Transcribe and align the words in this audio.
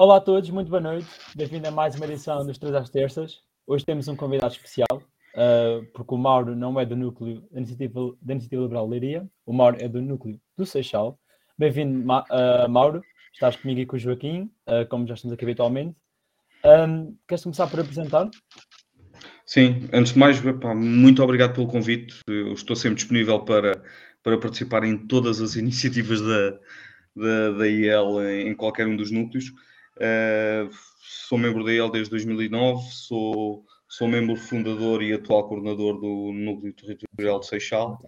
Olá 0.00 0.16
a 0.16 0.20
todos, 0.20 0.48
muito 0.48 0.70
boa 0.70 0.80
noite. 0.80 1.06
Bem-vindo 1.36 1.68
a 1.68 1.70
mais 1.70 1.94
uma 1.94 2.06
edição 2.06 2.42
dos 2.46 2.56
Três 2.56 2.74
às 2.74 2.88
Terças. 2.88 3.40
Hoje 3.66 3.84
temos 3.84 4.08
um 4.08 4.16
convidado 4.16 4.54
especial, 4.54 4.88
uh, 4.94 5.84
porque 5.92 6.14
o 6.14 6.16
Mauro 6.16 6.56
não 6.56 6.80
é 6.80 6.86
do 6.86 6.96
núcleo 6.96 7.46
da 7.50 7.58
Iniciativa, 7.58 8.16
da 8.22 8.32
Iniciativa 8.32 8.62
Liberal 8.62 8.88
Leiria, 8.88 9.28
o 9.44 9.52
Mauro 9.52 9.76
é 9.78 9.86
do 9.86 10.00
núcleo 10.00 10.40
do 10.56 10.64
Seixal. 10.64 11.20
Bem-vindo, 11.58 12.02
Ma 12.02 12.24
uh, 12.30 12.66
Mauro. 12.66 13.02
Estás 13.34 13.56
comigo 13.56 13.78
e 13.78 13.84
com 13.84 13.96
o 13.96 13.98
Joaquim, 13.98 14.50
uh, 14.66 14.88
como 14.88 15.06
já 15.06 15.12
estamos 15.12 15.34
aqui 15.34 15.44
habitualmente. 15.44 15.94
Um, 16.64 17.14
queres 17.28 17.44
começar 17.44 17.66
por 17.66 17.80
apresentar? 17.80 18.30
Sim, 19.44 19.86
antes 19.92 20.14
de 20.14 20.18
mais, 20.18 20.40
muito 20.76 21.22
obrigado 21.22 21.52
pelo 21.52 21.66
convite. 21.66 22.20
Eu 22.26 22.54
estou 22.54 22.74
sempre 22.74 22.96
disponível 22.96 23.40
para, 23.40 23.82
para 24.22 24.38
participar 24.38 24.82
em 24.82 24.96
todas 24.96 25.42
as 25.42 25.56
iniciativas 25.60 26.22
da, 26.22 26.58
da, 27.14 27.50
da 27.58 27.68
IEL 27.68 28.26
em 28.30 28.54
qualquer 28.54 28.86
um 28.86 28.96
dos 28.96 29.10
núcleos. 29.10 29.52
Uh, 29.96 30.70
sou 31.28 31.38
membro 31.38 31.64
da 31.64 31.72
IEL 31.72 31.90
desde 31.90 32.10
2009, 32.10 32.82
sou, 32.90 33.64
sou 33.88 34.08
membro 34.08 34.36
fundador 34.36 35.02
e 35.02 35.12
atual 35.12 35.48
coordenador 35.48 36.00
do 36.00 36.32
Núcleo 36.32 36.72
Territorial 36.72 37.40
de 37.40 37.46
Seixal, 37.46 38.00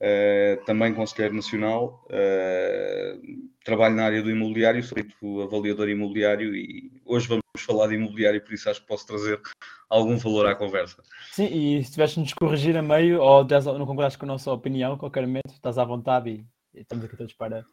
uh, 0.00 0.64
também 0.64 0.94
conselheiro 0.94 1.34
nacional, 1.34 2.04
uh, 2.06 3.48
trabalho 3.64 3.94
na 3.94 4.04
área 4.04 4.22
do 4.22 4.30
imobiliário, 4.30 4.82
sou 4.82 5.42
avaliador 5.42 5.88
imobiliário 5.88 6.54
e 6.54 6.90
hoje 7.04 7.28
vamos 7.28 7.42
falar 7.58 7.88
de 7.88 7.94
imobiliário, 7.94 8.42
por 8.42 8.54
isso 8.54 8.70
acho 8.70 8.80
que 8.80 8.86
posso 8.86 9.06
trazer 9.06 9.40
algum 9.90 10.16
valor 10.16 10.46
à 10.46 10.54
conversa. 10.54 11.02
Sim, 11.32 11.46
e 11.46 11.84
se 11.84 11.92
tivesse 11.92 12.18
nos 12.18 12.32
corrigir 12.32 12.76
a 12.76 12.82
meio 12.82 13.20
ou 13.20 13.44
não 13.78 13.86
concordas 13.86 14.16
com 14.16 14.24
a 14.24 14.28
nossa 14.28 14.52
opinião, 14.52 14.96
qualquer 14.96 15.26
momento 15.26 15.52
estás 15.52 15.78
à 15.78 15.84
vontade 15.84 16.44
e, 16.74 16.80
estamos 16.80 17.04
aqui 17.04 17.16
todos 17.16 17.34
para, 17.34 17.64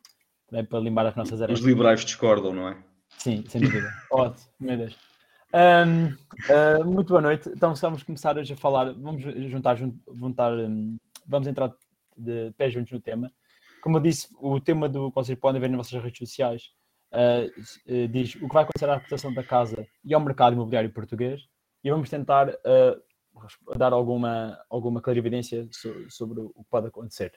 para 0.69 0.79
limpar 0.79 1.07
as 1.07 1.15
nossas 1.15 1.41
areias. 1.41 1.59
Os 1.59 1.65
liberais 1.65 2.03
discordam, 2.03 2.53
não 2.53 2.69
é? 2.69 2.94
Sim, 3.17 3.43
sem 3.47 3.61
dúvida. 3.61 3.91
Ótimo, 4.11 4.47
meu 4.59 4.77
Deus. 4.77 4.97
Um, 5.53 6.07
uh, 6.51 6.85
muito 6.85 7.09
boa 7.09 7.21
noite. 7.21 7.49
Então 7.49 7.73
vamos 7.75 8.03
começar 8.03 8.37
hoje 8.37 8.53
a 8.53 8.57
falar, 8.57 8.91
vamos 8.93 9.21
juntar, 9.49 9.77
juntar 9.77 10.53
um, 10.53 10.97
vamos 11.25 11.47
entrar 11.47 11.73
de 12.17 12.51
pé 12.57 12.69
juntos 12.69 12.91
no 12.91 12.99
tema. 12.99 13.31
Como 13.81 13.97
eu 13.97 14.01
disse, 14.01 14.27
o 14.39 14.59
tema 14.59 14.89
do 14.89 15.09
que 15.09 15.15
vocês 15.15 15.39
podem 15.39 15.61
ver 15.61 15.69
nas 15.69 15.77
vossas 15.77 16.03
redes 16.03 16.19
sociais 16.19 16.63
uh, 17.13 17.93
uh, 17.93 18.07
diz 18.09 18.35
o 18.35 18.47
que 18.47 18.53
vai 18.53 18.63
acontecer 18.63 18.89
à 18.89 18.95
reputação 18.95 19.33
da 19.33 19.43
casa 19.43 19.87
e 20.03 20.13
ao 20.13 20.19
mercado 20.19 20.53
imobiliário 20.53 20.91
português 20.91 21.41
e 21.83 21.89
vamos 21.89 22.09
tentar 22.09 22.51
dar 23.77 23.93
alguma, 23.93 24.59
alguma 24.69 24.99
clarividência 25.01 25.67
so, 25.71 26.09
sobre 26.09 26.39
o 26.39 26.49
que 26.49 26.69
pode 26.69 26.87
acontecer. 26.87 27.31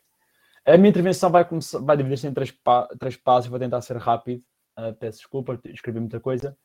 A 0.65 0.77
minha 0.77 0.89
intervenção 0.89 1.31
vai, 1.31 1.47
vai 1.83 1.97
dividir-se 1.97 2.27
em 2.27 2.33
três, 2.33 2.53
três 2.99 3.17
passos, 3.17 3.51
vou 3.51 3.59
tentar 3.59 3.81
ser 3.83 3.97
rápido 3.99 4.43
Uh, 4.79 4.95
peço 4.95 5.19
desculpa, 5.19 5.59
escrevi 5.67 5.99
muita 5.99 6.21
coisa. 6.21 6.57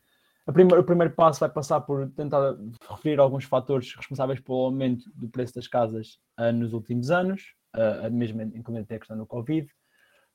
O 0.46 0.52
primeiro 0.52 1.14
passo 1.14 1.40
vai 1.40 1.50
passar 1.50 1.82
por 1.82 2.10
tentar 2.12 2.56
referir 2.90 3.20
alguns 3.20 3.46
fatores 3.46 3.96
responsáveis 3.96 4.42
pelo 4.42 4.66
aumento 4.66 5.10
do 5.16 5.30
preço 5.30 5.56
das 5.56 5.68
casas 5.68 6.20
uh, 6.38 6.52
nos 6.52 6.74
últimos 6.74 7.10
anos, 7.10 7.56
uh, 7.76 8.12
mesmo 8.12 8.42
incluindo 8.42 8.86
a 8.94 9.00
questão 9.00 9.18
do 9.18 9.26
Covid. 9.26 9.68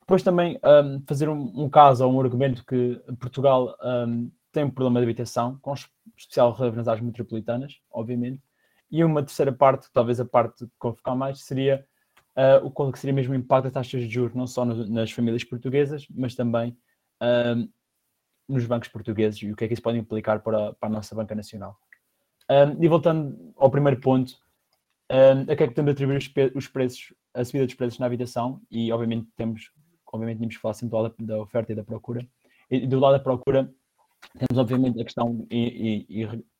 Depois 0.01 0.23
também 0.23 0.59
um, 0.65 1.03
fazer 1.07 1.29
um, 1.29 1.53
um, 1.55 1.69
caso 1.69 2.07
ou 2.07 2.11
um 2.11 2.19
argumento 2.19 2.65
que 2.65 2.99
Portugal 3.21 3.77
um, 3.83 4.31
tem 4.51 4.65
um 4.65 4.71
problema 4.71 5.01
de 5.01 5.05
habitação, 5.05 5.59
com 5.61 5.75
especial 6.17 6.53
relevância 6.53 6.79
nas 6.79 6.89
áreas 6.89 7.05
metropolitanas, 7.05 7.79
obviamente. 7.91 8.43
E 8.91 9.05
uma 9.05 9.23
terceira 9.23 9.53
parte, 9.53 9.89
talvez 9.93 10.19
a 10.19 10.25
parte 10.25 10.65
que 10.65 10.73
vou 10.81 10.95
focar 10.95 11.15
mais, 11.15 11.43
seria 11.45 11.87
uh, 12.35 12.65
o 12.65 12.71
qual 12.71 12.91
seria 12.97 13.13
mesmo 13.13 13.35
o 13.35 13.37
impacto 13.37 13.65
das 13.65 13.75
taxas 13.75 14.01
de 14.01 14.09
juros, 14.09 14.35
não 14.35 14.47
só 14.47 14.65
no, 14.65 14.89
nas 14.89 15.11
famílias 15.11 15.45
portuguesas, 15.45 16.07
mas 16.11 16.35
também 16.35 16.75
um, 17.23 17.69
nos 18.49 18.65
bancos 18.67 18.89
portugueses 18.89 19.43
e 19.43 19.53
o 19.53 19.57
que 19.57 19.65
é 19.65 19.69
que 19.69 19.75
isso 19.75 19.83
pode 19.83 19.99
implicar 19.99 20.41
para, 20.41 20.73
para 20.75 20.89
a 20.89 20.93
nossa 20.93 21.15
banca 21.15 21.35
nacional. 21.35 21.77
Um, 22.51 22.83
e 22.83 22.89
voltando 22.89 23.53
ao 23.57 23.71
primeiro 23.71 24.01
ponto, 24.01 24.33
um, 25.11 25.53
a 25.53 25.57
que 25.57 25.63
é 25.63 25.69
que 25.69 25.75
temos 25.75 25.91
a 25.91 25.93
atribuir 25.93 26.17
os, 26.17 26.31
os, 26.55 26.69
preços, 26.69 27.13
a 27.35 27.45
subida 27.45 27.67
dos 27.67 27.75
preços 27.75 27.99
na 27.99 28.07
habitação 28.07 28.61
e 28.71 28.91
obviamente 28.91 29.29
temos, 29.37 29.71
obviamente 30.07 30.39
temos 30.39 30.57
que 30.57 30.63
falar 30.63 30.75
sempre 30.75 30.91
do 30.91 31.03
lado 31.03 31.15
da 31.19 31.39
oferta 31.39 31.73
e 31.73 31.75
da 31.75 31.85
procura. 31.85 32.27
E 32.71 32.87
do 32.87 32.99
lado 32.99 33.13
da 33.13 33.21
procura 33.21 33.73
temos 34.39 34.59
obviamente 34.59 35.01
a 35.01 35.05
questão 35.05 35.47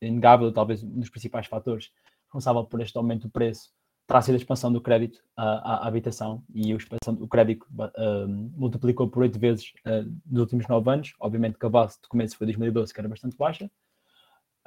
inegável, 0.01 0.53
talvez 0.53 0.83
um 0.83 1.01
dos 1.01 1.11
principais 1.11 1.47
fatores 1.47 1.91
responsável 2.25 2.65
por 2.65 2.81
este 2.81 2.97
aumento 2.97 3.23
do 3.23 3.31
preço 3.31 3.73
terá 4.09 4.23
sido 4.23 4.35
a 4.35 4.39
expansão 4.39 4.73
do 4.73 4.81
crédito 4.81 5.23
à, 5.37 5.75
à 5.75 5.87
habitação 5.87 6.43
e 6.55 6.73
expansão, 6.73 7.15
o 7.21 7.29
crédito 7.29 7.67
uh, 7.75 8.27
multiplicou 8.57 9.07
por 9.07 9.23
oito 9.23 9.39
vezes 9.39 9.75
uh, 9.87 10.11
nos 10.27 10.41
últimos 10.41 10.67
nove 10.67 10.91
anos. 10.91 11.15
Obviamente 11.21 11.59
que 11.59 11.67
a 11.67 11.69
base 11.69 12.01
de 12.03 12.09
começo 12.09 12.37
foi 12.37 12.47
2012, 12.47 12.93
que 12.93 13.01
era 13.01 13.09
bastante 13.09 13.37
baixa, 13.37 13.71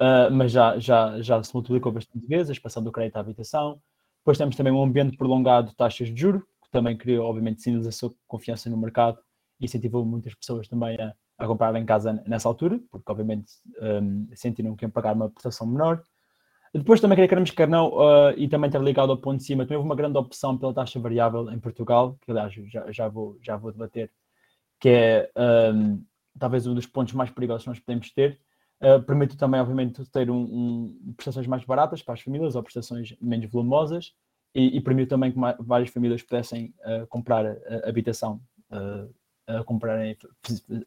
uh, 0.00 0.32
mas 0.32 0.52
já, 0.52 0.78
já, 0.78 1.20
já 1.20 1.42
se 1.42 1.52
multiplicou 1.52 1.90
bastante 1.90 2.24
vezes 2.24 2.50
a 2.50 2.52
expansão 2.52 2.84
do 2.84 2.92
crédito 2.92 3.16
à 3.16 3.20
habitação. 3.20 3.82
Depois 4.18 4.38
temos 4.38 4.54
também 4.54 4.72
um 4.72 4.80
ambiente 4.80 5.16
prolongado 5.16 5.70
de 5.70 5.74
taxas 5.74 6.08
de 6.08 6.20
juros, 6.20 6.44
que 6.62 6.70
também 6.70 6.96
criou, 6.96 7.26
obviamente, 7.26 7.62
sinais 7.62 7.84
da 7.84 7.90
sua 7.90 8.12
confiança 8.28 8.70
no 8.70 8.76
mercado 8.76 9.18
e 9.58 9.64
incentivou 9.64 10.04
muitas 10.04 10.36
pessoas 10.36 10.68
também 10.68 10.96
a, 11.00 11.12
a 11.36 11.46
comprar 11.48 11.74
em 11.74 11.84
casa 11.84 12.22
nessa 12.28 12.48
altura, 12.48 12.80
porque, 12.92 13.10
obviamente, 13.10 13.54
um, 13.80 14.28
sentiram 14.36 14.76
que 14.76 14.84
iam 14.84 14.90
pagar 14.90 15.16
uma 15.16 15.28
prestação 15.28 15.66
menor. 15.66 16.00
Depois 16.74 17.00
também 17.02 17.18
queremos 17.28 17.50
que 17.50 17.66
não, 17.66 17.90
uh, 17.90 18.32
e 18.34 18.48
também 18.48 18.70
ter 18.70 18.80
ligado 18.80 19.12
ao 19.12 19.18
ponto 19.18 19.38
de 19.38 19.44
cima, 19.44 19.64
também 19.64 19.76
houve 19.76 19.88
uma 19.88 19.94
grande 19.94 20.16
opção 20.16 20.56
pela 20.56 20.72
taxa 20.72 20.98
variável 20.98 21.50
em 21.50 21.58
Portugal, 21.58 22.16
que 22.22 22.30
aliás 22.30 22.54
já, 22.54 22.90
já, 22.90 23.08
vou, 23.08 23.36
já 23.42 23.58
vou 23.58 23.72
debater, 23.72 24.10
que 24.80 24.88
é 24.88 25.30
um, 25.74 26.02
talvez 26.38 26.66
um 26.66 26.74
dos 26.74 26.86
pontos 26.86 27.12
mais 27.12 27.30
perigosos 27.30 27.64
que 27.64 27.68
nós 27.68 27.78
podemos 27.78 28.10
ter. 28.12 28.40
Uh, 28.80 29.02
permite 29.02 29.36
também, 29.36 29.60
obviamente, 29.60 30.02
ter 30.10 30.30
um, 30.30 30.40
um, 30.40 31.14
prestações 31.14 31.46
mais 31.46 31.62
baratas 31.62 32.02
para 32.02 32.14
as 32.14 32.22
famílias 32.22 32.56
ou 32.56 32.62
prestações 32.62 33.14
menos 33.20 33.50
volumosas 33.50 34.14
e, 34.54 34.78
e 34.78 34.80
permite 34.80 35.10
também 35.10 35.30
que 35.30 35.38
mais, 35.38 35.56
várias 35.60 35.90
famílias 35.90 36.22
pudessem 36.22 36.74
uh, 36.86 37.06
comprar 37.06 37.54
habitação, 37.84 38.40
comprarem, 39.66 40.16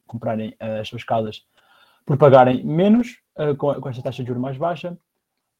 comprarem 0.07 0.55
as 0.59 0.89
suas 0.89 1.03
casas 1.03 1.45
por 2.03 2.17
pagarem 2.17 2.65
menos 2.65 3.19
com, 3.59 3.75
com 3.75 3.89
esta 3.89 4.01
taxa 4.01 4.23
de 4.23 4.27
juros 4.27 4.41
mais 4.41 4.57
baixa 4.57 4.97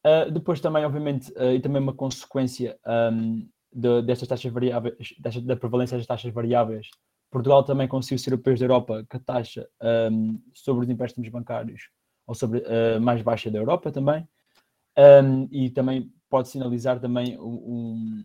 Uh, 0.06 0.30
depois 0.30 0.60
também, 0.60 0.84
obviamente, 0.84 1.32
uh, 1.32 1.52
e 1.52 1.60
também 1.60 1.82
uma 1.82 1.92
consequência 1.92 2.78
um, 3.12 3.48
de, 3.72 4.02
destas 4.02 4.28
taxas 4.28 4.52
variáveis, 4.52 5.14
desta, 5.18 5.40
da 5.40 5.56
prevalência 5.56 5.96
das 5.96 6.06
taxas 6.06 6.32
variáveis, 6.32 6.88
Portugal 7.28 7.64
também 7.64 7.88
conseguiu 7.88 8.18
ser 8.18 8.32
o 8.32 8.38
país 8.38 8.60
da 8.60 8.66
Europa 8.66 9.04
que 9.10 9.16
a 9.16 9.20
taxa 9.20 9.68
um, 10.12 10.40
sobre 10.54 10.84
os 10.84 10.90
empréstimos 10.90 11.28
bancários, 11.28 11.90
ou 12.24 12.36
sobre 12.36 12.60
uh, 12.60 13.00
mais 13.00 13.20
baixa 13.20 13.50
da 13.50 13.58
Europa 13.58 13.90
também, 13.90 14.26
um, 14.96 15.48
e 15.50 15.70
também 15.70 16.12
pode 16.30 16.48
sinalizar 16.48 17.00
também 17.00 17.36
um, 17.38 18.24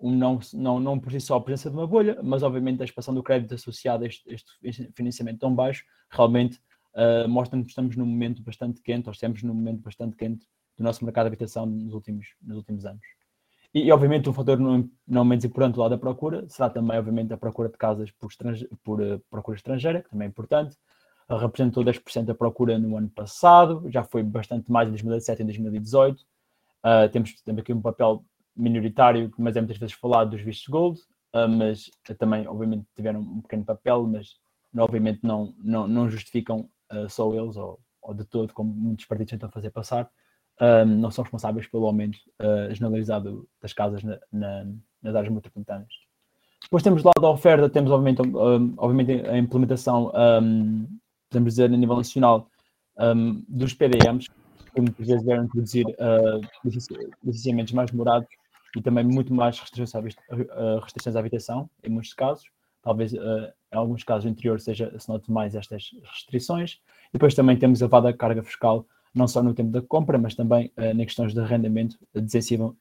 um, 0.00 0.10
não, 0.10 0.40
não, 0.52 0.80
não 0.80 0.98
por 0.98 1.12
si 1.12 1.20
só 1.20 1.36
a 1.36 1.40
presença 1.40 1.70
de 1.70 1.76
uma 1.76 1.86
bolha, 1.86 2.18
mas 2.24 2.42
obviamente 2.42 2.82
a 2.82 2.84
expansão 2.84 3.14
do 3.14 3.22
crédito 3.22 3.54
associado 3.54 4.02
a 4.02 4.06
este, 4.08 4.22
este 4.62 4.92
financiamento 4.94 5.38
tão 5.38 5.54
baixo, 5.54 5.84
realmente 6.10 6.58
uh, 6.94 7.28
mostra 7.28 7.60
que 7.62 7.68
estamos 7.68 7.96
num 7.96 8.06
momento 8.06 8.42
bastante 8.42 8.82
quente, 8.82 9.08
ou 9.08 9.12
estamos 9.12 9.44
num 9.44 9.54
momento 9.54 9.80
bastante 9.80 10.16
quente 10.16 10.44
do 10.80 10.84
nosso 10.84 11.04
mercado 11.04 11.24
de 11.24 11.28
habitação 11.28 11.66
nos 11.66 11.92
últimos, 11.92 12.34
nos 12.42 12.56
últimos 12.56 12.86
anos. 12.86 13.02
E, 13.74 13.82
e, 13.82 13.92
obviamente, 13.92 14.28
um 14.28 14.32
fator 14.32 14.58
não, 14.58 14.88
não 15.06 15.24
menos 15.24 15.44
importante 15.44 15.74
do 15.74 15.80
lado 15.80 15.90
da 15.90 15.98
procura 15.98 16.48
será 16.48 16.70
também, 16.70 16.98
obviamente, 16.98 17.32
a 17.32 17.36
procura 17.36 17.68
de 17.68 17.76
casas 17.76 18.10
por, 18.12 18.28
estrange, 18.28 18.66
por 18.82 19.00
uh, 19.00 19.20
procura 19.30 19.56
estrangeira, 19.56 20.02
que 20.02 20.08
também 20.08 20.26
é 20.26 20.28
importante. 20.28 20.76
Uh, 21.28 21.36
representou 21.36 21.84
10% 21.84 22.24
da 22.24 22.34
procura 22.34 22.78
no 22.78 22.96
ano 22.96 23.10
passado, 23.10 23.84
já 23.90 24.02
foi 24.02 24.22
bastante 24.22 24.72
mais 24.72 24.88
em 24.88 24.92
2017 24.92 25.40
e 25.40 25.42
em 25.42 25.46
2018. 25.46 26.20
Uh, 26.20 27.08
temos, 27.12 27.40
temos 27.42 27.60
aqui 27.60 27.72
um 27.74 27.82
papel 27.82 28.24
minoritário, 28.56 29.30
mas 29.38 29.54
é 29.56 29.60
muitas 29.60 29.76
vezes 29.76 29.94
falado 29.94 30.30
dos 30.30 30.40
vistos 30.40 30.66
gold, 30.66 30.98
uh, 31.34 31.46
mas 31.46 31.90
também, 32.18 32.48
obviamente, 32.48 32.86
tiveram 32.96 33.20
um 33.20 33.42
pequeno 33.42 33.66
papel, 33.66 34.06
mas 34.06 34.40
obviamente 34.76 35.20
não, 35.22 35.54
não, 35.62 35.86
não 35.86 36.08
justificam 36.08 36.68
uh, 36.90 37.08
só 37.08 37.32
eles 37.34 37.56
ou, 37.56 37.78
ou 38.00 38.14
de 38.14 38.24
todo, 38.24 38.54
como 38.54 38.72
muitos 38.72 39.04
partidos 39.04 39.30
tentam 39.30 39.50
fazer 39.50 39.70
passar 39.70 40.10
um, 40.60 40.84
não 40.84 41.10
são 41.10 41.22
responsáveis 41.22 41.66
pelo 41.66 41.86
aumento 41.86 42.18
uh, 42.40 42.72
generalizado 42.74 43.48
das 43.60 43.72
casas 43.72 44.02
na, 44.02 44.18
na, 44.32 44.66
nas 45.02 45.14
áreas 45.14 45.32
metropolitanas. 45.32 45.88
Depois 46.62 46.82
temos 46.82 47.02
do 47.02 47.06
lado 47.06 47.20
da 47.20 47.30
oferta, 47.30 47.68
temos 47.68 47.90
obviamente, 47.90 48.22
um, 48.22 48.74
obviamente 48.76 49.26
a 49.26 49.38
implementação, 49.38 50.12
um, 50.42 50.86
podemos 51.30 51.54
dizer, 51.54 51.64
a 51.64 51.76
nível 51.76 51.96
nacional, 51.96 52.48
um, 52.98 53.42
dos 53.48 53.72
PDMs, 53.72 54.28
que 54.74 54.80
muitas 54.80 55.06
vezes 55.06 55.24
vieram 55.24 55.44
introduzir 55.44 55.86
uh, 55.86 56.40
licenciamentos 57.24 57.72
mais 57.72 57.90
demorados 57.90 58.28
e 58.76 58.82
também 58.82 59.04
muito 59.04 59.34
mais 59.34 59.58
restrições 59.58 60.14
à, 60.30 60.34
uh, 60.34 60.78
restrições 60.80 61.16
à 61.16 61.18
habitação, 61.18 61.68
em 61.82 61.90
muitos 61.90 62.12
casos. 62.12 62.44
Talvez 62.82 63.12
uh, 63.12 63.52
em 63.72 63.76
alguns 63.76 64.04
casos 64.04 64.30
anteriores 64.30 64.64
seja, 64.64 64.92
se 64.98 65.08
note 65.08 65.30
mais 65.30 65.54
estas 65.54 65.90
restrições. 66.12 66.80
E 67.08 67.14
depois 67.14 67.34
também 67.34 67.56
temos 67.56 67.82
a 67.82 67.86
elevada 67.86 68.12
carga 68.12 68.42
fiscal 68.42 68.86
não 69.14 69.26
só 69.26 69.42
no 69.42 69.54
tempo 69.54 69.70
da 69.70 69.82
compra, 69.82 70.18
mas 70.18 70.34
também 70.34 70.72
uh, 70.76 70.82
em 70.82 71.04
questões 71.04 71.34
de 71.34 71.40
arrendamento, 71.40 71.98
desincentivam, 72.14 72.76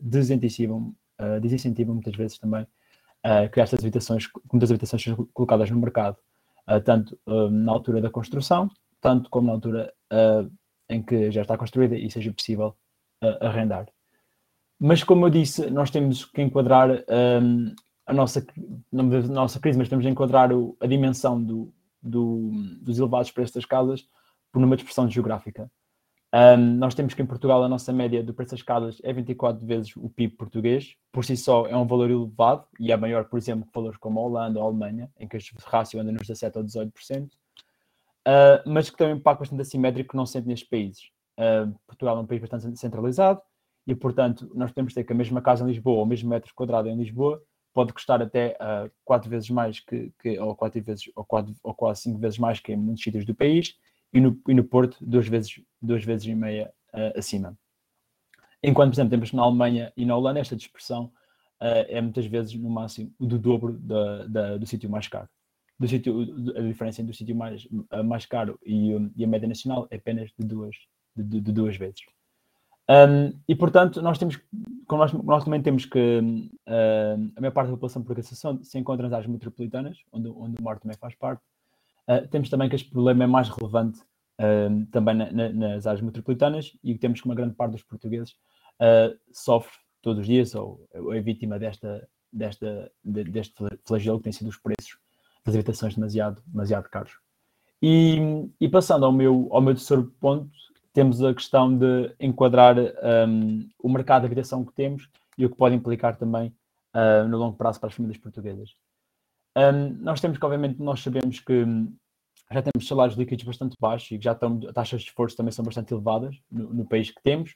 desincentivam, 0.00 0.94
uh, 1.20 1.40
desincentivam 1.40 1.94
muitas 1.94 2.16
vezes 2.16 2.38
também 2.38 2.62
uh, 2.62 3.50
que 3.52 3.60
estas 3.60 3.80
habitações, 3.80 4.28
muitas 4.52 4.70
habitações 4.70 5.02
sejam 5.02 5.28
colocadas 5.32 5.70
no 5.70 5.78
mercado, 5.78 6.16
uh, 6.68 6.80
tanto 6.80 7.18
na 7.26 7.72
altura 7.72 8.00
da 8.00 8.10
construção, 8.10 8.68
tanto 9.00 9.30
como 9.30 9.46
na 9.46 9.52
altura 9.54 9.92
em 10.88 11.02
que 11.02 11.30
já 11.30 11.42
está 11.42 11.56
construída 11.56 11.96
e 11.96 12.10
seja 12.10 12.32
possível 12.32 12.76
arrendar. 13.40 13.86
Mas, 14.78 15.04
como 15.04 15.26
eu 15.26 15.30
disse, 15.30 15.70
nós 15.70 15.90
temos 15.90 16.24
que 16.24 16.40
enquadrar 16.40 16.90
um, 16.90 17.74
a 18.06 18.14
nossa, 18.14 18.44
não 18.90 19.04
nossa 19.04 19.60
crise, 19.60 19.78
mas 19.78 19.90
temos 19.90 20.04
que 20.04 20.10
enquadrar 20.10 20.52
o, 20.52 20.74
a 20.80 20.86
dimensão 20.86 21.40
do, 21.40 21.72
do, 22.02 22.50
dos 22.80 22.98
elevados 22.98 23.30
preços 23.30 23.54
das 23.54 23.66
casas 23.66 24.08
por 24.52 24.62
uma 24.62 24.74
expressão 24.74 25.08
geográfica. 25.08 25.70
Um, 26.32 26.76
nós 26.76 26.94
temos 26.94 27.12
que 27.12 27.20
em 27.20 27.26
Portugal 27.26 27.64
a 27.64 27.68
nossa 27.68 27.92
média 27.92 28.22
do 28.22 28.32
preço 28.32 28.52
das 28.52 28.62
casas 28.62 29.00
é 29.02 29.12
24 29.12 29.66
vezes 29.66 29.96
o 29.96 30.08
PIB 30.08 30.36
português, 30.36 30.94
por 31.10 31.24
si 31.24 31.36
só 31.36 31.66
é 31.66 31.76
um 31.76 31.86
valor 31.86 32.08
elevado 32.08 32.66
e 32.78 32.92
é 32.92 32.96
maior, 32.96 33.24
por 33.24 33.36
exemplo, 33.36 33.66
que 33.66 33.72
valores 33.74 33.98
como 33.98 34.20
a 34.20 34.22
Holanda 34.22 34.60
ou 34.60 34.64
a 34.64 34.68
Alemanha, 34.68 35.10
em 35.18 35.26
que 35.26 35.36
este 35.36 35.52
rácio 35.66 36.00
anda 36.00 36.12
nos 36.12 36.22
17 36.22 36.58
ou 36.58 36.64
18%, 36.64 37.26
uh, 37.26 37.30
mas 38.64 38.88
que 38.88 38.96
tem 38.96 39.08
um 39.08 39.16
impacto 39.16 39.40
bastante 39.40 39.62
assimétrico 39.62 40.10
que 40.10 40.16
não 40.16 40.24
se 40.24 40.34
sente 40.34 40.46
nestes 40.46 40.68
países. 40.68 41.10
Uh, 41.36 41.74
Portugal 41.86 42.16
é 42.16 42.20
um 42.20 42.26
país 42.26 42.40
bastante 42.40 42.78
centralizado 42.78 43.42
e, 43.84 43.94
portanto, 43.94 44.48
nós 44.54 44.70
que 44.70 44.94
ter 44.94 45.02
que 45.02 45.12
a 45.12 45.16
mesma 45.16 45.42
casa 45.42 45.64
em 45.64 45.66
Lisboa 45.66 45.96
ou 45.96 46.04
o 46.04 46.06
mesmo 46.06 46.30
metro 46.30 46.54
quadrado 46.54 46.88
em 46.88 46.96
Lisboa 46.96 47.42
pode 47.74 47.92
custar 47.92 48.22
até 48.22 48.56
uh, 48.60 48.90
quatro 49.04 49.28
vezes 49.28 49.50
mais 49.50 49.80
que, 49.80 50.12
que, 50.20 50.38
ou 50.38 50.54
quatro 50.54 50.80
vezes 50.80 51.10
ou, 51.16 51.24
quatro, 51.24 51.54
ou 51.62 51.74
quase 51.74 52.02
cinco 52.02 52.20
vezes 52.20 52.38
mais 52.38 52.60
que 52.60 52.72
em 52.72 52.76
muitos 52.76 53.02
sítios 53.02 53.24
do 53.24 53.34
país 53.34 53.74
e 54.12 54.20
no, 54.20 54.40
e 54.48 54.54
no 54.54 54.64
Porto 54.64 54.96
duas 55.00 55.26
vezes, 55.28 55.60
duas 55.80 56.04
vezes 56.04 56.26
e 56.26 56.34
meia 56.34 56.72
uh, 56.92 57.18
acima. 57.18 57.56
Enquanto, 58.62 58.90
por 58.90 58.94
exemplo, 58.96 59.10
temos 59.10 59.32
na 59.32 59.42
Alemanha 59.42 59.92
e 59.96 60.04
na 60.04 60.16
Holanda, 60.16 60.40
esta 60.40 60.56
dispersão 60.56 61.04
uh, 61.60 61.86
é 61.88 62.00
muitas 62.00 62.26
vezes 62.26 62.54
no 62.54 62.68
máximo 62.68 63.12
do 63.18 63.38
dobro 63.38 63.72
da, 63.72 64.26
da, 64.26 64.56
do 64.56 64.66
sítio 64.66 64.90
mais 64.90 65.08
caro. 65.08 65.28
Do 65.78 65.88
sítio, 65.88 66.20
a 66.56 66.60
diferença 66.60 67.00
entre 67.00 67.12
o 67.12 67.16
sítio 67.16 67.34
mais, 67.34 67.64
uh, 67.64 68.04
mais 68.04 68.26
caro 68.26 68.58
e, 68.64 68.90
e, 69.16 69.24
a 69.24 69.28
média 69.28 69.48
nacional 69.48 69.86
é 69.90 69.96
apenas 69.96 70.30
de 70.38 70.46
duas, 70.46 70.76
de, 71.16 71.40
de, 71.40 71.52
duas 71.52 71.76
vezes. 71.76 72.00
Um, 72.90 73.38
e 73.48 73.54
portanto, 73.54 74.02
nós 74.02 74.18
temos, 74.18 74.38
nós, 74.90 75.12
nós 75.12 75.44
também 75.44 75.62
temos 75.62 75.86
que 75.86 76.20
a 76.66 77.40
maior 77.40 77.52
parte 77.52 77.68
da 77.68 77.76
população 77.76 78.02
por 78.02 78.20
se 78.20 78.78
encontra 78.78 79.04
nas 79.04 79.12
áreas 79.12 79.30
metropolitanas, 79.30 79.96
onde, 80.12 80.28
onde 80.28 80.60
o 80.60 80.64
mar 80.64 80.78
também 80.80 80.96
faz 80.98 81.14
parte, 81.14 81.40
Uh, 82.10 82.26
temos 82.28 82.50
também 82.50 82.68
que 82.68 82.74
este 82.74 82.90
problema 82.90 83.22
é 83.22 83.26
mais 83.26 83.48
relevante 83.48 84.00
uh, 84.40 84.86
também 84.90 85.14
na, 85.14 85.30
na, 85.30 85.48
nas 85.50 85.86
áreas 85.86 86.02
metropolitanas 86.02 86.76
e 86.82 86.98
temos 86.98 87.20
que 87.20 87.26
uma 87.26 87.36
grande 87.36 87.54
parte 87.54 87.72
dos 87.72 87.84
portugueses 87.84 88.32
uh, 88.80 89.16
sofre 89.32 89.78
todos 90.02 90.22
os 90.22 90.26
dias 90.26 90.54
ou, 90.56 90.88
ou 90.92 91.14
é 91.14 91.20
vítima 91.20 91.56
desta, 91.56 92.08
desta, 92.32 92.90
de, 93.04 93.22
deste 93.24 93.54
flagelo 93.86 94.18
que 94.18 94.24
tem 94.24 94.32
sido 94.32 94.48
os 94.48 94.58
preços 94.58 94.98
das 95.44 95.54
habitações 95.54 95.94
demasiado, 95.94 96.42
demasiado 96.46 96.88
caros. 96.88 97.12
E, 97.82 98.18
e, 98.60 98.68
passando 98.68 99.06
ao 99.06 99.12
meu, 99.12 99.48
ao 99.50 99.60
meu 99.60 99.74
terceiro 99.74 100.04
ponto, 100.20 100.50
temos 100.92 101.22
a 101.22 101.32
questão 101.32 101.76
de 101.76 102.14
enquadrar 102.20 102.76
um, 103.28 103.68
o 103.78 103.88
mercado 103.88 104.22
de 104.22 104.26
habitação 104.26 104.64
que 104.64 104.72
temos 104.72 105.08
e 105.38 105.46
o 105.46 105.50
que 105.50 105.56
pode 105.56 105.74
implicar 105.74 106.16
também 106.16 106.54
uh, 106.94 107.26
no 107.26 107.38
longo 107.38 107.56
prazo 107.56 107.80
para 107.80 107.88
as 107.88 107.94
famílias 107.94 108.18
portuguesas. 108.18 108.74
Um, 109.56 110.02
nós 110.02 110.20
temos 110.20 110.38
que, 110.38 110.44
obviamente, 110.44 110.80
nós 110.80 111.00
sabemos 111.00 111.40
que 111.40 111.52
hum, 111.52 111.94
já 112.52 112.62
temos 112.62 112.86
salários 112.86 113.16
líquidos 113.16 113.44
bastante 113.44 113.76
baixos 113.80 114.10
e 114.10 114.18
que 114.18 114.24
já 114.24 114.32
estão, 114.32 114.58
taxas 114.72 115.02
de 115.02 115.08
esforço 115.08 115.36
também 115.36 115.52
são 115.52 115.64
bastante 115.64 115.92
elevadas 115.92 116.36
no, 116.50 116.72
no 116.74 116.84
país 116.86 117.10
que 117.10 117.22
temos, 117.22 117.52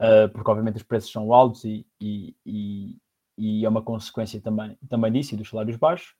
uh, 0.00 0.28
porque 0.32 0.50
obviamente 0.50 0.76
os 0.76 0.82
preços 0.82 1.10
são 1.10 1.32
altos 1.32 1.64
e, 1.64 1.86
e, 2.00 2.34
e, 2.46 2.96
e, 3.36 3.64
é 3.64 3.68
uma 3.68 3.82
consequência 3.82 4.40
também, 4.40 4.76
também 4.88 5.12
disso 5.12 5.34
e 5.34 5.36
dos 5.36 5.48
salários 5.48 5.76
baixos. 5.76 6.14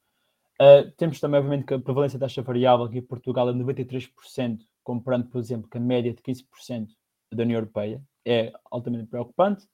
Uh, 0.60 0.90
temos 0.96 1.20
também, 1.20 1.38
obviamente, 1.38 1.66
que 1.66 1.74
a 1.74 1.80
prevalência 1.80 2.18
da 2.18 2.26
taxa 2.26 2.42
variável 2.42 2.86
aqui 2.86 2.98
em 2.98 3.02
Portugal 3.02 3.48
é 3.48 3.52
93%, 3.52 4.60
comparando, 4.82 5.26
por 5.28 5.38
exemplo, 5.38 5.68
com 5.70 5.78
a 5.78 5.80
média 5.80 6.12
de 6.12 6.22
15% 6.22 6.88
da 7.32 7.42
União 7.42 7.58
Europeia. 7.58 8.02
É 8.24 8.52
altamente 8.70 9.06
preocupante 9.06 9.66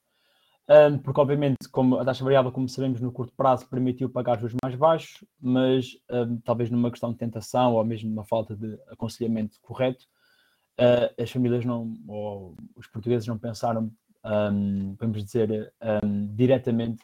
um, 0.69 0.99
porque 0.99 1.19
obviamente, 1.19 1.67
como 1.71 1.97
a 1.97 2.05
taxa 2.05 2.23
variável, 2.23 2.51
como 2.51 2.69
sabemos, 2.69 3.01
no 3.01 3.11
curto 3.11 3.33
prazo 3.35 3.67
permitiu 3.67 4.07
pagar 4.07 4.37
juros 4.39 4.55
mais 4.63 4.75
baixos, 4.75 5.23
mas 5.41 5.97
um, 6.11 6.37
talvez 6.41 6.69
numa 6.69 6.91
questão 6.91 7.11
de 7.11 7.17
tentação 7.17 7.73
ou 7.73 7.83
mesmo 7.83 8.09
numa 8.09 8.23
falta 8.23 8.55
de 8.55 8.77
aconselhamento 8.87 9.59
correto, 9.61 10.05
uh, 10.79 11.21
as 11.21 11.31
famílias 11.31 11.65
não, 11.65 11.93
ou 12.07 12.55
os 12.75 12.85
portugueses 12.85 13.27
não 13.27 13.37
pensaram, 13.37 13.91
um, 14.23 14.95
vamos 14.99 15.23
dizer, 15.23 15.73
diretamente 16.35 17.03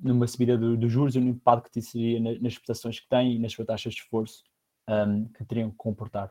numa 0.00 0.26
subida 0.26 0.56
dos 0.56 0.78
do 0.78 0.88
juros 0.88 1.16
e 1.16 1.20
no 1.20 1.28
impacto 1.28 1.70
que 1.70 1.80
isso 1.80 1.92
seria 1.92 2.20
nas 2.20 2.54
prestações 2.54 3.00
que 3.00 3.08
têm 3.08 3.34
e 3.34 3.38
nas 3.38 3.52
suas 3.52 3.66
taxas 3.66 3.94
de 3.94 4.00
esforço 4.00 4.44
que 5.36 5.44
teriam 5.44 5.70
que 5.70 5.76
comportar. 5.76 6.30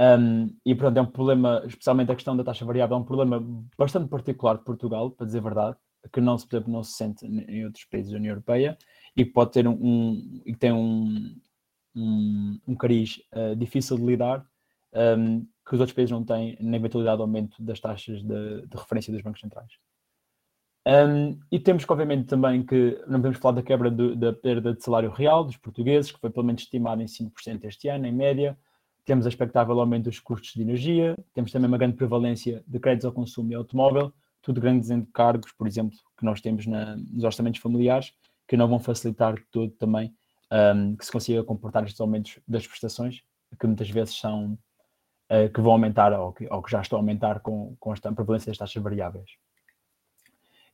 Um, 0.00 0.56
e 0.64 0.74
pronto, 0.74 0.96
é 0.96 1.02
um 1.02 1.06
problema, 1.06 1.62
especialmente 1.66 2.10
a 2.10 2.14
questão 2.14 2.34
da 2.34 2.42
taxa 2.42 2.64
variável, 2.64 2.96
é 2.96 3.00
um 3.00 3.04
problema 3.04 3.44
bastante 3.76 4.08
particular 4.08 4.56
de 4.56 4.64
Portugal, 4.64 5.10
para 5.10 5.26
dizer 5.26 5.38
a 5.38 5.42
verdade, 5.42 5.76
que 6.10 6.22
não 6.22 6.38
se, 6.38 6.46
exemplo, 6.50 6.72
não 6.72 6.82
se 6.82 6.92
sente 6.92 7.26
em 7.26 7.66
outros 7.66 7.84
países 7.84 8.10
da 8.10 8.16
União 8.16 8.32
Europeia 8.32 8.78
e 9.14 9.26
que 9.26 9.30
pode 9.30 9.52
ter 9.52 9.68
um, 9.68 9.72
um 9.72 10.42
e 10.46 10.56
tem 10.56 10.72
um, 10.72 11.36
um, 11.94 12.58
um 12.66 12.74
cariz 12.74 13.20
uh, 13.34 13.54
difícil 13.54 13.98
de 13.98 14.04
lidar, 14.06 14.46
que 14.92 15.74
os 15.74 15.80
outros 15.80 15.94
países 15.94 16.10
não 16.10 16.24
têm 16.24 16.56
na 16.60 16.76
eventualidade 16.76 17.18
de 17.18 17.22
aumento 17.22 17.62
das 17.62 17.78
taxas 17.78 18.22
de, 18.22 18.66
de 18.66 18.76
referência 18.76 19.12
dos 19.12 19.22
bancos 19.22 19.40
centrais. 19.40 19.70
E 21.52 21.60
temos 21.60 21.84
que, 21.84 21.92
obviamente, 21.92 22.26
também 22.26 22.64
que 22.64 22.98
não 23.06 23.18
podemos 23.20 23.38
falar 23.38 23.56
da 23.56 23.62
quebra 23.62 23.90
do, 23.90 24.16
da 24.16 24.32
perda 24.32 24.74
de 24.74 24.82
salário 24.82 25.10
real 25.10 25.44
dos 25.44 25.56
portugueses, 25.58 26.10
que 26.10 26.18
foi 26.18 26.30
pelo 26.30 26.46
menos 26.46 26.62
estimado 26.62 27.02
em 27.02 27.06
5% 27.06 27.64
este 27.64 27.88
ano, 27.88 28.06
em 28.06 28.12
média, 28.12 28.58
temos 29.04 29.26
expectável 29.26 29.78
aumento 29.80 30.04
dos 30.04 30.20
custos 30.20 30.52
de 30.52 30.62
energia, 30.62 31.16
temos 31.34 31.52
também 31.52 31.68
uma 31.68 31.78
grande 31.78 31.96
prevalência 31.96 32.62
de 32.66 32.78
créditos 32.78 33.06
ao 33.06 33.12
consumo 33.12 33.52
e 33.52 33.54
automóvel, 33.54 34.12
tudo 34.42 34.60
grandes 34.60 34.90
encargos, 34.90 35.52
por 35.52 35.66
exemplo, 35.66 35.96
que 36.16 36.24
nós 36.24 36.40
temos 36.40 36.66
na, 36.66 36.96
nos 36.96 37.24
orçamentos 37.24 37.60
familiares, 37.60 38.12
que 38.46 38.56
não 38.56 38.68
vão 38.68 38.78
facilitar 38.78 39.34
todo 39.50 39.70
também 39.72 40.14
um, 40.50 40.96
que 40.96 41.04
se 41.04 41.12
consiga 41.12 41.44
comportar 41.44 41.84
estes 41.84 42.00
aumentos 42.00 42.38
das 42.46 42.66
prestações, 42.66 43.22
que 43.58 43.66
muitas 43.66 43.88
vezes 43.90 44.16
são 44.16 44.58
uh, 45.30 45.52
que 45.52 45.60
vão 45.60 45.72
aumentar 45.72 46.12
ou 46.12 46.32
que, 46.32 46.46
ou 46.50 46.62
que, 46.62 46.70
já 46.70 46.80
estão 46.80 46.98
a 46.98 47.00
aumentar 47.00 47.40
com, 47.40 47.76
com 47.78 47.92
esta 47.92 48.12
prevalência 48.12 48.50
das 48.50 48.58
taxas 48.58 48.82
variáveis. 48.82 49.30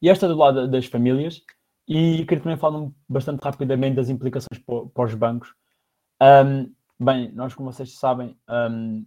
E 0.01 0.09
esta 0.09 0.29
do 0.29 0.37
lado 0.37 0.69
das 0.69 0.87
famílias, 0.87 1.43
e 1.89 2.25
queria 2.27 2.43
também 2.43 2.57
falar 2.57 2.91
bastante 3.09 3.41
rapidamente 3.43 3.97
das 3.97 4.09
implicações 4.09 4.61
para, 4.95 5.05
os 5.05 5.15
bancos. 5.15 5.55
Um, 6.21 6.73
Bem, 6.99 7.31
nós, 7.33 7.55
como 7.55 7.71
vocês 7.71 7.93
sabem, 7.99 8.35
um, 8.49 9.05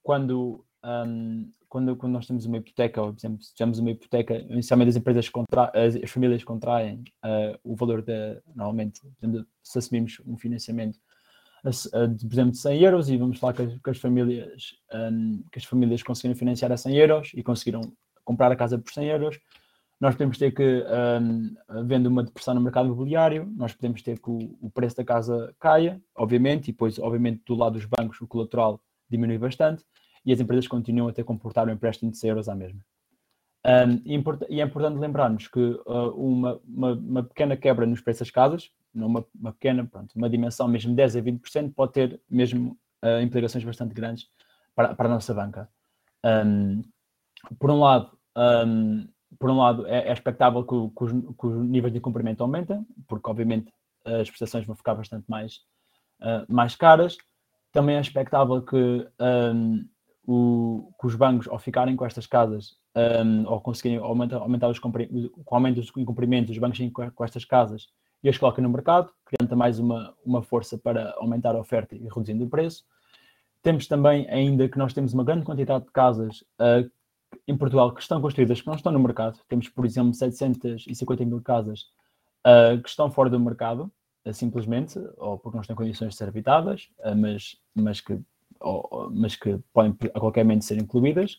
quando, 0.00 0.64
um, 0.84 1.50
quando, 1.68 1.96
quando 1.96 2.12
nós 2.12 2.26
temos 2.26 2.46
uma 2.46 2.58
hipoteca, 2.58 3.02
ou, 3.02 3.12
por 3.12 3.18
exemplo, 3.18 3.42
se 3.42 3.52
tivermos 3.52 3.80
uma 3.80 3.90
hipoteca, 3.90 4.34
inicialmente 4.34 4.90
as 4.90 4.96
empresas, 4.96 5.28
as, 5.74 5.96
as 5.96 6.10
famílias 6.10 6.44
contraem 6.44 7.02
uh, 7.24 7.58
o 7.64 7.74
valor 7.74 8.00
da, 8.00 8.40
normalmente, 8.54 9.00
exemplo, 9.20 9.44
se 9.60 9.76
assumimos 9.76 10.20
um 10.24 10.36
financiamento, 10.36 11.00
de, 11.64 12.26
por 12.26 12.34
exemplo, 12.34 12.52
de 12.52 12.58
100 12.58 12.80
euros 12.80 13.10
e 13.10 13.16
vamos 13.16 13.38
falar 13.38 13.54
que 13.54 13.62
as, 13.62 13.78
que 13.78 13.90
as 13.90 13.98
famílias, 13.98 14.76
um, 14.92 15.44
que 15.50 15.58
as 15.58 15.64
famílias 15.64 16.02
conseguiram 16.02 16.36
financiar 16.36 16.70
a 16.70 16.76
100 16.76 16.96
euros 16.96 17.30
e 17.34 17.42
conseguiram 17.42 17.92
comprar 18.24 18.52
a 18.52 18.56
casa 18.56 18.78
por 18.78 18.92
100 18.92 19.06
euros, 19.08 19.38
nós 20.02 20.16
podemos 20.16 20.36
ter 20.36 20.50
que, 20.50 20.84
um, 21.22 21.54
havendo 21.68 22.08
uma 22.08 22.24
depressão 22.24 22.54
no 22.54 22.60
mercado 22.60 22.86
imobiliário, 22.86 23.46
nós 23.56 23.72
podemos 23.72 24.02
ter 24.02 24.18
que 24.18 24.28
o, 24.28 24.58
o, 24.60 24.68
preço 24.68 24.96
da 24.96 25.04
casa 25.04 25.54
caia, 25.60 26.02
obviamente, 26.12 26.64
e 26.64 26.72
depois, 26.72 26.98
obviamente, 26.98 27.40
do 27.46 27.54
lado 27.54 27.74
dos 27.74 27.84
bancos 27.84 28.20
o 28.20 28.26
colateral 28.26 28.82
diminui 29.08 29.38
bastante 29.38 29.84
e 30.26 30.32
as 30.32 30.40
empresas 30.40 30.66
continuam 30.66 31.08
a 31.08 31.12
ter 31.12 31.22
que 31.22 31.28
comportar 31.28 31.68
um 31.68 31.70
empréstimo 31.70 32.10
de 32.10 32.18
100 32.18 32.30
euros 32.30 32.48
à 32.48 32.54
mesma. 32.56 32.80
Um, 33.64 34.02
e, 34.50 34.60
é 34.60 34.64
importante 34.64 34.98
lembrarmos 34.98 35.46
que 35.46 35.60
uh, 35.60 36.10
uma, 36.16 36.60
uma, 36.66 36.92
uma, 36.94 37.22
pequena 37.22 37.56
quebra 37.56 37.86
nos 37.86 38.00
preços 38.00 38.26
das 38.26 38.30
casas, 38.32 38.72
uma, 38.92 39.24
uma 39.38 39.52
pequena, 39.52 39.86
pronto, 39.86 40.10
uma 40.16 40.28
dimensão 40.28 40.66
mesmo 40.66 40.90
de 40.90 40.96
10 40.96 41.14
a 41.14 41.22
20%, 41.22 41.74
pode 41.76 41.92
ter 41.92 42.20
mesmo 42.28 42.76
uh, 43.04 43.22
implicações 43.22 43.62
bastante 43.62 43.94
grandes 43.94 44.26
para, 44.74 44.96
para 44.96 45.06
a 45.06 45.12
nossa 45.12 45.32
banca. 45.32 45.68
Um, 46.24 46.82
por 47.56 47.70
um 47.70 47.78
lado, 47.78 48.18
um, 48.36 49.06
por 49.38 49.50
um 49.50 49.58
lado, 49.58 49.86
é, 49.86 50.08
é 50.08 50.12
expectável 50.12 50.62
que, 50.64 50.96
que, 50.96 51.04
os, 51.04 51.12
que, 51.12 51.46
os, 51.46 51.68
níveis 51.68 51.92
de 51.92 52.00
cumprimento 52.00 52.42
aumentem, 52.42 52.86
porque 53.06 53.28
obviamente 53.28 53.72
as 54.04 54.28
prestações 54.28 54.66
vão 54.66 54.74
ficar 54.74 54.94
bastante 54.94 55.24
mais, 55.28 55.60
uh, 56.20 56.52
mais 56.52 56.74
caras. 56.74 57.16
Também 57.72 57.96
é 57.96 58.00
expectável 58.00 58.60
que, 58.62 59.08
um, 59.20 59.88
o, 60.26 60.92
que 61.00 61.06
os 61.06 61.14
bancos, 61.14 61.48
ao 61.48 61.58
ficarem 61.58 61.96
com 61.96 62.04
estas 62.04 62.26
casas, 62.26 62.76
um, 62.94 63.48
ou 63.48 63.60
conseguirem 63.60 63.98
aumentar, 63.98 64.36
aumentar 64.38 64.68
os 64.68 64.78
com 64.78 64.92
aumento 65.50 65.76
dos 65.76 65.90
incumprimentos, 65.96 66.50
os 66.50 66.58
bancos 66.58 66.78
com, 66.92 67.10
com 67.10 67.24
estas 67.24 67.44
casas 67.44 67.88
e 68.22 68.28
as 68.28 68.38
colocam 68.38 68.62
no 68.62 68.70
mercado, 68.70 69.10
criando 69.24 69.56
mais 69.56 69.78
uma, 69.78 70.14
uma 70.24 70.42
força 70.42 70.78
para 70.78 71.12
aumentar 71.16 71.56
a 71.56 71.60
oferta 71.60 71.96
e 71.96 72.02
reduzindo 72.02 72.44
o 72.44 72.48
preço. 72.50 72.84
Temos 73.62 73.86
também 73.86 74.28
ainda 74.28 74.68
que 74.68 74.78
nós 74.78 74.92
temos 74.92 75.12
uma 75.12 75.24
grande 75.24 75.44
quantidade 75.44 75.84
de 75.84 75.90
casas 75.92 76.42
uh, 76.60 76.90
em 77.46 77.56
Portugal 77.56 77.92
que 77.92 78.00
estão 78.00 78.20
construídas, 78.20 78.60
que 78.60 78.66
não 78.66 78.74
estão 78.74 78.92
no 78.92 78.98
mercado. 78.98 79.38
Temos, 79.48 79.68
por 79.68 79.84
exemplo, 79.84 80.14
750 80.14 81.24
mil 81.24 81.40
casas 81.40 81.86
uh, 82.46 82.80
que 82.80 82.88
estão 82.88 83.10
fora 83.10 83.30
do 83.30 83.40
mercado, 83.40 83.90
uh, 84.26 84.32
simplesmente, 84.32 84.98
ou 85.16 85.38
porque 85.38 85.56
não 85.56 85.62
estão 85.62 85.74
em 85.74 85.76
condições 85.76 86.10
de 86.10 86.16
ser 86.16 86.28
habitadas, 86.28 86.88
uh, 87.00 87.16
mas, 87.16 87.56
mas 87.74 88.00
que 88.00 88.18
mas 89.10 89.34
que 89.34 89.58
podem 89.72 89.92
a 90.14 90.20
qualquer 90.20 90.44
momento 90.44 90.64
ser 90.64 90.80
incluídas. 90.80 91.38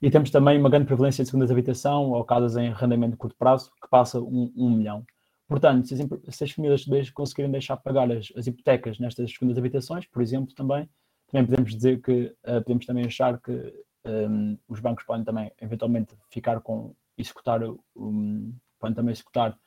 E 0.00 0.08
temos 0.08 0.30
também 0.30 0.56
uma 0.56 0.70
grande 0.70 0.86
prevalência 0.86 1.24
de 1.24 1.28
segundas 1.28 1.50
habitação 1.50 2.12
ou 2.12 2.24
casas 2.24 2.56
em 2.56 2.68
arrendamento 2.68 3.12
de 3.12 3.16
curto 3.16 3.36
prazo, 3.36 3.72
que 3.82 3.90
passa 3.90 4.20
um, 4.20 4.52
um 4.56 4.70
milhão. 4.70 5.04
Portanto, 5.48 5.88
se 5.88 5.94
as, 5.94 6.36
se 6.36 6.44
as 6.44 6.50
famílias 6.52 7.10
conseguirem 7.10 7.50
deixar 7.50 7.76
pagar 7.76 8.08
as, 8.12 8.32
as, 8.36 8.46
hipotecas 8.46 9.00
nestas 9.00 9.32
segundas 9.32 9.58
habitações, 9.58 10.06
por 10.06 10.22
exemplo, 10.22 10.54
também, 10.54 10.88
também 11.26 11.44
podemos 11.44 11.74
dizer 11.74 12.00
que, 12.00 12.32
podemos 12.64 12.86
também 12.86 13.04
achar 13.04 13.40
que 13.40 13.74
um, 14.04 14.58
os 14.68 14.80
bancos 14.80 15.04
podem 15.04 15.24
também, 15.24 15.52
eventualmente, 15.60 16.16
ficar 16.30 16.60
com, 16.60 16.94
executar, 17.16 17.60
um, 17.96 18.52
podem 18.78 18.94
também 18.94 19.12
executar 19.12 19.58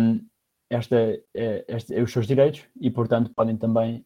um, 0.00 0.26
esta, 0.68 0.96
eh, 1.34 1.64
este, 1.68 2.00
os 2.00 2.10
seus 2.10 2.26
direitos 2.26 2.66
e, 2.80 2.90
portanto, 2.90 3.30
podem 3.34 3.56
também 3.56 4.04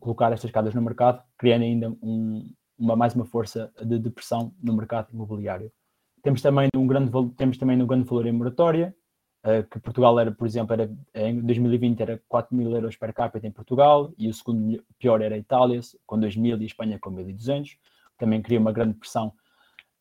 colocar 0.00 0.32
estas 0.32 0.50
casas 0.50 0.74
no 0.74 0.82
mercado, 0.82 1.22
criando 1.38 1.62
ainda 1.62 1.90
um, 2.02 2.52
uma, 2.76 2.96
mais 2.96 3.14
uma 3.14 3.24
força 3.24 3.72
de 3.80 3.98
depressão 3.98 4.52
no 4.60 4.74
mercado 4.74 5.12
imobiliário. 5.12 5.70
Temos 6.22 6.42
também 6.42 6.68
um 6.74 6.86
grande, 6.86 7.10
temos 7.36 7.56
também 7.56 7.80
um 7.80 7.86
grande 7.86 8.04
valor 8.04 8.26
em 8.26 8.32
moratória, 8.32 8.94
uh, 9.44 9.62
que 9.68 9.78
Portugal 9.78 10.18
era, 10.18 10.32
por 10.32 10.46
exemplo, 10.46 10.72
era, 10.72 10.90
em 11.14 11.40
2020 11.40 12.00
era 12.00 12.22
4 12.28 12.56
mil 12.56 12.70
euros 12.72 12.96
per 12.96 13.12
capita 13.12 13.46
em 13.46 13.52
Portugal 13.52 14.12
e 14.18 14.28
o 14.28 14.34
segundo 14.34 14.82
pior 14.98 15.20
era 15.20 15.34
a 15.34 15.38
Itália, 15.38 15.80
com 16.06 16.18
2 16.18 16.36
mil 16.36 16.58
e 16.58 16.62
a 16.62 16.66
Espanha 16.66 16.98
com 16.98 17.10
1.200. 17.10 17.76
Também 18.18 18.42
cria 18.42 18.60
uma 18.60 18.72
grande 18.72 18.94
pressão 18.94 19.32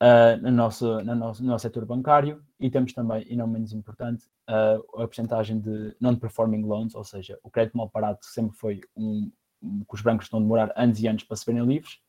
uh, 0.02 0.42
no, 0.42 0.52
nosso, 0.52 1.02
no, 1.04 1.16
nosso, 1.16 1.44
no 1.44 1.50
nosso 1.50 1.64
setor 1.64 1.86
bancário 1.86 2.44
e 2.60 2.70
temos 2.70 2.94
também, 2.94 3.26
e 3.28 3.36
não 3.36 3.48
menos 3.48 3.74
importante, 3.74 4.26
uh, 4.50 5.02
a 5.02 5.08
porcentagem 5.08 5.60
de 5.60 5.96
non-performing 6.00 6.64
loans, 6.64 6.96
ou 6.96 7.04
seja, 7.04 7.40
o 7.44 7.50
crédito 7.50 7.78
mal 7.78 7.90
parado 7.90 8.20
sempre 8.22 8.58
foi 8.58 8.82
um, 8.96 9.32
um 9.62 9.80
que 9.80 9.96
os 9.96 10.02
bancos 10.02 10.26
estão 10.26 10.40
a 10.40 10.42
demorar 10.42 10.74
anos 10.76 11.00
e 11.00 11.08
anos 11.08 11.24
para 11.24 11.38
se 11.38 11.46
verem 11.46 11.66
livres 11.66 12.00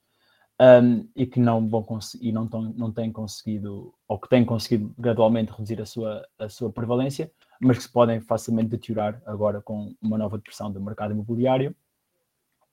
um, 0.61 1.08
e 1.16 1.26
que 1.26 1.40
não 1.40 1.68
vão 1.68 1.82
conseguir, 1.82 2.32
não, 2.32 2.44
não 2.44 2.92
têm 2.92 3.11
conseguido, 3.11 3.92
ou 4.06 4.18
que 4.18 4.28
têm 4.28 4.44
conseguido 4.44 4.94
gradualmente 4.99 5.52
reduzir 5.52 5.80
a 5.80 5.87
sua, 5.87 6.26
a 6.38 6.49
sua 6.49 6.73
prevalência, 6.73 7.30
mas 7.61 7.78
que 7.78 7.84
se 7.84 7.92
podem 7.92 8.20
facilmente 8.20 8.68
deteriorar 8.68 9.20
agora 9.26 9.61
com 9.61 9.94
uma 10.00 10.18
nova 10.18 10.37
depressão 10.37 10.70
do 10.70 10.80
mercado 10.80 11.12
imobiliário. 11.12 11.75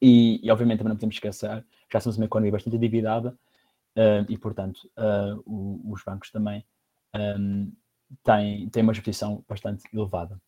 E, 0.02 0.40
e 0.44 0.52
obviamente 0.52 0.80
também 0.80 0.90
não 0.90 0.96
podemos 0.96 1.16
esquecer, 1.16 1.64
já 1.92 2.00
somos 2.00 2.18
uma 2.18 2.26
economia 2.26 2.52
bastante 2.52 2.76
endividada 2.76 3.38
uh, 3.98 4.26
e, 4.28 4.38
portanto, 4.38 4.90
uh, 4.98 5.42
o, 5.46 5.92
os 5.92 6.04
bancos 6.04 6.32
também 6.32 6.66
um, 7.16 7.72
têm, 8.24 8.70
têm 8.70 8.84
uma 8.84 8.94
exposição 8.94 9.46
bastante 9.48 9.84
elevada. 9.94 10.42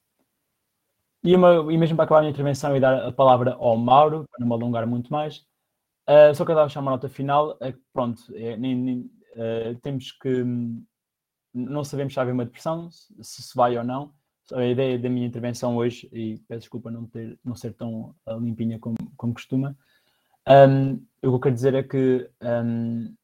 E, 1.24 1.36
uma, 1.36 1.72
e 1.72 1.78
mesmo 1.78 1.96
para 1.96 2.06
acabar 2.06 2.20
a 2.20 2.22
minha 2.22 2.32
intervenção 2.32 2.76
e 2.76 2.80
dar 2.80 3.08
a 3.08 3.12
palavra 3.12 3.54
ao 3.54 3.78
Mauro, 3.78 4.28
para 4.30 4.40
não 4.40 4.48
me 4.48 4.54
alongar 4.54 4.88
muito 4.88 5.12
mais, 5.12 5.46
Uh, 6.08 6.36
só 6.36 6.44
que 6.44 6.52
eu 6.52 6.54
estava 6.54 6.66
a 6.66 6.70
chamar 6.70 6.92
a 6.92 6.96
nota 6.96 7.08
final, 7.08 7.58
é 7.62 7.72
que 7.72 7.80
pronto, 7.94 8.22
é, 8.36 8.58
nem, 8.58 8.76
nem, 8.76 9.00
uh, 9.36 9.80
temos 9.82 10.12
que 10.12 10.44
não 11.54 11.84
sabemos 11.84 12.14
se 12.14 12.16
vai 12.16 12.24
haver 12.24 12.34
uma 12.34 12.46
depressão, 12.46 12.90
se, 12.92 13.42
se 13.42 13.56
vai 13.56 13.78
ou 13.78 13.84
não. 13.84 14.14
A 14.52 14.66
ideia 14.66 15.00
da 15.00 15.10
minha 15.10 15.26
intervenção 15.28 15.78
hoje, 15.78 16.10
e 16.12 16.38
peço 16.48 16.62
desculpa 16.62 16.92
não, 16.92 17.06
ter, 17.06 17.40
não 17.44 17.56
ser 17.56 17.74
tão 17.74 18.16
uh, 18.28 18.40
limpinha 18.40 18.78
como, 18.78 18.98
como 19.16 19.34
costuma, 19.34 19.76
um, 20.48 20.94
o 20.96 21.00
que 21.22 21.28
eu 21.28 21.40
quero 21.40 21.56
dizer 21.56 21.74
é 21.74 21.84
que 21.84 22.30
um, 22.42 23.16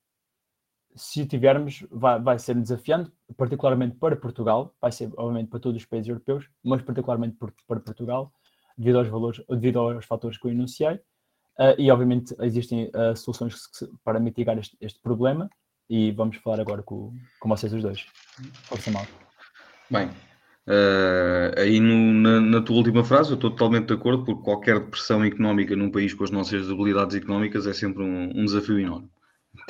se 0.95 1.25
tivermos, 1.25 1.85
vai, 1.91 2.19
vai 2.19 2.39
ser 2.39 2.55
desafiante, 2.55 3.11
particularmente 3.37 3.95
para 3.97 4.15
Portugal, 4.15 4.73
vai 4.81 4.91
ser 4.91 5.11
obviamente 5.17 5.49
para 5.49 5.59
todos 5.59 5.81
os 5.81 5.87
países 5.87 6.09
europeus, 6.09 6.49
mas 6.63 6.81
particularmente 6.81 7.37
para 7.67 7.79
Portugal, 7.79 8.31
devido 8.77 8.99
aos 8.99 9.07
valores, 9.07 9.41
devido 9.49 9.79
aos 9.79 10.05
fatores 10.05 10.37
que 10.37 10.47
eu 10.47 10.51
enunciei. 10.51 10.95
Uh, 11.57 11.75
e 11.77 11.91
obviamente 11.91 12.33
existem 12.39 12.89
uh, 12.95 13.13
soluções 13.17 13.53
para 14.01 14.17
mitigar 14.17 14.57
este, 14.57 14.77
este, 14.79 15.01
problema 15.01 15.49
e 15.89 16.09
vamos 16.13 16.37
falar 16.37 16.61
agora 16.61 16.81
com, 16.81 17.13
com 17.37 17.49
vocês 17.49 17.73
os 17.73 17.83
dois. 17.83 18.05
Força 18.63 18.89
mal. 18.91 19.05
Bem, 19.91 20.09
uh, 20.69 21.59
aí 21.59 21.79
no, 21.79 22.13
na, 22.13 22.39
na, 22.39 22.61
tua 22.61 22.77
última 22.77 23.03
frase 23.03 23.31
eu 23.31 23.35
estou 23.35 23.51
totalmente 23.51 23.87
de 23.87 23.93
acordo 23.93 24.23
porque 24.23 24.43
qualquer 24.43 24.79
depressão 24.79 25.25
económica 25.25 25.75
num 25.75 25.91
país 25.91 26.13
com 26.13 26.23
as 26.23 26.31
nossas 26.31 26.69
habilidades 26.69 27.15
económicas 27.15 27.67
é 27.67 27.73
sempre 27.73 28.03
um, 28.03 28.31
um 28.35 28.45
desafio 28.45 28.79
enorme. 28.79 29.09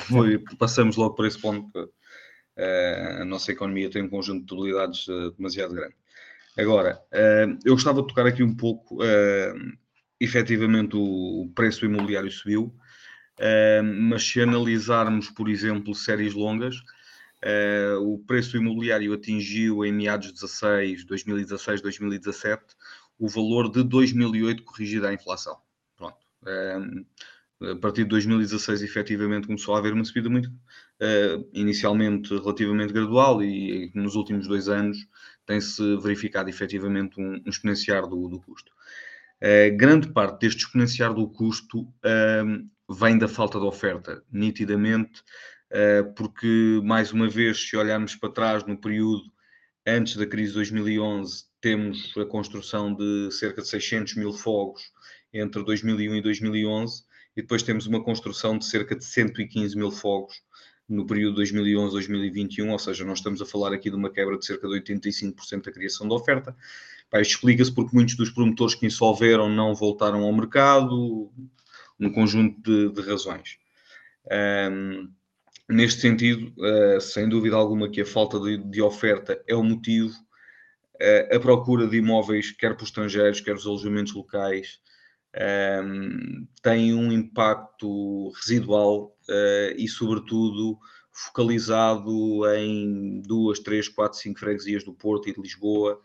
Foi, 0.02 0.38
passamos 0.58 0.96
logo 0.96 1.14
por 1.14 1.26
esse 1.26 1.40
ponto 1.40 1.70
que 1.72 1.90
a 2.62 3.24
nossa 3.24 3.50
economia 3.50 3.90
tem 3.90 4.02
um 4.02 4.08
conjunto 4.08 4.44
de 4.44 4.60
habilidades 4.60 5.06
demasiado 5.36 5.74
grande. 5.74 5.94
Agora, 6.58 7.00
eu 7.64 7.74
gostava 7.74 8.02
de 8.02 8.08
tocar 8.08 8.26
aqui 8.26 8.42
um 8.42 8.54
pouco 8.54 8.98
efetivamente 10.20 10.94
o 10.96 11.50
preço 11.54 11.86
imobiliário 11.86 12.30
subiu, 12.30 12.74
uh, 13.40 13.82
mas 13.82 14.22
se 14.22 14.40
analisarmos, 14.40 15.30
por 15.30 15.48
exemplo, 15.48 15.94
séries 15.94 16.34
longas, 16.34 16.76
uh, 16.76 16.82
o 18.02 18.18
preço 18.18 18.56
imobiliário 18.56 19.12
atingiu 19.12 19.84
em 19.84 19.92
meados 19.92 20.28
de 20.28 20.34
16, 20.34 21.04
2016, 21.04 21.80
2017, 21.80 22.62
o 23.18 23.28
valor 23.28 23.70
de 23.70 23.82
2008 23.82 24.62
corrigido 24.62 25.06
à 25.06 25.12
inflação. 25.12 25.56
Pronto. 25.96 26.18
Uh, 26.42 27.04
a 27.72 27.76
partir 27.76 28.04
de 28.04 28.08
2016, 28.08 28.82
efetivamente, 28.82 29.46
começou 29.46 29.74
a 29.74 29.78
haver 29.78 29.92
uma 29.92 30.04
subida 30.04 30.30
muito, 30.30 30.50
inicialmente 31.52 32.34
relativamente 32.34 32.90
gradual, 32.90 33.42
e 33.42 33.92
nos 33.94 34.14
últimos 34.14 34.48
dois 34.48 34.66
anos 34.66 34.96
tem-se 35.44 35.96
verificado 35.98 36.48
efetivamente 36.48 37.20
um, 37.20 37.34
um 37.34 37.50
exponenciar 37.50 38.06
do, 38.06 38.28
do 38.28 38.40
custo. 38.40 38.72
Uh, 39.42 39.74
grande 39.76 40.12
parte 40.12 40.40
deste 40.40 40.64
exponenciar 40.64 41.14
do 41.14 41.26
custo 41.28 41.80
uh, 41.80 42.94
vem 42.94 43.18
da 43.18 43.26
falta 43.26 43.58
de 43.58 43.64
oferta, 43.64 44.22
nitidamente, 44.30 45.22
porque, 46.16 46.80
mais 46.82 47.12
uma 47.12 47.28
vez, 47.28 47.68
se 47.68 47.76
olharmos 47.76 48.16
para 48.16 48.32
trás 48.32 48.64
no 48.64 48.76
período 48.76 49.22
antes 49.86 50.16
da 50.16 50.26
crise 50.26 50.48
de 50.48 50.56
2011, 50.56 51.44
temos 51.60 52.12
a 52.16 52.24
construção 52.24 52.94
de 52.94 53.30
cerca 53.32 53.62
de 53.62 53.68
600 53.68 54.16
mil 54.16 54.32
fogos 54.32 54.82
entre 55.32 55.62
2001 55.62 56.16
e 56.16 56.22
2011, 56.22 57.04
e 57.36 57.42
depois 57.42 57.62
temos 57.62 57.86
uma 57.86 58.02
construção 58.02 58.58
de 58.58 58.64
cerca 58.64 58.96
de 58.96 59.04
115 59.04 59.76
mil 59.76 59.90
fogos 59.90 60.42
no 60.88 61.06
período 61.06 61.40
2011-2021, 61.40 62.70
ou 62.70 62.78
seja, 62.78 63.04
nós 63.04 63.18
estamos 63.18 63.40
a 63.40 63.46
falar 63.46 63.72
aqui 63.72 63.88
de 63.88 63.96
uma 63.96 64.10
quebra 64.10 64.36
de 64.36 64.44
cerca 64.44 64.68
de 64.68 64.80
85% 64.80 65.64
da 65.64 65.72
criação 65.72 66.08
de 66.08 66.14
oferta. 66.14 66.56
Explica-se 67.14 67.72
porque 67.72 67.94
muitos 67.94 68.16
dos 68.16 68.30
promotores 68.30 68.74
que 68.74 68.86
insolveram 68.86 69.48
não 69.48 69.72
voltaram 69.74 70.22
ao 70.22 70.32
mercado, 70.32 71.30
um 71.98 72.10
conjunto 72.10 72.60
de, 72.60 72.92
de 72.92 73.08
razões. 73.08 73.58
Um, 74.72 75.08
neste 75.70 76.00
sentido, 76.00 76.52
uh, 76.58 77.00
sem 77.00 77.28
dúvida 77.28 77.56
alguma 77.56 77.88
que 77.88 78.00
a 78.00 78.06
falta 78.06 78.38
de, 78.40 78.58
de 78.58 78.82
oferta 78.82 79.40
é 79.46 79.54
o 79.54 79.62
motivo, 79.62 80.12
uh, 80.12 81.36
a 81.36 81.40
procura 81.40 81.86
de 81.86 81.96
imóveis, 81.96 82.50
quer 82.50 82.74
os 82.74 82.82
estrangeiros, 82.82 83.40
quer 83.40 83.54
os 83.54 83.66
alojamentos 83.66 84.12
locais, 84.12 84.80
um, 85.84 86.46
tem 86.60 86.92
um 86.92 87.12
impacto 87.12 88.30
residual 88.30 89.16
uh, 89.28 89.74
e, 89.76 89.86
sobretudo, 89.88 90.78
focalizado 91.12 92.46
em 92.56 93.22
duas, 93.22 93.60
três, 93.60 93.88
quatro, 93.88 94.18
cinco 94.18 94.40
freguesias 94.40 94.84
do 94.84 94.92
Porto 94.92 95.28
e 95.28 95.34
de 95.34 95.40
Lisboa, 95.40 96.00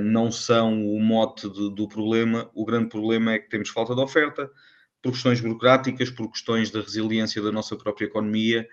não 0.00 0.30
são 0.30 0.86
o 0.86 1.00
mote 1.00 1.48
de, 1.48 1.74
do 1.74 1.88
problema. 1.88 2.50
O 2.54 2.64
grande 2.64 2.90
problema 2.90 3.32
é 3.32 3.38
que 3.38 3.48
temos 3.48 3.70
falta 3.70 3.94
de 3.94 4.02
oferta, 4.02 4.50
por 5.02 5.12
questões 5.12 5.40
burocráticas, 5.40 6.10
por 6.10 6.30
questões 6.30 6.70
da 6.70 6.80
resiliência 6.80 7.42
da 7.42 7.50
nossa 7.50 7.76
própria 7.76 8.06
economia 8.06 8.68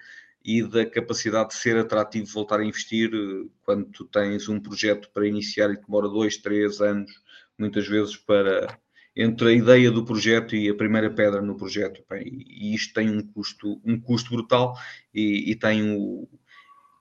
e 0.45 0.63
da 0.63 0.86
capacidade 0.86 1.50
de 1.50 1.55
ser 1.55 1.77
atrativo 1.77 2.27
voltar 2.27 2.59
a 2.59 2.65
investir 2.65 3.12
eh, 3.13 3.50
quando 3.63 3.86
tu 3.86 4.05
tens 4.05 4.48
um 4.48 4.59
projeto 4.59 5.09
para 5.13 5.27
iniciar 5.27 5.69
e 5.71 5.77
demora 5.77 6.07
dois, 6.07 6.38
três 6.38 6.79
anos, 6.79 7.12
muitas 7.57 7.88
vezes 7.88 8.15
para 8.15 8.79
entre 9.15 9.50
a 9.50 9.51
ideia 9.51 9.91
do 9.91 10.05
projeto 10.05 10.55
e 10.55 10.69
a 10.69 10.75
primeira 10.75 11.09
pedra 11.09 11.41
no 11.41 11.57
projeto. 11.57 12.01
E 12.24 12.74
isto 12.74 12.93
tem 12.93 13.09
um 13.09 13.21
custo, 13.21 13.81
um 13.83 14.00
custo 14.00 14.29
brutal 14.29 14.77
e, 15.13 15.51
e 15.51 15.55
tem 15.55 15.98
o, 15.98 16.29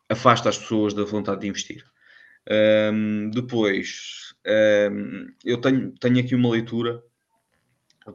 afasta 0.09 0.49
as 0.49 0.59
pessoas 0.59 0.95
da 0.95 1.05
vontade 1.05 1.43
de 1.43 1.49
investir. 1.49 1.85
Um, 2.93 3.31
depois, 3.31 4.35
um, 4.91 5.29
eu 5.45 5.59
tenho, 5.59 5.93
tenho 5.93 6.19
aqui 6.19 6.35
uma 6.35 6.51
leitura 6.51 7.03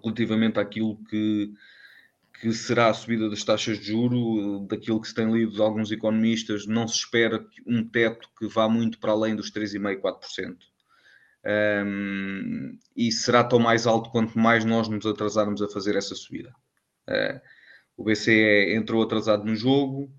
relativamente 0.02 0.60
àquilo 0.60 0.98
que, 1.06 1.54
que 2.40 2.54
será 2.54 2.90
a 2.90 2.94
subida 2.94 3.30
das 3.30 3.44
taxas 3.44 3.80
de 3.80 3.88
juro, 3.88 4.66
daquilo 4.68 5.02
que 5.02 5.08
se 5.08 5.16
tem 5.16 5.32
lido 5.32 5.54
de 5.54 5.62
alguns 5.62 5.92
economistas, 5.92 6.66
não 6.66 6.88
se 6.88 7.00
espera 7.00 7.46
um 7.66 7.88
teto 7.88 8.30
que 8.38 8.48
vá 8.48 8.68
muito 8.70 9.00
para 9.00 9.12
além 9.12 9.36
dos 9.36 9.52
3,5%, 9.52 10.02
4%. 10.02 10.58
Um, 11.46 12.78
e 12.96 13.12
será 13.12 13.44
tão 13.44 13.60
mais 13.60 13.86
alto 13.86 14.10
quanto 14.12 14.40
mais 14.40 14.64
nós 14.64 14.88
nos 14.88 15.06
atrasarmos 15.06 15.62
a 15.62 15.68
fazer 15.68 15.96
essa 15.96 16.16
subida. 16.16 16.54
Uh, 17.10 17.40
o 17.98 18.04
BCE 18.04 18.74
entrou 18.74 19.04
atrasado 19.04 19.44
no 19.46 19.56
jogo 19.56 20.10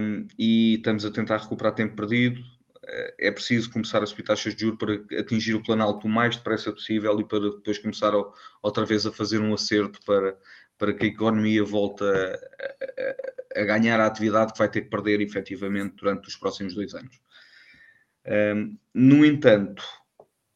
um, 0.00 0.26
e 0.38 0.74
estamos 0.74 1.04
a 1.04 1.10
tentar 1.10 1.38
recuperar 1.38 1.74
tempo 1.74 1.96
perdido. 1.96 2.40
Eh, 2.88 3.14
é 3.18 3.30
preciso 3.30 3.70
começar 3.70 4.02
a 4.02 4.06
subir 4.06 4.22
taxas 4.22 4.54
de 4.54 4.62
juros 4.62 4.78
para 4.78 5.20
atingir 5.20 5.54
o 5.54 5.62
planalto 5.62 6.06
o 6.06 6.10
mais 6.10 6.36
depressa 6.36 6.72
possível 6.72 7.20
e 7.20 7.24
para 7.24 7.50
depois 7.50 7.78
começar 7.78 8.12
outra 8.62 8.84
vez 8.84 9.04
a 9.06 9.12
fazer 9.12 9.40
um 9.40 9.52
acerto 9.52 10.00
para, 10.06 10.36
para 10.78 10.94
que 10.94 11.04
a 11.04 11.08
economia 11.08 11.62
volte 11.62 12.02
a, 12.04 12.34
a, 13.56 13.60
a 13.60 13.64
ganhar 13.64 14.00
a 14.00 14.06
atividade 14.06 14.52
que 14.52 14.58
vai 14.58 14.70
ter 14.70 14.82
que 14.82 14.90
perder 14.90 15.20
efetivamente 15.20 15.96
durante 15.96 16.28
os 16.28 16.36
próximos 16.36 16.74
dois 16.74 16.94
anos. 16.94 17.20
Um, 18.26 18.78
no 18.94 19.24
entanto, 19.24 19.82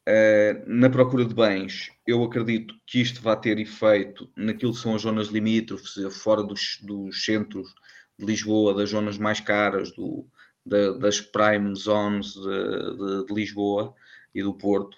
uh, 0.09 0.65
na 0.67 0.89
procura 0.89 1.25
de 1.25 1.35
bens, 1.35 1.91
eu 2.07 2.23
acredito 2.23 2.75
que 2.87 3.01
isto 3.01 3.21
vai 3.23 3.39
ter 3.39 3.59
efeito 3.59 4.31
naquilo 4.37 4.73
que 4.73 4.79
são 4.79 4.95
as 4.95 5.03
zonas 5.03 5.29
limítrofes, 5.29 5.95
fora 6.17 6.43
dos, 6.43 6.79
dos 6.83 7.25
centros 7.25 7.75
de 8.19 8.27
Lisboa, 8.27 8.75
das 8.75 8.91
zonas 8.91 9.19
mais 9.19 9.41
caras, 9.41 9.91
do, 9.93 10.27
da, 10.65 10.93
das 10.93 11.21
prime 11.21 11.75
zones 11.75 12.35
de, 12.35 12.97
de, 12.97 13.27
de, 13.27 13.35
Lisboa 13.35 13.95
e 14.35 14.43
do 14.43 14.55
Porto. 14.55 14.97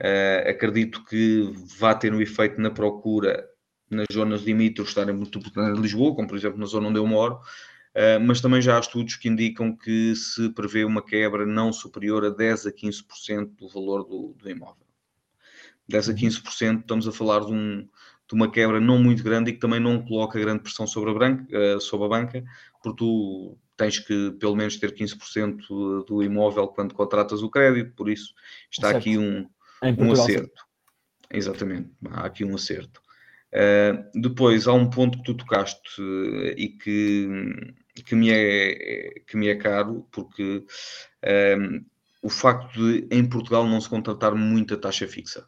Uh, 0.00 0.50
acredito 0.50 1.04
que 1.04 1.50
vai 1.78 1.98
ter 1.98 2.12
um 2.12 2.20
efeito 2.20 2.60
na 2.60 2.70
procura 2.70 3.48
nas 3.90 4.06
zonas 4.12 4.42
limítrofes 4.42 4.90
estarem 4.90 5.14
muito 5.14 5.38
de 5.38 5.80
Lisboa, 5.80 6.14
como 6.14 6.28
por 6.28 6.36
exemplo 6.36 6.58
na 6.58 6.66
zona 6.66 6.88
onde 6.88 6.98
eu 6.98 7.06
moro, 7.06 7.36
uh, 7.36 8.20
mas 8.20 8.40
também 8.40 8.60
já 8.60 8.76
há 8.76 8.80
estudos 8.80 9.16
que 9.16 9.28
indicam 9.28 9.74
que 9.74 10.14
se 10.14 10.50
prevê 10.50 10.84
uma 10.84 11.02
quebra 11.02 11.46
não 11.46 11.72
superior 11.72 12.24
a 12.24 12.30
10 12.30 12.66
a 12.66 12.72
15% 12.72 13.56
do 13.56 13.68
valor 13.68 14.04
do, 14.04 14.34
do, 14.36 14.50
imóvel. 14.50 14.86
10 15.88 16.10
a 16.10 16.14
15%, 16.14 16.68
uhum. 16.74 16.80
estamos 16.80 17.08
a 17.08 17.12
falar 17.12 17.40
de, 17.40 17.52
um, 17.52 17.82
de, 18.28 18.34
uma 18.34 18.50
quebra 18.50 18.80
não 18.80 18.98
muito 18.98 19.22
grande 19.22 19.50
e 19.50 19.54
que 19.54 19.60
também 19.60 19.78
não 19.78 20.04
coloca 20.04 20.40
grande 20.40 20.62
pressão 20.62 20.86
sobre 20.86 21.10
a, 21.10 21.14
branca, 21.14 21.46
uh, 21.56 21.80
sobre 21.80 22.06
a 22.06 22.08
banca, 22.08 22.44
porque 22.82 22.98
tu 22.98 23.56
tens 23.76 23.98
que 23.98 24.32
pelo 24.32 24.56
menos 24.56 24.76
ter 24.76 24.92
15% 24.92 26.04
do 26.06 26.22
imóvel 26.22 26.68
quando 26.68 26.94
contratas 26.94 27.42
o 27.42 27.50
crédito, 27.50 27.94
por 27.94 28.08
isso 28.08 28.34
está 28.70 28.88
certo. 28.88 28.98
aqui 28.98 29.18
um, 29.18 29.48
um 29.82 30.12
acerto. 30.12 30.64
Exatamente, 31.30 31.90
há 32.10 32.26
aqui 32.26 32.44
um 32.44 32.54
acerto. 32.54 33.00
Uh, 33.52 34.20
depois 34.20 34.66
há 34.66 34.72
um 34.72 34.90
ponto 34.90 35.18
que 35.18 35.24
tu 35.24 35.34
tocaste 35.34 36.00
uh, 36.00 36.54
e 36.56 36.68
que, 36.68 37.28
que, 38.04 38.14
me 38.14 38.30
é, 38.30 39.20
que 39.26 39.36
me 39.36 39.48
é 39.48 39.54
caro, 39.54 40.06
porque 40.10 40.64
uh, 41.24 41.84
o 42.22 42.28
facto 42.28 42.72
de 42.74 43.06
em 43.10 43.24
Portugal 43.24 43.66
não 43.66 43.80
se 43.80 43.88
contratar 43.88 44.34
muita 44.34 44.76
taxa 44.76 45.06
fixa. 45.06 45.46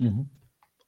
Uhum. 0.00 0.26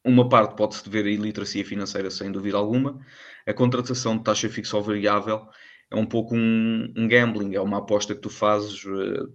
Uma 0.05 0.29
parte 0.29 0.57
pode-se 0.57 0.85
dever 0.85 1.07
à 1.07 1.11
iliteracia 1.11 1.65
financeira, 1.65 2.11
sem 2.11 2.31
dúvida 2.31 2.57
alguma. 2.57 2.99
A 3.47 3.53
contratação 3.53 4.17
de 4.17 4.25
taxa 4.25 4.49
fixa 4.49 4.77
ou 4.77 4.83
variável 4.83 5.49
é 5.91 5.97
um 5.97 6.07
pouco 6.07 6.35
um, 6.35 6.93
um 6.97 7.09
gambling, 7.09 7.55
é 7.55 7.61
uma 7.61 7.79
aposta 7.79 8.15
que 8.15 8.21
tu 8.21 8.31
fazes 8.31 8.85
uh, 8.85 9.33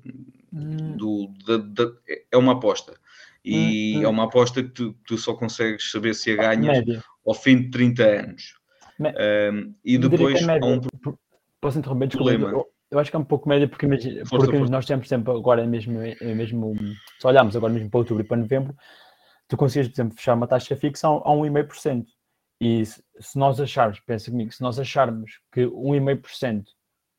do, 0.52 1.32
da, 1.46 1.58
da, 1.58 1.92
é 2.32 2.38
uma 2.38 2.54
aposta. 2.54 2.94
E 3.44 3.98
hum, 3.98 4.04
é 4.04 4.08
uma 4.08 4.26
aposta 4.26 4.62
que 4.62 4.70
tu, 4.70 4.94
tu, 5.06 5.18
só 5.18 5.34
consegues 5.34 5.90
saber 5.90 6.14
se 6.14 6.32
a 6.32 6.36
ganhas 6.36 6.78
média. 6.78 7.04
ao 7.26 7.34
fim 7.34 7.64
de 7.64 7.72
30 7.72 8.04
anos. 8.04 8.62
Um, 9.00 9.74
e 9.84 9.98
depois 9.98 10.48
há 10.48 10.56
um 10.64 10.80
Posso 11.60 11.78
interromper? 11.78 12.08
Desculpa, 12.08 12.34
eu, 12.34 12.68
eu, 12.90 13.00
acho 13.00 13.12
que 13.12 13.16
é 13.16 13.20
um 13.20 13.24
pouco 13.24 13.48
média 13.48 13.68
porque, 13.68 13.86
imagina, 13.86 14.26
força, 14.26 14.46
porque 14.46 14.58
força. 14.58 14.72
nós 14.72 14.86
temos 14.86 15.08
sempre 15.08 15.32
agora 15.32 15.66
mesmo, 15.66 16.00
mesmo 16.22 16.76
se 17.20 17.28
olharmos 17.28 17.56
agora 17.56 17.72
mesmo 17.72 17.90
para 17.90 18.00
outubro 18.00 18.24
e 18.24 18.28
para 18.28 18.38
novembro, 18.38 18.76
tu 19.48 19.56
consegues, 19.56 19.90
por 19.90 19.94
exemplo, 19.94 20.16
fechar 20.16 20.34
uma 20.34 20.48
taxa 20.48 20.76
fixa 20.76 21.08
a 21.08 21.12
1,5%. 21.12 22.06
E 22.62 22.86
se, 22.86 23.04
se 23.20 23.40
nós 23.40 23.60
acharmos, 23.60 24.00
pensa 24.00 24.30
comigo, 24.30 24.54
se 24.54 24.62
nós 24.62 24.78
acharmos 24.78 25.40
que 25.52 25.62
1,5% 25.62 26.66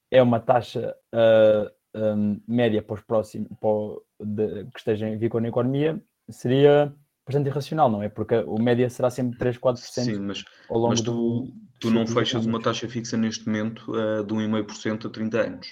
é 0.09 0.23
uma 0.23 0.39
taxa 0.39 0.95
uh, 1.13 1.69
ah, 1.97 2.15
um, 2.15 2.41
média 2.47 2.81
para 2.81 2.95
os 2.95 3.01
próximos, 3.01 3.49
para, 3.61 4.25
de, 4.25 4.65
que 4.67 4.79
esteja 4.79 5.09
em 5.09 5.19
vigor 5.19 5.43
na 5.43 5.49
economia, 5.49 6.01
seria 6.31 6.95
bastante 7.27 7.49
irracional, 7.49 7.91
não 7.91 8.05
é? 8.05 8.09
Porque 8.09 8.37
o 8.37 8.57
média 8.57 8.89
será 8.89 9.11
sempre 9.11 9.37
3, 9.37 9.59
4% 9.59 9.77
Sim, 9.77 10.19
mas, 10.21 10.45
ao 10.71 10.77
longo 10.77 10.91
mas 10.91 11.01
tu, 11.01 11.13
do, 11.13 11.53
tu 11.81 11.91
não 11.91 12.07
fechas 12.07 12.47
uma 12.47 12.63
taxa 12.63 12.89
fixa 12.89 13.17
neste 13.17 13.45
momento 13.45 13.91
uh, 13.91 14.23
de 14.23 14.33
1,5% 14.33 15.07
a 15.07 15.11
30 15.11 15.40
anos. 15.40 15.66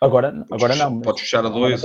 Agora, 0.00 0.30
podes 0.30 0.52
agora 0.52 0.76
não. 0.76 1.00
Podes 1.00 1.22
fechar 1.22 1.44
a 1.44 1.48
2. 1.48 1.82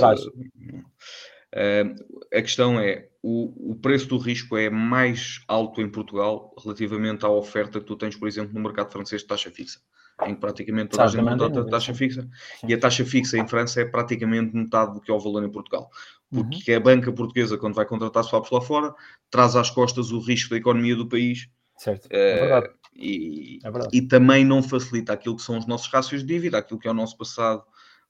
Uh, 1.54 1.94
a 2.32 2.40
questão 2.40 2.80
é, 2.80 3.08
o, 3.22 3.72
o 3.72 3.76
preço 3.76 4.08
do 4.08 4.18
risco 4.18 4.56
é 4.56 4.70
mais 4.70 5.42
alto 5.46 5.80
em 5.82 5.88
Portugal 5.88 6.54
relativamente 6.62 7.26
à 7.26 7.28
oferta 7.28 7.78
que 7.78 7.86
tu 7.86 7.96
tens, 7.96 8.16
por 8.16 8.26
exemplo, 8.26 8.54
no 8.54 8.60
mercado 8.60 8.90
francês 8.90 9.20
de 9.20 9.28
taxa 9.28 9.50
fixa, 9.50 9.78
em 10.26 10.34
que 10.34 10.40
praticamente 10.40 10.90
toda 10.90 11.04
a 11.04 11.06
gente 11.08 11.24
contrata 11.24 11.66
taxa 11.66 11.94
fixa, 11.94 12.28
e 12.66 12.72
a 12.72 12.78
taxa 12.78 13.04
fixa 13.04 13.38
em 13.38 13.46
França 13.46 13.82
é 13.82 13.84
praticamente 13.84 14.56
metade 14.56 14.94
do 14.94 15.00
que 15.00 15.10
é 15.10 15.14
o 15.14 15.20
valor 15.20 15.44
em 15.44 15.50
Portugal. 15.50 15.90
Porque 16.30 16.72
uhum. 16.72 16.78
a 16.78 16.80
banca 16.80 17.12
portuguesa, 17.12 17.58
quando 17.58 17.74
vai 17.74 17.84
contratar 17.84 18.24
swaps 18.24 18.50
lá 18.50 18.60
fora, 18.60 18.94
traz 19.30 19.54
às 19.54 19.70
costas 19.70 20.10
o 20.10 20.18
risco 20.18 20.50
da 20.50 20.56
economia 20.56 20.96
do 20.96 21.06
país. 21.06 21.48
Certo, 21.76 22.08
é 22.10 22.40
verdade. 22.40 22.70
E, 22.94 23.58
é 23.62 23.70
verdade. 23.70 23.96
e 23.96 24.02
também 24.02 24.44
não 24.44 24.62
facilita 24.62 25.12
aquilo 25.12 25.36
que 25.36 25.42
são 25.42 25.58
os 25.58 25.66
nossos 25.66 25.90
rácios 25.92 26.22
de 26.22 26.28
dívida, 26.28 26.58
aquilo 26.58 26.80
que 26.80 26.88
é 26.88 26.90
o 26.90 26.94
nosso 26.94 27.16
passado 27.16 27.62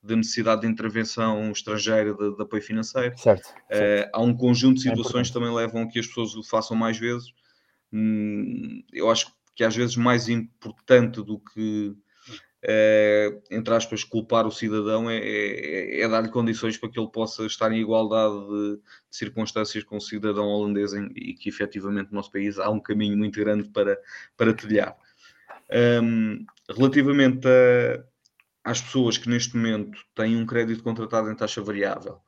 de 0.02 0.16
necessidade 0.16 0.62
de 0.62 0.66
intervenção 0.66 1.52
estrangeira 1.52 2.12
de, 2.12 2.36
de 2.36 2.42
apoio 2.42 2.62
financeiro. 2.62 3.16
Certo, 3.16 3.46
certo. 3.68 4.06
Uh, 4.06 4.10
há 4.12 4.20
um 4.20 4.34
conjunto 4.34 4.80
de 4.80 4.88
é 4.88 4.90
situações 4.90 5.28
que 5.28 5.34
também 5.34 5.54
levam 5.54 5.82
a 5.82 5.88
que 5.88 5.98
as 5.98 6.06
pessoas 6.06 6.34
o 6.34 6.42
façam 6.42 6.76
mais 6.76 6.98
vezes. 6.98 7.32
Hum, 7.92 8.82
eu 8.92 9.08
acho 9.10 9.32
que 9.54 9.62
às 9.62 9.76
vezes 9.76 9.96
mais 9.96 10.28
importante 10.28 11.22
do 11.22 11.38
que, 11.38 11.94
uh, 12.64 13.42
entre 13.48 13.74
aspas, 13.74 14.02
culpar 14.02 14.44
o 14.44 14.50
cidadão 14.50 15.08
é, 15.08 15.18
é, 15.18 16.00
é 16.00 16.08
dar-lhe 16.08 16.30
condições 16.30 16.76
para 16.76 16.88
que 16.88 16.98
ele 16.98 17.10
possa 17.10 17.46
estar 17.46 17.70
em 17.70 17.80
igualdade 17.80 18.34
de, 18.48 18.76
de 18.76 19.16
circunstâncias 19.16 19.84
com 19.84 19.98
o 19.98 20.00
cidadão 20.00 20.46
holandês 20.46 20.94
em, 20.94 21.12
e 21.14 21.34
que 21.34 21.48
efetivamente 21.48 22.10
no 22.10 22.16
nosso 22.16 22.32
país 22.32 22.58
há 22.58 22.68
um 22.70 22.80
caminho 22.80 23.16
muito 23.16 23.38
grande 23.38 23.68
para, 23.68 23.96
para 24.36 24.52
trilhar. 24.52 24.96
Um, 26.02 26.44
relativamente 26.68 27.46
a 27.46 28.11
às 28.64 28.80
pessoas 28.80 29.18
que 29.18 29.28
neste 29.28 29.56
momento 29.56 29.98
têm 30.14 30.36
um 30.36 30.46
crédito 30.46 30.82
contratado 30.82 31.30
em 31.30 31.34
taxa 31.34 31.62
variável. 31.62 32.20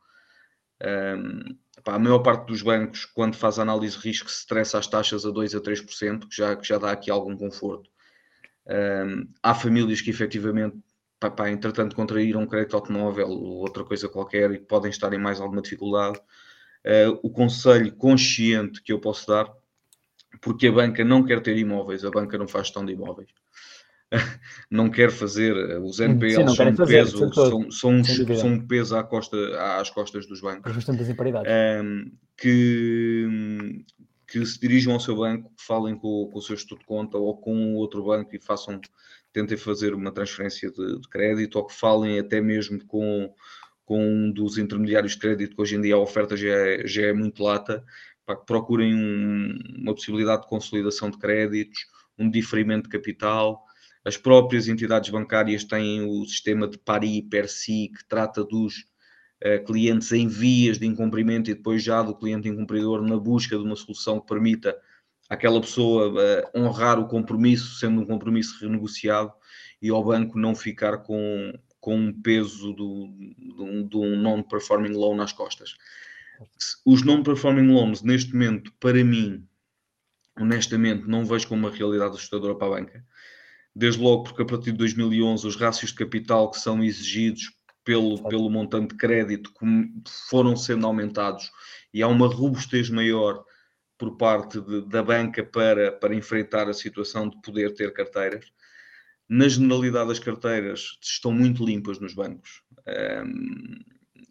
Um, 0.83 1.57
pá, 1.85 1.94
a 1.94 1.99
maior 1.99 2.18
parte 2.20 2.47
dos 2.47 2.62
bancos, 2.62 3.05
quando 3.05 3.37
faz 3.37 3.59
análise 3.59 3.97
de 3.97 4.03
risco, 4.03 4.31
se 4.31 4.40
estressa 4.40 4.79
as 4.79 4.87
taxas 4.87 5.25
a 5.25 5.31
2 5.31 5.55
a 5.55 5.61
3%, 5.61 6.29
que 6.29 6.37
já, 6.37 6.57
que 6.57 6.66
já 6.66 6.79
dá 6.79 6.90
aqui 6.90 7.11
algum 7.11 7.37
conforto. 7.37 7.88
Um, 8.66 9.29
há 9.42 9.55
famílias 9.55 10.01
que 10.01 10.11
efetivamente, 10.11 10.77
pá, 11.20 11.31
pá, 11.31 11.51
entretanto, 11.51 11.94
contraíram 11.94 12.42
um 12.42 12.47
crédito 12.47 12.75
automóvel 12.75 13.29
ou 13.29 13.59
outra 13.59 13.85
coisa 13.85 14.09
qualquer 14.09 14.51
e 14.53 14.59
podem 14.59 14.90
estar 14.90 15.12
em 15.12 15.18
mais 15.18 15.40
alguma 15.40 15.62
dificuldade. 15.62 16.18
Uh, 16.85 17.18
o 17.23 17.31
conselho 17.31 17.94
consciente 17.94 18.83
que 18.83 18.92
eu 18.92 19.01
posso 19.01 19.29
dar, 19.29 19.51
porque 20.42 20.66
a 20.66 20.73
banca 20.73 21.05
não 21.05 21.25
quer 21.25 21.40
ter 21.40 21.57
imóveis, 21.57 22.05
a 22.05 22.11
banca 22.11 22.37
não 22.37 22.49
faz 22.49 22.66
gestão 22.66 22.85
de 22.85 22.92
imóveis 22.92 23.31
não 24.70 24.90
quer 24.90 25.11
fazer, 25.11 25.57
eh, 25.57 25.79
os 25.79 26.00
NPLs 26.00 26.50
Sim, 26.50 26.57
são, 26.57 26.68
um 26.68 26.77
fazer, 26.77 26.94
peso, 26.94 27.18
são, 27.18 27.70
são, 27.70 27.90
um, 27.90 28.05
são 28.05 28.48
um 28.48 28.66
peso 28.66 28.96
à 28.96 29.05
costa, 29.05 29.37
às 29.79 29.90
costas 29.90 30.27
dos 30.27 30.40
bancos. 30.40 30.62
Um, 31.83 32.11
que, 32.37 33.85
que 34.27 34.44
se 34.44 34.59
dirijam 34.61 34.92
ao 34.92 35.00
seu 35.00 35.16
banco, 35.16 35.53
falem 35.57 35.96
com, 35.96 36.29
com 36.33 36.38
o 36.38 36.42
seu 36.42 36.55
estudo 36.55 36.81
de 36.81 36.87
conta 36.87 37.16
ou 37.18 37.37
com 37.37 37.74
outro 37.74 38.05
banco 38.05 38.35
e 38.35 38.40
façam, 38.40 38.81
tentem 39.33 39.57
fazer 39.57 39.94
uma 39.94 40.12
transferência 40.12 40.70
de, 40.70 41.00
de 41.00 41.09
crédito 41.09 41.57
ou 41.57 41.66
que 41.66 41.74
falem 41.74 42.18
até 42.18 42.40
mesmo 42.40 42.85
com, 42.87 43.33
com 43.85 44.00
um 44.00 44.33
dos 44.33 44.59
intermediários 44.59 45.12
de 45.12 45.18
crédito, 45.18 45.55
que 45.55 45.62
hoje 45.62 45.77
em 45.77 45.81
dia 45.81 45.94
a 45.94 45.98
oferta 45.98 46.37
já 46.37 46.48
é, 46.48 46.87
já 46.87 47.03
é 47.03 47.12
muito 47.12 47.42
lata, 47.42 47.85
para 48.27 48.37
que 48.37 48.46
procurem 48.46 48.94
um, 48.94 49.59
uma 49.77 49.94
possibilidade 49.94 50.42
de 50.42 50.48
consolidação 50.48 51.11
de 51.11 51.18
créditos, 51.18 51.87
um 52.18 52.31
diferimento 52.31 52.85
de 52.85 52.96
capital, 52.96 53.63
as 54.04 54.16
próprias 54.18 54.68
entidades 54.68 55.08
bancárias 55.08 55.64
têm 55.64 56.02
o 56.02 56.24
sistema 56.26 56.68
de 56.68 56.76
pari 56.76 57.22
per 57.22 57.48
si, 57.48 57.90
que 57.96 58.06
trata 58.06 58.44
dos 58.44 58.84
uh, 59.42 59.64
clientes 59.64 60.12
em 60.12 60.28
vias 60.28 60.78
de 60.78 60.86
incumprimento 60.86 61.50
e 61.50 61.54
depois 61.54 61.82
já 61.82 62.02
do 62.02 62.14
cliente 62.14 62.48
incumpridor 62.48 63.00
na 63.00 63.16
busca 63.16 63.56
de 63.56 63.64
uma 63.64 63.76
solução 63.76 64.20
que 64.20 64.26
permita 64.26 64.76
aquela 65.28 65.58
pessoa 65.58 66.10
uh, 66.10 66.58
honrar 66.60 66.98
o 67.00 67.08
compromisso, 67.08 67.78
sendo 67.78 68.02
um 68.02 68.04
compromisso 68.04 68.58
renegociado, 68.60 69.32
e 69.80 69.88
ao 69.88 70.04
banco 70.04 70.38
não 70.38 70.54
ficar 70.54 70.98
com, 70.98 71.52
com 71.80 71.96
um 71.96 72.12
peso 72.12 72.74
do, 72.74 73.08
do, 73.56 73.84
do 73.84 74.16
non-performing 74.16 74.92
loan 74.92 75.16
nas 75.16 75.32
costas. 75.32 75.74
Os 76.84 77.02
non-performing 77.02 77.72
loans, 77.72 78.02
neste 78.02 78.32
momento, 78.32 78.70
para 78.78 79.02
mim, 79.02 79.46
honestamente, 80.38 81.06
não 81.06 81.24
vejo 81.24 81.48
como 81.48 81.66
uma 81.66 81.74
realidade 81.74 82.16
assustadora 82.16 82.54
para 82.54 82.66
a 82.66 82.70
banca 82.70 83.04
desde 83.74 84.00
logo 84.00 84.24
porque 84.24 84.42
a 84.42 84.46
partir 84.46 84.72
de 84.72 84.78
2011 84.78 85.46
os 85.46 85.56
rácios 85.56 85.90
de 85.90 85.96
capital 85.96 86.50
que 86.50 86.58
são 86.58 86.82
exigidos 86.82 87.52
pelo, 87.84 88.22
pelo 88.28 88.48
montante 88.48 88.88
de 88.88 88.96
crédito 88.96 89.52
foram 90.28 90.56
sendo 90.56 90.87
aumentados 90.87 91.50
e 91.92 92.02
há 92.02 92.08
uma 92.08 92.26
robustez 92.26 92.88
maior 92.88 93.44
por 93.98 94.16
parte 94.16 94.60
de, 94.60 94.82
da 94.88 95.02
banca 95.02 95.44
para, 95.44 95.92
para 95.92 96.14
enfrentar 96.14 96.68
a 96.68 96.74
situação 96.74 97.28
de 97.28 97.40
poder 97.40 97.74
ter 97.74 97.92
carteiras. 97.92 98.46
Na 99.28 99.48
generalidade, 99.48 100.10
as 100.10 100.18
carteiras 100.18 100.98
estão 101.00 101.32
muito 101.32 101.64
limpas 101.64 101.98
nos 101.98 102.14
bancos 102.14 102.62
um, 103.24 103.78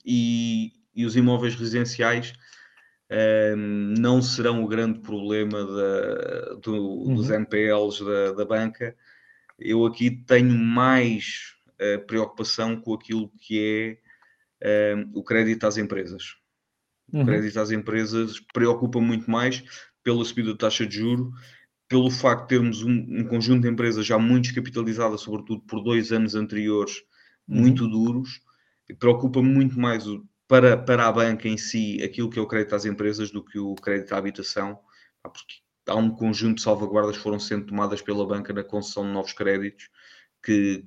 e, 0.05 0.73
e 0.93 1.05
os 1.05 1.15
imóveis 1.15 1.55
residenciais 1.55 2.33
um, 3.55 3.93
não 3.97 4.21
serão 4.21 4.63
o 4.63 4.67
grande 4.67 4.99
problema 4.99 5.63
da, 5.65 6.55
do, 6.55 6.75
uhum. 6.75 7.15
dos 7.15 7.29
NPLs 7.29 8.03
da, 8.03 8.31
da, 8.33 8.45
banca. 8.45 8.95
Eu 9.57 9.85
aqui 9.85 10.11
tenho 10.11 10.57
mais 10.57 11.53
uh, 11.81 12.05
preocupação 12.05 12.79
com 12.79 12.93
aquilo 12.93 13.29
que 13.39 13.99
é 14.61 14.95
um, 14.95 15.19
o 15.19 15.23
crédito 15.23 15.65
às 15.65 15.77
empresas. 15.77 16.35
O 17.11 17.19
uhum. 17.19 17.25
crédito 17.25 17.59
às 17.59 17.71
empresas 17.71 18.39
preocupa 18.53 18.99
muito 18.99 19.29
mais 19.29 19.63
pela 20.03 20.23
subida 20.23 20.51
da 20.51 20.57
taxa 20.57 20.85
de 20.85 20.97
juro, 20.97 21.31
pelo 21.87 22.09
facto 22.09 22.43
de 22.43 22.47
termos 22.49 22.81
um, 22.81 22.91
um, 22.91 23.23
conjunto 23.25 23.61
de 23.61 23.69
empresas 23.69 24.05
já 24.05 24.17
muito 24.17 24.45
descapitalizadas, 24.45 25.21
sobretudo 25.21 25.61
por 25.61 25.81
dois 25.83 26.11
anos 26.11 26.35
anteriores, 26.35 26.95
uhum. 27.47 27.61
muito 27.61 27.87
duros, 27.87 28.41
preocupa 28.99 29.41
muito 29.41 29.79
mais 29.79 30.07
o, 30.07 30.25
para, 30.47 30.77
para 30.77 31.07
a 31.07 31.11
banca 31.11 31.47
em 31.47 31.57
si 31.57 32.01
aquilo 32.03 32.29
que 32.29 32.39
é 32.39 32.41
o 32.41 32.47
crédito 32.47 32.75
às 32.75 32.85
empresas 32.85 33.31
do 33.31 33.43
que 33.43 33.59
o 33.59 33.75
crédito 33.75 34.13
à 34.13 34.17
habitação, 34.17 34.79
porque 35.21 35.62
há 35.87 35.95
um 35.95 36.09
conjunto 36.09 36.55
de 36.57 36.61
salvaguardas 36.61 37.17
que 37.17 37.23
foram 37.23 37.39
sendo 37.39 37.65
tomadas 37.65 38.01
pela 38.01 38.25
banca 38.25 38.53
na 38.53 38.63
concessão 38.63 39.03
de 39.03 39.11
novos 39.11 39.33
créditos 39.33 39.89
que 40.41 40.85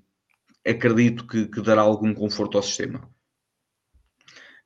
acredito 0.67 1.27
que, 1.27 1.47
que 1.47 1.61
dará 1.63 1.83
algum 1.83 2.15
conforto 2.15 2.57
ao 2.57 2.63
sistema. 2.63 3.09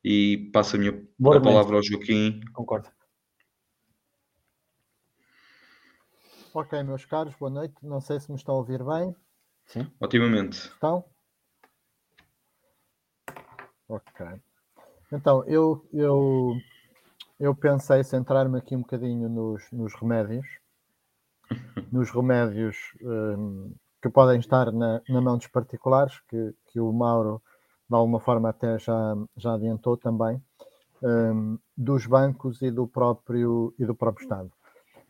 E 0.02 0.50
passo 0.52 0.76
a 0.76 0.78
minha 0.78 0.92
a 0.92 1.40
palavra 1.40 1.76
ao 1.76 1.82
Joaquim. 1.82 2.40
Concordo. 2.52 2.88
Ok, 6.52 6.82
meus 6.82 7.04
caros, 7.04 7.34
boa 7.36 7.50
noite. 7.50 7.74
Não 7.82 8.00
sei 8.00 8.18
se 8.18 8.30
me 8.30 8.36
estão 8.36 8.56
a 8.56 8.58
ouvir 8.58 8.82
bem. 8.82 9.14
Sim. 9.66 9.88
Otimamente. 10.00 10.56
Estão? 10.56 11.04
Ok. 13.88 14.26
Então, 15.12 15.44
eu, 15.46 15.86
eu, 15.92 16.56
eu 17.40 17.54
pensei 17.54 18.04
centrar-me 18.04 18.58
aqui 18.58 18.76
um 18.76 18.80
bocadinho 18.80 19.28
nos, 19.28 19.62
nos 19.72 19.94
remédios. 19.94 20.46
Nos 21.90 22.08
remédios 22.10 22.76
um, 23.02 23.74
que 24.00 24.08
podem 24.08 24.38
estar 24.38 24.70
na, 24.70 25.02
na 25.08 25.20
mão 25.20 25.36
dos 25.36 25.48
particulares, 25.48 26.20
que, 26.28 26.54
que 26.66 26.78
o 26.78 26.92
Mauro, 26.92 27.42
de 27.88 27.96
alguma 27.96 28.20
forma, 28.20 28.50
até 28.50 28.78
já, 28.78 29.16
já 29.36 29.54
adiantou 29.54 29.96
também, 29.96 30.40
um, 31.02 31.58
dos 31.76 32.06
bancos 32.06 32.62
e 32.62 32.70
do 32.70 32.86
próprio, 32.86 33.74
e 33.76 33.84
do 33.84 33.96
próprio 33.96 34.22
Estado. 34.22 34.52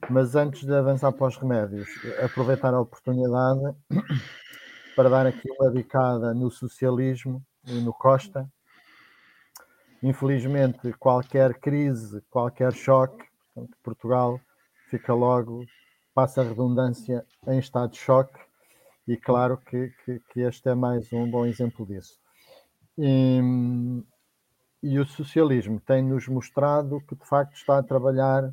Mas 0.09 0.35
antes 0.35 0.65
de 0.65 0.75
avançar 0.75 1.13
para 1.13 1.27
os 1.27 1.37
remédios, 1.37 1.89
aproveitar 2.25 2.73
a 2.73 2.81
oportunidade 2.81 3.77
para 4.97 5.11
dar 5.11 5.27
aqui 5.27 5.51
uma 5.59 5.71
bicada 5.71 6.33
no 6.33 6.51
socialismo 6.51 7.43
e 7.67 7.81
no 7.83 7.93
Costa. 7.93 8.49
Infelizmente, 10.03 10.93
qualquer 10.95 11.59
crise, 11.61 12.23
qualquer 12.31 12.73
choque, 12.73 13.23
portanto, 13.55 13.77
Portugal 13.83 14.41
fica 14.89 15.13
logo, 15.13 15.65
passa 16.15 16.41
a 16.41 16.45
redundância, 16.45 17.25
em 17.47 17.59
estado 17.59 17.93
de 17.93 17.99
choque, 17.99 18.39
e 19.07 19.17
claro 19.17 19.59
que, 19.59 19.93
que, 20.05 20.21
que 20.33 20.41
este 20.41 20.71
é 20.71 20.75
mais 20.75 21.13
um 21.13 21.31
bom 21.31 21.45
exemplo 21.45 21.85
disso. 21.85 22.19
E, 22.97 23.41
e 24.83 24.99
o 24.99 25.07
socialismo 25.07 25.81
tem-nos 25.81 26.29
mostrado 26.29 27.01
que 27.03 27.15
de 27.15 27.27
facto 27.27 27.55
está 27.55 27.79
a 27.79 27.83
trabalhar 27.83 28.51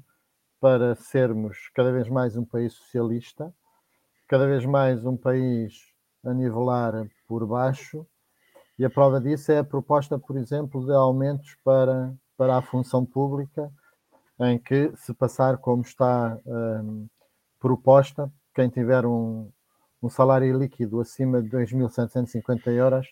para 0.60 0.96
sermos 0.96 1.70
cada 1.74 1.92
vez 1.92 2.10
mais 2.10 2.36
um 2.36 2.44
país 2.44 2.74
socialista, 2.74 3.54
cada 4.28 4.46
vez 4.48 4.66
mais 4.66 5.06
um 5.06 5.16
país 5.16 5.94
a 6.26 6.34
nivelar 6.34 7.08
por 7.28 7.46
baixo, 7.48 8.06
e 8.78 8.86
a 8.86 8.90
prova 8.90 9.20
disso 9.20 9.52
é 9.52 9.60
a 9.60 9.64
proposta, 9.64 10.20
por 10.20 10.38
exemplo, 10.38 10.86
de 10.86 10.94
aumentos 10.94 11.56
para, 11.64 12.14
para 12.38 12.58
a 12.58 12.62
função 12.62 13.06
pública, 13.06 13.72
em 14.40 14.60
que, 14.60 14.92
se 14.96 15.14
passar 15.14 15.58
como 15.58 15.82
está 15.82 16.38
um, 16.46 17.08
proposta, 17.60 18.32
quem 18.54 18.70
tiver 18.70 19.06
um, 19.06 19.50
um 20.02 20.10
salário 20.10 20.58
líquido 20.58 21.00
acima 21.00 21.42
de 21.42 21.50
2.750 21.50 22.68
euros 22.68 23.08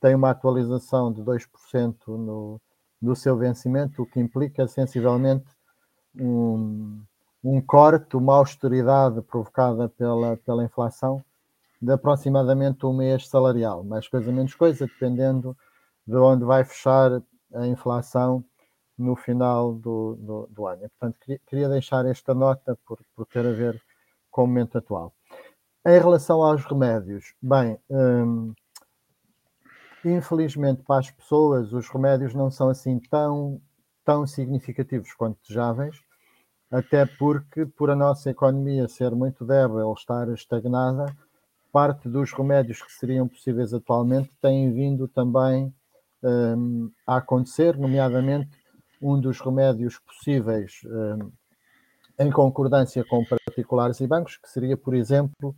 tem 0.00 0.14
uma 0.14 0.30
atualização 0.30 1.12
de 1.12 1.22
2% 1.22 1.96
no, 2.08 2.60
no 3.00 3.16
seu 3.16 3.36
vencimento, 3.38 4.02
o 4.02 4.06
que 4.06 4.20
implica 4.20 4.66
sensivelmente 4.68 5.46
um, 6.14 7.02
um 7.42 7.60
corte, 7.60 8.16
uma 8.16 8.36
austeridade 8.36 9.20
provocada 9.22 9.88
pela, 9.88 10.36
pela 10.38 10.64
inflação 10.64 11.24
de 11.80 11.92
aproximadamente 11.92 12.86
um 12.86 12.92
mês 12.92 13.28
salarial, 13.28 13.84
mais 13.84 14.08
coisa 14.08 14.30
menos 14.32 14.54
coisa, 14.54 14.86
dependendo 14.86 15.56
de 16.06 16.16
onde 16.16 16.44
vai 16.44 16.64
fechar 16.64 17.22
a 17.54 17.66
inflação 17.66 18.44
no 18.96 19.16
final 19.16 19.74
do, 19.74 20.16
do, 20.16 20.48
do 20.50 20.66
ano. 20.66 20.88
Portanto, 20.98 21.18
queria, 21.46 21.68
deixar 21.68 22.06
esta 22.06 22.34
nota 22.34 22.78
por, 22.86 22.98
por 23.14 23.26
ter 23.26 23.46
a 23.46 23.52
ver 23.52 23.82
com 24.30 24.44
o 24.44 24.46
momento 24.46 24.78
atual. 24.78 25.12
Em 25.86 25.98
relação 25.98 26.42
aos 26.42 26.64
remédios, 26.64 27.34
bem, 27.42 27.78
hum, 27.90 28.54
infelizmente 30.04 30.82
para 30.82 31.00
as 31.00 31.10
pessoas, 31.10 31.72
os 31.72 31.88
remédios 31.88 32.34
não 32.34 32.50
são 32.50 32.68
assim 32.68 32.98
tão 32.98 33.60
tão 34.04 34.26
significativos 34.26 35.12
quanto 35.14 35.40
desejáveis, 35.40 35.96
até 36.70 37.06
porque, 37.06 37.64
por 37.64 37.90
a 37.90 37.96
nossa 37.96 38.30
economia 38.30 38.86
ser 38.86 39.12
muito 39.12 39.44
débil, 39.44 39.92
estar 39.94 40.28
estagnada, 40.28 41.06
parte 41.74 42.08
dos 42.08 42.32
remédios 42.32 42.80
que 42.80 42.92
seriam 42.92 43.26
possíveis 43.26 43.74
atualmente 43.74 44.30
têm 44.40 44.72
vindo 44.72 45.08
também 45.08 45.74
um, 46.22 46.88
a 47.04 47.16
acontecer, 47.16 47.76
nomeadamente 47.76 48.56
um 49.02 49.20
dos 49.20 49.40
remédios 49.40 49.98
possíveis 49.98 50.82
um, 50.84 51.32
em 52.16 52.30
concordância 52.30 53.04
com 53.04 53.24
particulares 53.24 53.98
e 53.98 54.06
bancos, 54.06 54.36
que 54.36 54.48
seria, 54.48 54.76
por 54.76 54.94
exemplo, 54.94 55.52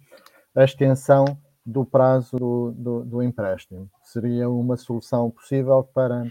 a 0.55 0.65
extensão 0.65 1.27
do 1.67 1.85
prazo 1.85 2.39
do, 2.39 2.73
do, 2.73 3.05
do 3.05 3.23
empréstimo. 3.23 3.91
Seria 4.03 4.49
uma 4.49 4.79
solução 4.79 5.31
possível 5.31 5.85
para 5.85 6.25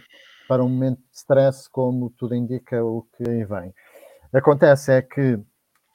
para 0.48 0.64
um 0.64 0.70
momento 0.70 1.00
de 1.00 1.18
stress, 1.18 1.68
como 1.68 2.12
tudo 2.12 2.36
indica 2.36 2.84
o 2.84 3.02
que 3.18 3.28
aí 3.28 3.44
vem. 3.44 3.74
Acontece 4.32 4.92
é 4.92 5.02
que, 5.02 5.40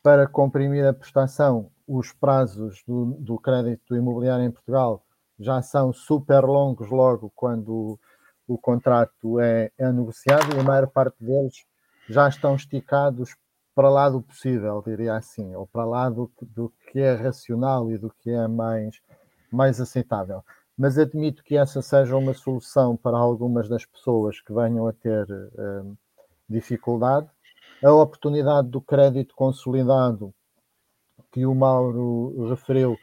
para 0.02 0.26
comprimir 0.26 0.84
a 0.84 0.92
prestação, 0.92 1.70
os 1.98 2.12
prazos 2.12 2.82
do, 2.86 3.16
do 3.18 3.38
crédito 3.38 3.96
imobiliário 3.96 4.44
em 4.44 4.50
Portugal 4.50 5.02
já 5.38 5.60
são 5.62 5.92
super 5.92 6.44
longos 6.44 6.90
logo 6.90 7.32
quando 7.34 7.68
o, 7.68 7.98
o 8.46 8.58
contrato 8.58 9.40
é, 9.40 9.70
é 9.78 9.90
negociado 9.90 10.54
e 10.54 10.60
a 10.60 10.62
maior 10.62 10.86
parte 10.86 11.16
deles 11.18 11.64
já 12.08 12.28
estão 12.28 12.54
esticados 12.54 13.34
para 13.74 13.88
lá 13.88 14.10
do 14.10 14.20
possível, 14.20 14.82
diria 14.86 15.14
assim, 15.14 15.54
ou 15.54 15.66
para 15.66 15.84
lá 15.84 16.10
do, 16.10 16.30
do 16.42 16.72
que 16.90 17.00
é 17.00 17.14
racional 17.14 17.90
e 17.90 17.96
do 17.96 18.10
que 18.10 18.30
é 18.30 18.46
mais, 18.46 19.00
mais 19.50 19.80
aceitável 19.80 20.44
mas 20.80 20.96
admito 20.96 21.44
que 21.44 21.58
essa 21.58 21.82
seja 21.82 22.16
uma 22.16 22.32
solução 22.32 22.96
para 22.96 23.18
algumas 23.18 23.68
das 23.68 23.84
pessoas 23.84 24.40
que 24.40 24.50
venham 24.50 24.86
a 24.88 24.94
ter 24.94 25.30
uh, 25.30 25.94
dificuldade. 26.48 27.28
A 27.84 27.92
oportunidade 27.92 28.68
do 28.68 28.80
crédito 28.80 29.34
consolidado, 29.34 30.32
que 31.30 31.46
o 31.46 31.54
Mauro 31.54 32.48
referiu, 32.48 32.96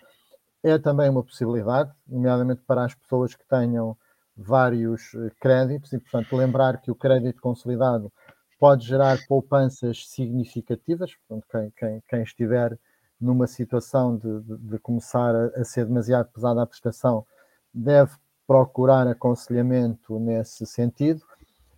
é 0.64 0.78
também 0.78 1.10
uma 1.10 1.24
possibilidade, 1.24 1.92
nomeadamente 2.08 2.62
para 2.68 2.84
as 2.84 2.94
pessoas 2.94 3.36
que 3.36 3.48
tenham 3.48 3.96
vários 4.36 5.14
eh, 5.16 5.32
créditos, 5.40 5.94
e, 5.94 6.00
portanto, 6.00 6.36
lembrar 6.36 6.82
que 6.82 6.92
o 6.92 6.96
crédito 6.96 7.42
consolidado 7.42 8.12
pode 8.60 8.86
gerar 8.86 9.18
poupanças 9.28 10.08
significativas, 10.10 11.12
portanto, 11.28 11.48
quem, 11.50 11.72
quem, 11.78 12.04
quem 12.08 12.24
estiver 12.24 12.78
numa 13.20 13.48
situação 13.48 14.16
de, 14.16 14.42
de, 14.42 14.58
de 14.58 14.80
começar 14.80 15.36
a, 15.36 15.46
a, 15.60 15.64
ser 15.64 15.86
demasiado 15.86 16.30
pesada 16.32 16.62
a 16.62 16.68
prestação, 16.68 17.26
deve 17.74 18.12
procurar 18.46 19.08
aconselhamento 19.08 20.20
nesse 20.20 20.66
sentido. 20.66 21.22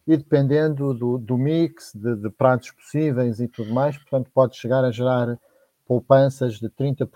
E 0.06 0.18
dependendo 0.18 0.94
do, 0.94 1.18
do 1.18 1.38
mix 1.38 1.92
de, 1.94 2.16
de 2.16 2.30
pratos 2.30 2.72
possíveis 2.72 3.40
e 3.40 3.48
tudo 3.48 3.74
mais, 3.74 3.98
portanto, 3.98 4.30
pode 4.34 4.58
chegar 4.58 4.84
a 4.84 4.92
gerar 4.92 5.40
poupanças 5.89 6.60
de 6.60 6.69
30%, 6.69 7.08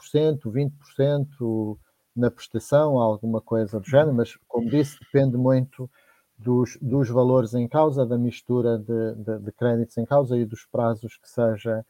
20% 0.48 1.78
na 2.16 2.32
prestação, 2.32 2.98
alguma 2.98 3.40
coisa 3.40 3.80
do 3.80 3.88
género, 3.88 4.16
mas, 4.16 4.36
como 4.48 4.68
disse, 4.68 5.00
depende 5.00 5.38
muito 5.38 5.88
dos, 6.36 6.76
dos 6.82 7.08
valores 7.08 7.54
em 7.54 7.68
causa, 7.68 8.04
da 8.04 8.18
mistura 8.18 8.80
de, 8.80 9.14
de, 9.14 9.40
de, 9.42 9.52
créditos 9.52 9.96
em 10.00 10.06
causa 10.06 10.36
e 10.36 10.44
dos 10.44 10.66
prazos 10.66 11.18
que 11.18 11.30
seja 11.30 11.86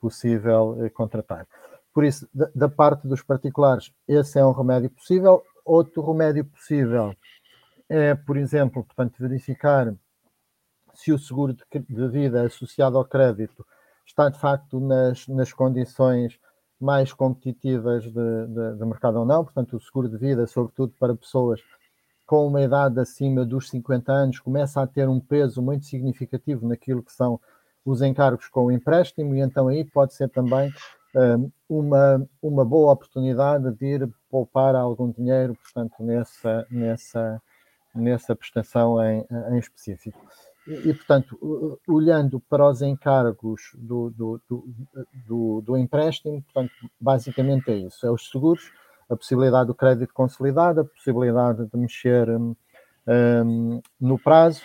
possível 0.00 0.76
eh, 0.84 0.88
contratar. 0.88 1.44
Por 1.92 2.04
isso, 2.04 2.28
da, 2.32 2.48
da 2.54 2.68
parte 2.68 3.08
dos 3.08 3.20
particulares, 3.20 3.92
esse 4.06 4.38
é 4.38 4.46
um 4.46 4.52
remédio 4.52 4.90
possível. 4.90 5.42
Outro 5.64 6.02
remédio 6.06 6.44
possível 6.44 7.16
é, 7.88 8.14
por 8.14 8.36
exemplo, 8.36 8.84
portanto, 8.84 9.16
verificar 9.18 9.92
se 10.94 11.10
o 11.12 11.18
seguro 11.18 11.52
de, 11.52 12.08
vida 12.08 12.46
associado 12.46 12.96
ao 12.96 13.04
crédito 13.04 13.66
está 14.08 14.28
de 14.28 14.38
facto 14.38 14.80
nas, 14.80 15.28
nas 15.28 15.52
condições 15.52 16.38
mais 16.80 17.12
competitivas 17.12 18.04
de, 18.04 18.12
de, 18.12 18.76
de, 18.76 18.84
mercado 18.84 19.18
ou 19.18 19.24
não. 19.24 19.44
Portanto, 19.44 19.76
o 19.76 19.80
seguro 19.80 20.08
de 20.08 20.16
vida, 20.16 20.46
sobretudo 20.46 20.92
para 20.98 21.14
pessoas 21.14 21.60
com 22.26 22.46
uma 22.46 22.62
idade 22.62 22.98
acima 23.00 23.44
dos 23.44 23.68
50 23.70 24.12
anos, 24.12 24.40
começa 24.40 24.82
a 24.82 24.86
ter 24.86 25.08
um 25.08 25.20
peso 25.20 25.62
muito 25.62 25.86
significativo 25.86 26.66
naquilo 26.66 27.02
que 27.02 27.12
são 27.12 27.40
os 27.84 28.02
encargos 28.02 28.48
com 28.48 28.66
o 28.66 28.72
empréstimo, 28.72 29.34
e 29.34 29.40
então 29.40 29.68
aí 29.68 29.84
pode 29.84 30.12
ser 30.12 30.28
também 30.28 30.70
uma, 31.68 32.28
uma 32.42 32.64
boa 32.64 32.92
oportunidade 32.92 33.70
de 33.72 33.86
ir 33.86 34.08
poupar 34.30 34.74
algum 34.74 35.10
dinheiro, 35.10 35.54
portanto, 35.54 35.94
nessa, 36.00 36.66
nessa, 36.70 37.42
nessa 37.94 38.36
prestação 38.36 39.02
em, 39.02 39.24
em 39.50 39.58
específico. 39.58 40.20
E, 40.68 40.92
portanto, 40.92 41.80
olhando 41.88 42.38
para 42.40 42.68
os 42.68 42.82
encargos 42.82 43.74
do, 43.74 44.10
do, 44.10 44.40
do, 45.26 45.62
do, 45.62 45.76
empréstimo, 45.78 46.42
portanto, 46.42 46.72
basicamente 47.00 47.70
é 47.70 47.76
isso: 47.76 48.06
é 48.06 48.10
os 48.10 48.28
seguros, 48.28 48.70
a 49.08 49.16
possibilidade 49.16 49.68
do 49.68 49.74
crédito 49.74 50.12
consolidado, 50.12 50.82
a 50.82 50.84
possibilidade 50.84 51.64
de 51.64 51.76
mexer 51.78 52.28
um, 52.28 52.54
um, 53.06 53.80
no 53.98 54.18
prazo, 54.18 54.60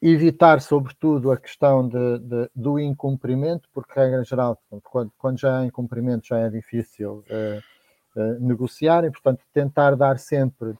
evitar, 0.00 0.62
sobretudo, 0.62 1.30
a 1.30 1.36
questão 1.36 1.86
de, 1.86 2.18
de, 2.20 2.50
do 2.56 2.78
incumprimento, 2.78 3.68
porque, 3.74 4.00
regra 4.00 4.24
geral, 4.24 4.56
portanto, 4.56 4.90
quando, 4.90 5.12
quando, 5.18 5.38
já 5.38 5.58
há 5.58 5.66
incumprimento, 5.66 6.26
já 6.26 6.38
é 6.38 6.48
difícil 6.48 7.22
uh, 7.28 8.18
uh, 8.18 8.40
negociar, 8.40 9.04
e, 9.04 9.10
portanto, 9.10 9.42
tentar 9.52 9.94
dar 9.94 10.18
sempre 10.18 10.74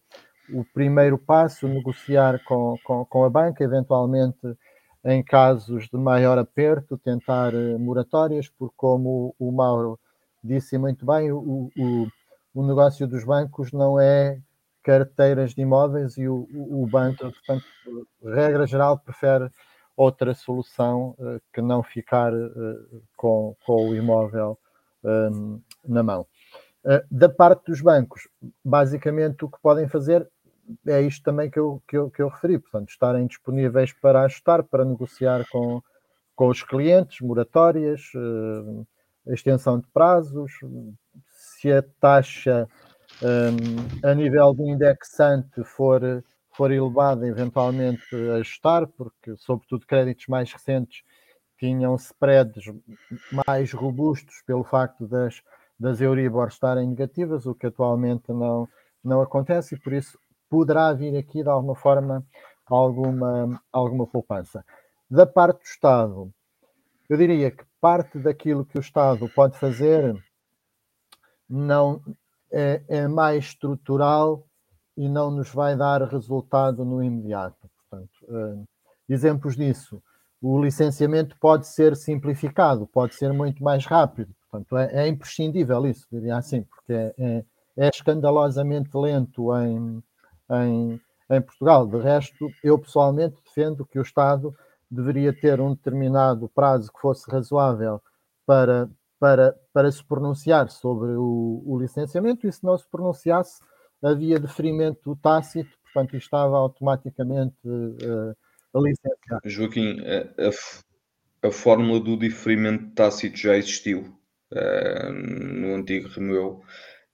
o 0.50 0.64
primeiro 0.64 1.18
passo, 1.18 1.66
negociar 1.68 2.42
com, 2.44 2.76
com, 2.84 3.04
com, 3.04 3.24
a 3.24 3.30
banca, 3.30 3.64
eventualmente 3.64 4.56
em 5.04 5.22
casos 5.22 5.88
de 5.88 5.98
maior 5.98 6.38
aperto, 6.38 6.96
tentar 6.96 7.54
uh, 7.54 7.78
moratórias, 7.78 8.48
porque 8.48 8.74
como 8.76 9.34
o, 9.38 9.52
Mauro 9.52 9.98
disse 10.42 10.78
muito 10.78 11.04
bem, 11.04 11.30
o, 11.30 11.70
o, 11.76 12.08
o, 12.54 12.66
negócio 12.66 13.06
dos 13.06 13.22
bancos 13.24 13.70
não 13.72 14.00
é 14.00 14.40
carteiras 14.82 15.54
de 15.54 15.60
imóveis 15.60 16.16
e 16.16 16.26
o, 16.26 16.48
o 16.54 16.86
banco, 16.90 17.18
portanto, 17.18 17.64
regra 18.22 18.66
geral, 18.66 18.98
prefere 18.98 19.50
outra 19.96 20.34
solução 20.34 21.14
uh, 21.18 21.40
que 21.52 21.60
não 21.60 21.82
ficar 21.82 22.32
uh, 22.32 23.02
com, 23.16 23.54
com 23.66 23.90
o 23.90 23.94
imóvel 23.94 24.58
um, 25.02 25.60
na 25.86 26.02
mão. 26.02 26.26
da 27.10 27.28
parte 27.28 27.66
dos 27.66 27.82
bancos, 27.82 28.26
basicamente 28.64 29.44
o 29.44 29.50
que 29.50 29.60
podem 29.60 29.86
fazer 29.86 30.26
é 30.86 31.00
isto 31.02 31.22
também 31.22 31.50
que 31.50 31.58
eu, 31.58 31.82
que 31.86 31.96
eu, 31.96 32.10
que 32.10 32.22
eu 32.22 32.28
referi, 32.28 32.58
portanto, 32.58 32.90
estarem 32.90 33.26
disponíveis 33.26 33.92
para 33.92 34.22
ajustar, 34.22 34.62
para 34.62 34.84
negociar 34.84 35.44
com, 35.50 35.82
com 36.34 36.48
os 36.48 36.62
clientes, 36.62 37.20
moratórias, 37.20 38.02
uh, 38.14 38.86
extensão 39.26 39.78
de 39.78 39.86
prazos, 39.88 40.52
se 41.30 41.72
a 41.72 41.82
taxa 42.00 42.68
um, 43.22 44.08
a 44.08 44.14
nível 44.14 44.52
do 44.52 44.68
indexante 44.68 45.62
for, 45.64 46.00
for 46.50 46.70
elevada, 46.70 47.26
eventualmente 47.26 48.02
ajustar, 48.38 48.86
porque, 48.86 49.36
sobretudo, 49.36 49.86
créditos 49.86 50.26
mais 50.26 50.52
recentes 50.52 51.02
tinham 51.58 51.94
spreads 51.96 52.64
mais 53.46 53.72
robustos 53.72 54.42
pelo 54.46 54.64
facto 54.64 55.06
das, 55.06 55.40
das 55.78 56.00
Euribor 56.00 56.48
estarem 56.48 56.88
negativas, 56.88 57.46
o 57.46 57.54
que 57.54 57.66
atualmente 57.66 58.32
não, 58.32 58.68
não 59.02 59.20
acontece, 59.20 59.74
e 59.74 59.78
por 59.78 59.92
isso 59.92 60.18
poderá 60.48 60.92
vir 60.92 61.16
aqui 61.16 61.42
de 61.42 61.48
alguma 61.48 61.74
forma 61.74 62.24
alguma, 62.66 63.60
alguma 63.72 64.06
poupança. 64.06 64.64
Da 65.10 65.26
parte 65.26 65.60
do 65.60 65.66
Estado, 65.66 66.34
eu 67.08 67.16
diria 67.16 67.50
que 67.50 67.64
parte 67.80 68.18
daquilo 68.18 68.64
que 68.64 68.78
o 68.78 68.80
Estado 68.80 69.28
pode 69.28 69.58
fazer 69.58 70.16
não 71.48 72.00
é, 72.50 72.82
é 72.88 73.08
mais 73.08 73.44
estrutural 73.44 74.46
e 74.96 75.08
não 75.08 75.30
nos 75.30 75.50
vai 75.50 75.76
dar 75.76 76.02
resultado 76.02 76.84
no 76.84 77.02
imediato. 77.02 77.68
Portanto, 77.90 78.10
uh, 78.22 78.66
exemplos 79.08 79.56
disso, 79.56 80.02
o 80.40 80.62
licenciamento 80.62 81.36
pode 81.38 81.66
ser 81.66 81.96
simplificado, 81.96 82.86
pode 82.86 83.14
ser 83.14 83.32
muito 83.32 83.62
mais 83.62 83.84
rápido. 83.86 84.34
Portanto, 84.50 84.76
é, 84.76 85.04
é 85.04 85.08
imprescindível 85.08 85.84
isso, 85.86 86.06
diria 86.10 86.36
assim, 86.36 86.62
porque 86.62 86.92
é, 86.92 87.14
é, 87.18 87.44
é 87.76 87.88
escandalosamente 87.88 88.90
lento 88.94 89.54
em, 89.56 90.02
em, 90.50 91.00
em 91.30 91.40
Portugal. 91.40 91.86
De 91.86 91.98
resto, 91.98 92.48
eu 92.62 92.78
pessoalmente 92.78 93.36
defendo 93.44 93.86
que 93.86 93.98
o 93.98 94.02
Estado 94.02 94.54
deveria 94.90 95.32
ter 95.32 95.60
um 95.60 95.74
determinado 95.74 96.48
prazo 96.48 96.92
que 96.92 97.00
fosse 97.00 97.30
razoável 97.30 98.00
para, 98.46 98.88
para, 99.18 99.54
para 99.72 99.90
se 99.90 100.04
pronunciar 100.04 100.70
sobre 100.70 101.12
o, 101.12 101.62
o 101.66 101.78
licenciamento 101.78 102.46
e 102.46 102.52
se 102.52 102.64
não 102.64 102.76
se 102.76 102.86
pronunciasse, 102.88 103.60
havia 104.02 104.38
deferimento 104.38 105.16
tácito, 105.22 105.70
portanto, 105.82 106.16
estava 106.16 106.56
automaticamente 106.56 107.56
uh, 107.64 108.36
a 108.74 108.80
licenciar. 108.80 109.40
Joaquim, 109.44 110.00
a, 110.00 110.48
a, 110.48 111.48
a, 111.48 111.50
fórmula 111.50 112.00
do 112.00 112.16
diferimento 112.16 112.92
tácito 112.94 113.38
já 113.38 113.56
existiu 113.56 114.14
uh, 114.52 115.12
no 115.12 115.74
antigo 115.74 116.08
Remeu. 116.08 116.62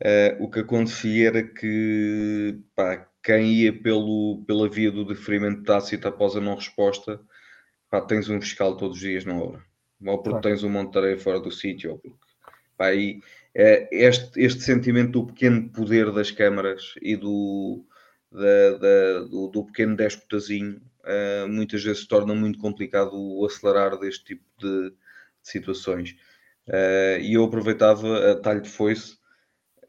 Uh, 0.03 0.43
o 0.43 0.51
que 0.51 0.61
acontecia 0.61 1.29
era 1.29 1.43
que 1.43 2.59
pá, 2.75 3.07
quem 3.23 3.53
ia 3.53 3.73
pelo, 3.73 4.43
pela 4.47 4.69
via 4.69 4.91
do 4.91 5.05
deferimento 5.05 5.63
tácito 5.63 6.09
após 6.09 6.35
a 6.35 6.41
não 6.41 6.55
resposta, 6.55 7.21
pá, 7.91 8.01
tens 8.01 8.31
um 8.31 8.41
fiscal 8.41 8.77
todos 8.77 8.97
os 8.97 9.03
dias 9.03 9.25
na 9.27 9.35
obra. 9.35 9.63
Ou 10.05 10.17
porque 10.17 10.41
claro. 10.41 10.43
tens 10.43 10.65
um 10.65 10.71
monte 10.71 10.93
de 10.93 10.99
areia 10.99 11.19
fora 11.19 11.39
do 11.39 11.51
sítio, 11.51 11.93
ou 11.93 11.99
porque 11.99 12.17
pá, 12.79 12.95
e, 12.95 13.21
é, 13.55 13.89
este, 13.93 14.41
este 14.41 14.63
sentimento 14.63 15.13
do 15.13 15.27
pequeno 15.27 15.69
poder 15.69 16.11
das 16.13 16.31
câmaras 16.31 16.95
e 17.03 17.15
do, 17.17 17.85
da, 18.33 18.79
da, 18.79 19.21
do, 19.29 19.49
do, 19.49 19.65
pequeno 19.67 19.97
déspotazinho 19.97 20.81
uh, 21.05 21.49
muitas 21.49 21.83
vezes 21.83 22.07
torna 22.07 22.35
muito 22.35 22.59
complicado 22.59 23.13
o 23.15 23.45
acelerar 23.45 23.99
deste 23.99 24.25
tipo 24.25 24.45
de, 24.57 24.91
de 24.91 24.97
situações. 25.43 26.17
Uh, 26.67 27.21
e 27.21 27.35
eu 27.35 27.45
aproveitava 27.45 28.33
a 28.33 28.37
talho 28.37 28.63
de 28.63 28.71
foice 28.71 29.20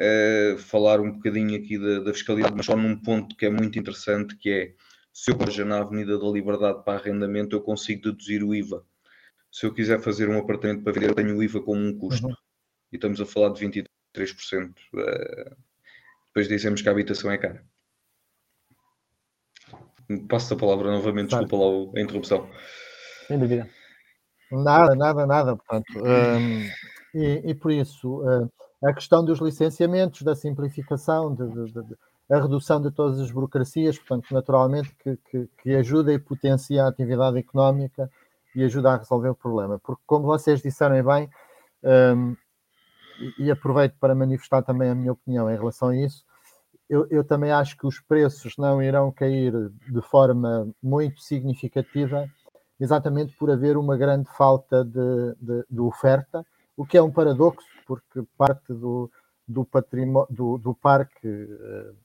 uh, 0.02 0.58
falar 0.58 1.00
um 1.00 1.12
bocadinho 1.12 1.58
aqui 1.58 1.78
da, 1.78 2.00
da, 2.00 2.14
fiscalidade, 2.14 2.56
mas 2.56 2.66
só 2.66 2.76
num 2.76 2.98
ponto 2.98 3.36
que 3.36 3.46
é 3.46 3.50
muito 3.50 3.78
interessante, 3.78 4.36
que 4.36 4.50
é 4.50 4.74
se 5.14 5.32
eu 5.32 5.52
já 5.52 5.66
na 5.66 5.80
Avenida 5.80 6.18
da 6.18 6.28
Liberdade 6.28 6.84
para 6.84 7.00
arrendamento, 7.00 7.56
eu 7.56 7.62
consigo 7.62 8.04
deduzir 8.04 8.44
o 8.44 8.56
IVA. 8.56 8.86
Se 9.52 9.66
eu 9.66 9.74
quiser 9.74 10.00
fazer 10.00 10.30
um 10.30 10.40
apartamento 10.40 10.84
para 10.84 10.94
vender, 10.94 11.10
eu 11.10 11.16
tenho 11.16 11.38
o 11.38 11.44
IVA 11.44 11.62
como 11.62 11.82
um 11.82 11.98
custo. 11.98 12.28
Uhum. 12.28 12.34
E 12.92 12.96
estamos 12.96 13.20
a 13.20 13.26
falar 13.26 13.50
de 13.50 13.66
23%. 13.66 13.86
Uh, 14.94 15.00
eh, 15.00 15.56
depois 16.28 16.48
dizemos 16.48 16.82
que 16.82 16.88
a 16.88 16.92
habitação 16.92 17.30
é 17.30 17.38
cara. 17.38 17.66
Passo 20.30 20.54
a 20.54 20.58
palavra 20.58 20.92
novamente, 20.92 21.30
claro. 21.30 21.46
desculpa 21.46 21.66
lá 21.66 22.00
a 22.00 22.02
interrupção. 22.02 22.50
Sem 23.28 23.38
dúvida. 23.38 23.70
Nada, 24.52 24.96
nada, 24.96 25.26
nada. 25.26 25.56
Portanto, 25.56 25.88
um, 25.98 26.70
e, 27.14 27.52
e, 27.52 27.56
por 27.56 27.72
isso, 27.72 28.22
uh, 28.22 28.50
a 28.84 28.94
questão 28.94 29.24
dos 29.24 29.39
licenciamentos, 29.39 30.24
da 30.24 30.36
simplificação, 30.36 31.34
de, 31.34 31.48
de, 31.48 31.84
de, 31.84 31.98
a 32.30 32.39
redução 32.39 32.82
de 32.82 32.89
todas 32.91 33.20
as 33.20 33.30
burocracias, 33.30 33.98
portanto, 34.00 34.34
naturalmente, 34.34 34.96
que, 34.96 35.17
que, 35.30 35.50
que, 35.62 35.76
ajuda 35.76 36.13
e 36.13 36.20
potencia 36.20 36.84
a 36.84 36.88
atividade 36.88 37.38
económica 37.38 38.10
e 38.56 38.63
ajuda 38.63 38.94
a 38.94 38.98
resolver 38.98 39.30
o 39.30 39.36
problema. 39.36 39.80
Porque, 39.80 40.02
como 40.06 40.26
vocês 40.26 40.62
disseram 40.62 41.04
bem, 41.04 41.30
um, 41.84 42.36
e, 43.38 43.52
aproveito 43.52 43.96
para 44.00 44.15
manifestar 44.15 44.63
também 44.63 44.89
a 44.89 44.96
minha 44.96 45.12
opinião 45.12 45.50
em 45.50 45.56
relação 45.56 45.89
a 45.89 45.96
isso, 45.96 46.24
eu, 46.89 47.08
eu, 47.10 47.24
também 47.24 47.52
acho 47.52 47.78
que 47.78 47.86
os 47.88 48.00
preços 48.00 48.58
não 48.58 48.82
irão 48.82 49.12
cair 49.12 49.54
de 49.89 50.02
forma 50.02 50.67
muito 50.82 51.22
significativa, 51.22 52.28
exatamente 52.80 53.36
por 53.38 53.50
haver 53.50 53.78
uma 53.78 53.96
grande 53.96 54.28
falta 54.36 54.84
de, 54.84 55.65
de 55.70 55.80
oferta, 55.80 56.46
o 56.76 56.86
que 56.86 56.98
é 56.98 57.02
um 57.02 57.12
paradoxo, 57.12 57.68
porque 57.86 58.24
parte 58.38 58.74
do, 58.74 59.12
do 59.48 59.66
património 59.66 60.28
do, 60.30 60.58
do 60.58 60.74
parque 60.74 61.28
uh, 61.28 61.96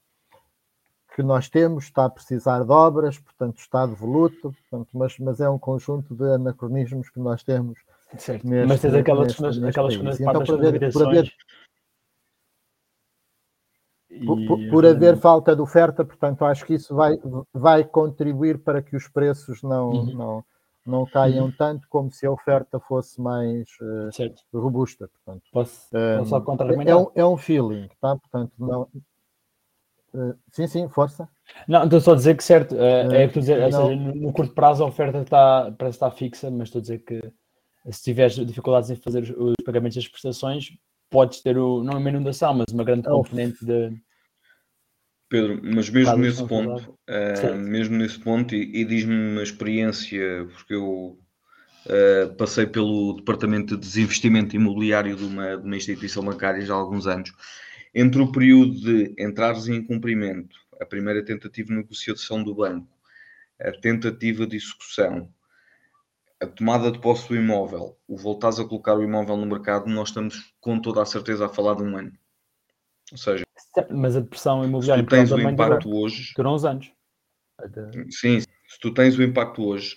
que 1.15 1.23
nós 1.23 1.49
temos 1.49 1.85
está 1.85 2.05
a 2.05 2.09
precisar 2.09 2.63
de 2.63 2.71
obras, 2.71 3.17
portanto 3.17 3.57
está 3.57 3.87
devoluto, 3.87 4.53
portanto, 4.69 4.89
mas, 4.93 5.17
mas 5.17 5.41
é 5.41 5.49
um 5.49 5.57
conjunto 5.57 6.13
de 6.13 6.23
anacronismos 6.23 7.09
que 7.09 7.19
nós 7.19 7.43
temos. 7.43 7.79
Certo. 8.17 8.47
Neste, 8.47 8.67
mas 8.67 8.81
tens 8.81 8.93
aquelas, 8.93 9.39
neste, 9.39 9.59
neste 9.59 9.67
aquelas 9.67 9.97
país. 9.97 10.19
Então, 10.19 10.43
por 10.43 10.53
haver, 10.53 10.93
por 10.93 11.07
haver, 11.07 11.33
por, 14.25 14.69
por, 14.69 14.85
haver 14.85 15.17
falta 15.17 15.55
de 15.55 15.61
oferta, 15.61 16.05
portanto, 16.05 16.45
acho 16.45 16.65
que 16.65 16.75
isso 16.75 16.95
vai, 16.95 17.17
vai 17.51 17.83
contribuir 17.83 18.59
para 18.59 18.83
que 18.83 18.95
os 18.95 19.07
preços 19.07 19.63
não, 19.63 19.89
uhum. 19.89 20.13
não, 20.13 20.45
não 20.89 21.05
caiam 21.05 21.45
uhum. 21.45 21.51
tanto 21.51 21.87
como 21.89 22.11
se 22.11 22.25
a 22.25 22.31
oferta 22.31 22.79
fosse 22.79 23.21
mais 23.21 23.67
uh, 23.81 24.57
robusta. 24.57 25.07
Portanto, 25.07 25.43
posso, 25.51 25.87
um, 25.95 26.17
posso 26.29 26.61
é, 26.85 26.95
um, 26.95 27.11
é 27.15 27.25
um 27.25 27.37
feeling, 27.37 27.89
tá? 27.99 28.15
Portanto, 28.15 28.51
não. 28.57 28.87
Uh, 30.13 30.35
sim, 30.51 30.67
sim, 30.67 30.87
força. 30.87 31.29
Não, 31.67 31.83
estou 31.83 31.99
só 31.99 32.13
a 32.13 32.15
dizer 32.15 32.35
que 32.35 32.43
certo, 32.43 32.75
uh, 32.75 33.13
é 33.13 33.27
que 33.27 33.39
dizer, 33.39 33.61
seja, 33.71 33.95
no 33.95 34.31
curto 34.31 34.53
prazo 34.53 34.83
a 34.83 34.87
oferta 34.87 35.19
está, 35.19 35.71
parece 35.77 35.97
estar 35.97 36.11
fixa, 36.11 36.49
mas 36.49 36.69
estou 36.69 36.79
a 36.79 36.81
dizer 36.81 36.99
que 36.99 37.21
se 37.91 38.03
tiveres 38.03 38.35
dificuldades 38.35 38.89
em 38.89 38.95
fazer 38.95 39.23
os, 39.23 39.29
os 39.31 39.55
pagamentos 39.65 39.95
das 39.95 40.07
prestações, 40.07 40.71
podes 41.09 41.41
ter 41.41 41.57
o, 41.57 41.83
não 41.83 41.97
uma 41.97 42.09
inundação, 42.09 42.53
mas 42.53 42.73
uma 42.73 42.83
grande 42.83 43.07
componente 43.07 43.63
de 43.65 43.93
Pedro, 45.29 45.59
mas 45.63 45.89
mesmo 45.89 46.17
nesse 46.17 46.45
ponto, 46.47 46.97
uh, 47.09 47.55
mesmo 47.55 47.97
nesse 47.97 48.19
ponto, 48.19 48.55
e, 48.55 48.81
e 48.81 48.85
diz-me 48.85 49.13
uma 49.13 49.43
experiência, 49.43 50.47
porque 50.53 50.73
eu 50.73 51.19
Uh, 51.87 52.35
passei 52.35 52.65
pelo 52.65 53.13
departamento 53.13 53.75
de 53.75 53.79
desinvestimento 53.79 54.53
imobiliário 54.53 55.15
de 55.15 55.23
uma, 55.23 55.55
de 55.55 55.63
uma 55.63 55.77
instituição 55.77 56.21
bancária 56.21 56.59
já 56.59 56.73
há 56.73 56.77
alguns 56.77 57.07
anos. 57.07 57.31
Entre 57.95 58.21
o 58.21 58.29
período 58.29 58.73
de 58.73 59.15
entrares 59.17 59.69
em 59.69 59.81
cumprimento, 59.81 60.57
a 60.81 60.85
primeira 60.85 61.23
tentativa 61.23 61.69
de 61.69 61.75
negociação 61.75 62.43
do 62.43 62.53
banco, 62.53 62.89
a 63.57 63.71
tentativa 63.71 64.45
de 64.45 64.57
execução, 64.57 65.31
a 66.41 66.45
tomada 66.45 66.91
de 66.91 66.99
posse 66.99 67.29
do 67.29 67.37
imóvel, 67.37 67.97
o 68.05 68.17
voltares 68.17 68.59
a 68.59 68.65
colocar 68.65 68.95
o 68.95 69.03
imóvel 69.03 69.37
no 69.37 69.45
mercado, 69.45 69.89
nós 69.89 70.09
estamos 70.09 70.53
com 70.59 70.81
toda 70.81 71.01
a 71.01 71.05
certeza 71.05 71.45
a 71.45 71.49
falar 71.49 71.75
de 71.75 71.83
um 71.83 71.95
ano. 71.95 72.11
Ou 73.13 73.17
seja, 73.17 73.46
mas 73.91 74.15
a 74.15 74.19
depressão 74.19 74.63
imobiliária 74.63 75.03
se 75.03 75.07
tu 75.07 75.09
tens 75.09 75.31
o 75.31 75.39
impacto 75.39 75.89
durou, 75.89 76.03
hoje, 76.03 76.33
durou 76.35 76.55
uns 76.55 76.65
anos. 76.65 76.91
Sim, 78.09 78.39
se 78.39 78.79
tu 78.81 78.93
tens 78.93 79.17
o 79.17 79.23
impacto 79.23 79.63
hoje 79.63 79.95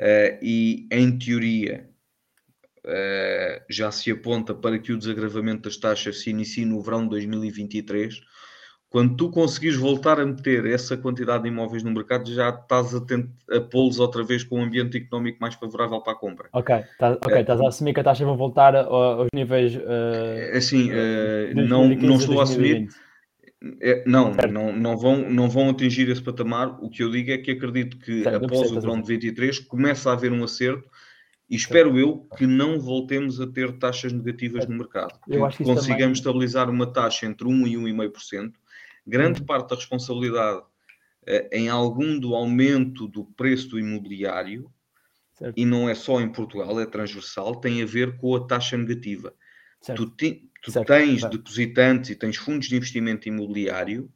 uh, 0.00 0.38
e 0.42 0.88
em 0.90 1.18
teoria 1.18 1.88
uh, 2.84 3.64
já 3.68 3.90
se 3.90 4.10
aponta 4.10 4.54
para 4.54 4.78
que 4.78 4.92
o 4.92 4.98
desagravamento 4.98 5.62
das 5.62 5.76
taxas 5.76 6.20
se 6.20 6.30
inicie 6.30 6.64
no 6.64 6.80
verão 6.82 7.04
de 7.04 7.10
2023 7.10 8.20
quando 8.88 9.16
tu 9.16 9.30
conseguires 9.30 9.76
voltar 9.76 10.20
a 10.20 10.26
meter 10.26 10.64
essa 10.66 10.96
quantidade 10.96 11.42
de 11.42 11.48
imóveis 11.48 11.82
no 11.82 11.90
mercado, 11.90 12.32
já 12.32 12.50
estás 12.50 12.94
a, 12.94 12.98
a 13.56 13.60
pô-los 13.60 13.98
outra 13.98 14.22
vez 14.22 14.44
com 14.44 14.60
um 14.60 14.64
ambiente 14.64 14.96
económico 14.96 15.38
mais 15.40 15.54
favorável 15.54 16.00
para 16.00 16.12
a 16.12 16.16
compra. 16.16 16.48
Ok, 16.52 16.84
tá, 16.98 17.12
ok, 17.12 17.34
é, 17.34 17.40
estás 17.40 17.60
a 17.60 17.68
assumir 17.68 17.92
que 17.92 18.00
a 18.00 18.04
taxa 18.04 18.24
vai 18.24 18.36
voltar 18.36 18.76
aos 18.76 19.28
níveis. 19.34 19.74
Uh, 19.74 20.56
assim, 20.56 20.90
uh, 20.90 21.54
não, 21.54 21.88
não 21.88 22.16
estou 22.16 22.40
a 22.40 22.44
assumir. 22.44 22.88
É, 23.80 24.04
não, 24.06 24.32
não, 24.50 24.72
não, 24.72 24.96
vão, 24.96 25.30
não 25.30 25.50
vão 25.50 25.70
atingir 25.70 26.08
esse 26.08 26.22
patamar. 26.22 26.78
O 26.82 26.88
que 26.88 27.02
eu 27.02 27.10
digo 27.10 27.32
é 27.32 27.38
que 27.38 27.50
acredito 27.50 27.98
que 27.98 28.22
certo, 28.22 28.44
após 28.44 28.70
o 28.70 28.80
verão 28.80 29.00
de 29.00 29.08
23 29.08 29.58
começa 29.60 30.10
a 30.10 30.12
haver 30.12 30.30
um 30.30 30.44
acerto 30.44 30.88
e 31.50 31.56
espero 31.56 31.92
certo. 31.92 31.98
eu 31.98 32.28
que 32.36 32.46
não 32.46 32.78
voltemos 32.78 33.40
a 33.40 33.46
ter 33.46 33.72
taxas 33.78 34.12
negativas 34.12 34.66
no 34.66 34.76
mercado. 34.76 35.18
Que, 35.24 35.32
que 35.32 35.64
consigamos 35.64 35.98
também... 35.98 36.12
estabilizar 36.12 36.70
uma 36.70 36.86
taxa 36.86 37.26
entre 37.26 37.48
1 37.48 37.66
e 37.66 37.74
1,5% 37.74 38.52
grande 39.06 39.40
uhum. 39.40 39.46
parte 39.46 39.70
da 39.70 39.76
responsabilidade 39.76 40.60
uh, 40.60 41.48
em 41.52 41.68
algum 41.68 42.18
do 42.18 42.34
aumento 42.34 43.06
do 43.06 43.24
preço 43.24 43.68
do 43.68 43.78
imobiliário, 43.78 44.70
certo. 45.34 45.54
e 45.56 45.64
não 45.64 45.88
é 45.88 45.94
só 45.94 46.20
em 46.20 46.28
Portugal, 46.30 46.80
é 46.80 46.86
transversal, 46.86 47.56
tem 47.56 47.82
a 47.82 47.86
ver 47.86 48.16
com 48.16 48.34
a 48.34 48.46
taxa 48.46 48.76
negativa. 48.76 49.34
Certo. 49.80 50.06
Tu, 50.06 50.16
ti, 50.16 50.50
tu 50.62 50.72
certo. 50.72 50.88
tens 50.88 51.22
depositantes 51.24 52.10
e 52.10 52.16
tens 52.16 52.36
fundos 52.36 52.68
de 52.68 52.76
investimento 52.76 53.28
imobiliário 53.28 54.10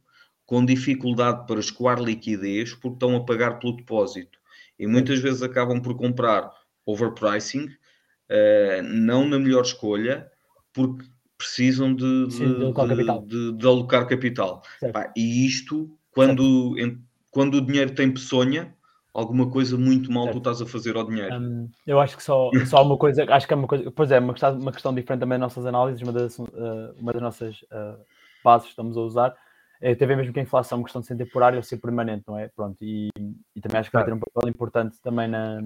com 0.45 0.65
dificuldade 0.65 1.47
para 1.47 1.59
escoar 1.59 2.01
liquidez 2.01 2.73
porque 2.73 2.95
estão 2.95 3.15
a 3.15 3.23
pagar 3.23 3.59
pelo 3.59 3.77
depósito 3.77 4.37
e 4.77 4.87
muitas 4.87 5.19
vezes 5.19 5.41
acabam 5.41 5.79
por 5.79 5.95
comprar 5.95 6.51
overpricing, 6.85 7.65
uh, 7.65 8.83
não 8.83 9.27
na 9.27 9.37
melhor 9.37 9.61
escolha, 9.61 10.29
porque 10.73 11.05
precisam 11.41 11.93
de, 11.93 12.27
de, 12.27 12.37
de, 12.37 12.63
alocar, 12.63 12.87
de, 12.87 12.95
capital. 12.95 13.25
de 13.25 13.67
alocar 13.67 14.07
capital. 14.07 14.63
Pá, 14.93 15.11
e 15.15 15.45
isto, 15.45 15.89
quando, 16.11 16.77
em, 16.77 17.01
quando 17.29 17.55
o 17.55 17.61
dinheiro 17.61 17.93
tem 17.93 18.11
peçonha, 18.11 18.73
alguma 19.13 19.49
coisa 19.49 19.77
muito 19.77 20.11
mal 20.11 20.25
certo. 20.25 20.35
tu 20.35 20.37
estás 20.39 20.61
a 20.61 20.65
fazer 20.65 20.95
ao 20.95 21.05
dinheiro. 21.05 21.35
Um, 21.35 21.69
eu 21.85 21.99
acho 21.99 22.15
que 22.15 22.23
só, 22.23 22.49
só 22.65 22.83
uma 22.83 22.97
coisa, 22.97 23.25
acho 23.29 23.47
que 23.47 23.53
é 23.53 23.57
uma 23.57 23.67
coisa, 23.67 23.91
pois 23.91 24.11
é, 24.11 24.19
uma 24.19 24.33
questão, 24.33 24.59
uma 24.59 24.71
questão 24.71 24.93
diferente 24.93 25.19
também 25.19 25.39
das 25.39 25.53
nossas 25.53 25.65
análises, 25.65 26.01
uma 26.01 26.13
das, 26.13 26.39
uh, 26.39 26.47
uma 26.97 27.13
das 27.13 27.21
nossas 27.21 27.61
uh, 27.63 27.99
bases 28.43 28.65
que 28.65 28.71
estamos 28.71 28.97
a 28.97 29.01
usar, 29.01 29.35
é 29.81 29.95
ter 29.95 30.07
mesmo 30.07 30.31
que 30.31 30.39
a 30.39 30.43
inflação 30.43 30.77
é 30.77 30.79
uma 30.79 30.85
questão 30.85 31.01
de 31.01 31.07
ser 31.07 31.17
temporária 31.17 31.57
ou 31.57 31.63
ser 31.63 31.77
permanente, 31.77 32.23
não 32.27 32.37
é? 32.37 32.47
Pronto, 32.47 32.77
e, 32.81 33.09
e 33.55 33.61
também 33.61 33.79
acho 33.79 33.89
que 33.89 33.97
vai 33.97 34.05
ter 34.05 34.13
um 34.13 34.19
papel 34.19 34.49
importante 34.49 34.97
também 35.01 35.27
na, 35.27 35.61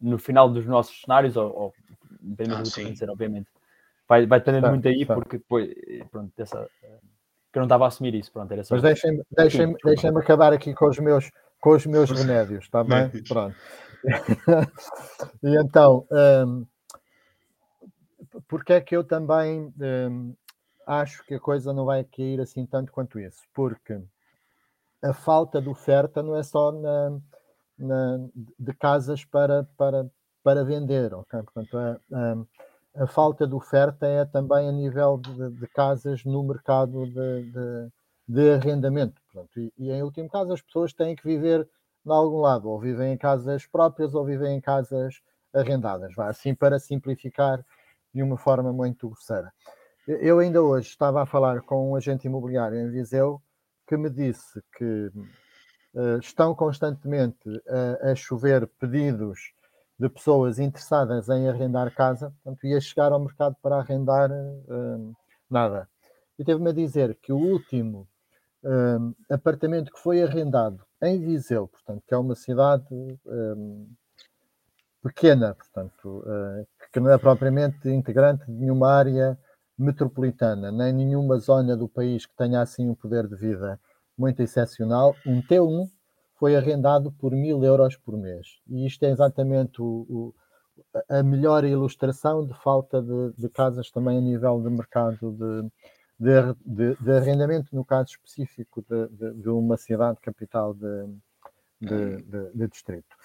no 0.00 0.18
final 0.18 0.50
dos 0.50 0.66
nossos 0.66 1.00
cenários, 1.00 1.36
ou, 1.36 1.54
ou 1.54 1.74
dependendo 2.20 2.56
ah, 2.56 2.62
do 2.62 2.70
que 2.70 2.80
acontecer, 2.80 3.08
obviamente. 3.08 3.46
Vai, 4.08 4.26
vai 4.26 4.38
dependendo 4.38 4.68
muito 4.68 4.86
aí, 4.86 5.06
porque 5.06 5.38
depois, 5.38 5.72
pronto, 6.10 6.32
dessa, 6.36 6.68
que 7.52 7.58
eu 7.58 7.60
não 7.60 7.64
estava 7.64 7.84
a 7.84 7.88
assumir 7.88 8.14
isso, 8.14 8.32
pronto, 8.32 8.52
era 8.52 8.64
só... 8.64 8.74
Mas 8.74 8.82
deixem-me 8.82 9.22
deixem, 9.30 9.76
deixem 9.84 10.10
acabar 10.10 10.52
aqui 10.52 10.74
com 10.74 10.86
os 10.88 10.98
meus, 10.98 11.30
com 11.60 11.70
os 11.70 11.86
meus 11.86 12.10
remédios, 12.10 12.64
está 12.64 12.84
bem? 12.84 13.08
Pronto. 13.26 13.56
e 15.42 15.56
então, 15.56 16.06
um, 16.46 16.66
porque 18.48 18.74
é 18.74 18.80
que 18.80 18.96
eu 18.96 19.04
também 19.04 19.72
um, 19.80 20.34
acho 20.86 21.24
que 21.24 21.34
a 21.34 21.40
coisa 21.40 21.72
não 21.72 21.84
vai 21.84 22.04
cair 22.04 22.40
assim 22.40 22.66
tanto 22.66 22.92
quanto 22.92 23.18
isso? 23.18 23.42
Porque 23.54 23.98
a 25.02 25.12
falta 25.12 25.60
de 25.60 25.68
oferta 25.68 26.22
não 26.22 26.36
é 26.36 26.42
só 26.42 26.72
na, 26.72 27.18
na 27.78 28.18
de 28.58 28.72
casas 28.74 29.24
para, 29.24 29.64
para, 29.76 30.10
para 30.42 30.64
vender, 30.64 31.14
ok? 31.14 31.40
Portanto, 31.42 31.78
é, 31.78 31.98
um, 32.10 32.46
a 32.94 33.06
falta 33.06 33.46
de 33.46 33.54
oferta 33.54 34.06
é 34.06 34.24
também 34.24 34.68
a 34.68 34.72
nível 34.72 35.18
de, 35.18 35.50
de 35.50 35.66
casas 35.68 36.24
no 36.24 36.42
mercado 36.44 37.06
de, 37.06 37.50
de, 37.50 37.92
de 38.28 38.50
arrendamento. 38.52 39.20
Portanto, 39.32 39.58
e, 39.58 39.72
e, 39.76 39.90
em 39.90 40.02
último 40.02 40.28
caso, 40.28 40.52
as 40.52 40.62
pessoas 40.62 40.92
têm 40.92 41.16
que 41.16 41.24
viver 41.24 41.68
de 42.04 42.12
algum 42.12 42.40
lado, 42.40 42.68
ou 42.68 42.78
vivem 42.78 43.12
em 43.12 43.16
casas 43.16 43.66
próprias 43.66 44.14
ou 44.14 44.24
vivem 44.24 44.56
em 44.56 44.60
casas 44.60 45.20
arrendadas. 45.52 46.16
Assim 46.18 46.54
para 46.54 46.78
simplificar 46.78 47.64
de 48.14 48.22
uma 48.22 48.36
forma 48.36 48.72
muito 48.72 49.08
grosseira. 49.08 49.52
Eu 50.06 50.38
ainda 50.38 50.62
hoje 50.62 50.88
estava 50.88 51.22
a 51.22 51.26
falar 51.26 51.62
com 51.62 51.90
um 51.90 51.96
agente 51.96 52.26
imobiliário 52.26 52.78
em 52.78 52.90
Viseu 52.90 53.42
que 53.86 53.96
me 53.96 54.10
disse 54.10 54.62
que 54.76 55.10
uh, 55.94 56.18
estão 56.20 56.54
constantemente 56.54 57.48
a 58.02 58.14
chover 58.14 58.66
pedidos 58.78 59.54
de 59.98 60.08
pessoas 60.08 60.58
interessadas 60.58 61.28
em 61.28 61.48
arrendar 61.48 61.94
casa, 61.94 62.32
portanto, 62.42 62.66
ia 62.66 62.80
chegar 62.80 63.12
ao 63.12 63.20
mercado 63.20 63.56
para 63.62 63.76
arrendar 63.76 64.30
uh, 64.30 65.16
nada. 65.48 65.88
E 66.38 66.44
teve-me 66.44 66.70
a 66.70 66.72
dizer 66.72 67.16
que 67.22 67.32
o 67.32 67.36
último 67.36 68.08
uh, 68.64 69.14
apartamento 69.30 69.92
que 69.92 70.00
foi 70.00 70.22
arrendado 70.22 70.84
em 71.00 71.20
Viseu, 71.20 71.68
portanto, 71.68 72.02
que 72.06 72.12
é 72.14 72.16
uma 72.16 72.34
cidade 72.34 72.86
uh, 72.92 73.88
pequena, 75.02 75.54
portanto, 75.54 76.24
que 76.90 76.98
não 76.98 77.10
é 77.10 77.18
propriamente 77.18 77.90
integrante 77.90 78.46
de 78.46 78.52
nenhuma 78.52 78.90
área 78.90 79.38
metropolitana, 79.76 80.72
nem 80.72 80.94
nenhuma 80.94 81.38
zona 81.38 81.76
do 81.76 81.86
país 81.86 82.24
que 82.24 82.34
tenha 82.34 82.62
assim 82.62 82.88
um 82.88 82.94
poder 82.94 83.28
de 83.28 83.36
vida 83.36 83.78
muito 84.16 84.40
excepcional, 84.40 85.14
um 85.26 85.42
T1 85.42 85.90
foi 86.36 86.56
arrendado 86.56 87.12
por 87.12 87.32
mil 87.32 87.62
euros 87.64 87.96
por 87.96 88.16
mês. 88.16 88.60
E 88.68 88.86
isto 88.86 89.04
é 89.04 89.10
exatamente 89.10 89.80
o, 89.80 90.06
o, 90.08 90.34
a 91.08 91.22
melhor 91.22 91.64
ilustração 91.64 92.46
de 92.46 92.54
falta 92.54 93.00
de, 93.00 93.32
de, 93.36 93.48
casas 93.48 93.90
também 93.90 94.18
a 94.18 94.20
nível 94.20 94.60
de 94.60 94.70
mercado 94.70 95.32
de, 96.18 96.54
de, 96.64 96.96
de 96.96 97.12
arrendamento, 97.12 97.74
no 97.74 97.84
caso 97.84 98.10
específico 98.10 98.84
de, 98.88 99.48
uma 99.48 99.76
cidade 99.76 100.18
capital 100.20 100.74
de, 100.74 101.06
distrito. 102.68 103.16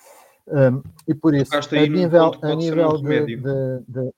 Um, 0.48 0.82
e 1.08 1.14
por 1.14 1.36
isso, 1.36 1.52
a 1.56 1.88
nível, 1.88 2.32
a 2.42 2.56
nível 2.56 2.98
de, 2.98 4.14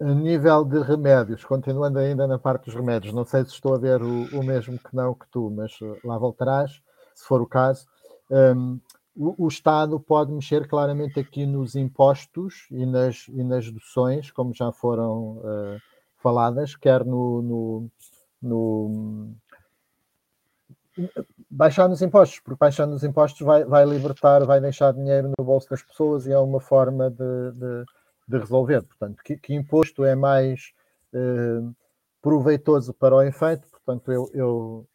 A 0.00 0.14
nível 0.14 0.64
de 0.64 0.80
remédios, 0.80 1.44
continuando 1.44 1.98
ainda 1.98 2.26
na 2.26 2.38
parte 2.38 2.66
dos 2.66 2.74
remédios, 2.74 3.12
não 3.12 3.24
sei 3.24 3.44
se 3.44 3.50
estou 3.50 3.74
a 3.74 3.78
ver 3.78 4.00
o, 4.00 4.38
o 4.38 4.44
mesmo 4.44 4.78
que 4.78 4.94
não 4.94 5.12
que 5.12 5.26
tu, 5.28 5.50
mas 5.50 5.76
eh, 5.82 6.00
lá 6.04 6.16
voltarás, 6.16 6.80
se 7.14 7.24
for 7.26 7.42
o 7.42 7.46
caso. 7.46 7.84
Um, 8.30 8.78
o, 9.16 9.46
o, 9.46 9.48
Estado 9.48 9.98
pode 9.98 10.30
mexer 10.30 10.68
claramente 10.68 11.18
aqui 11.18 11.44
nos 11.44 11.74
impostos 11.74 12.68
e 12.70 12.86
nas, 12.86 13.26
e 13.26 13.42
nas 13.42 13.64
deduções, 13.64 14.30
como 14.30 14.54
já 14.54 14.70
foram 14.70 15.38
uh, 15.38 15.80
faladas, 16.18 16.76
quer 16.76 17.04
no, 17.04 17.42
no, 17.42 17.90
no, 18.40 19.34
baixar 21.50 21.88
nos 21.88 22.02
impostos, 22.02 22.38
porque 22.38 22.58
baixar 22.58 22.86
nos 22.86 23.02
impostos 23.02 23.40
vai, 23.40 23.64
vai 23.64 23.84
libertar, 23.84 24.44
vai 24.44 24.60
deixar 24.60 24.92
dinheiro 24.92 25.32
no 25.36 25.44
bolso 25.44 25.68
das 25.68 25.82
pessoas 25.82 26.26
e 26.26 26.32
é 26.32 26.38
uma 26.38 26.60
forma 26.60 27.10
de, 27.10 27.52
de 27.52 27.84
de 28.28 28.38
resolver. 28.38 28.82
Portanto, 28.82 29.22
que, 29.24 29.36
que 29.36 29.54
imposto 29.54 30.04
é 30.04 30.14
mais 30.14 30.72
eh, 31.14 31.62
proveitoso 32.20 32.92
para 32.92 33.16
o 33.16 33.22
efeito? 33.22 33.66
Portanto, 33.70 34.12
eu, 34.12 34.30
eu, 34.34 34.88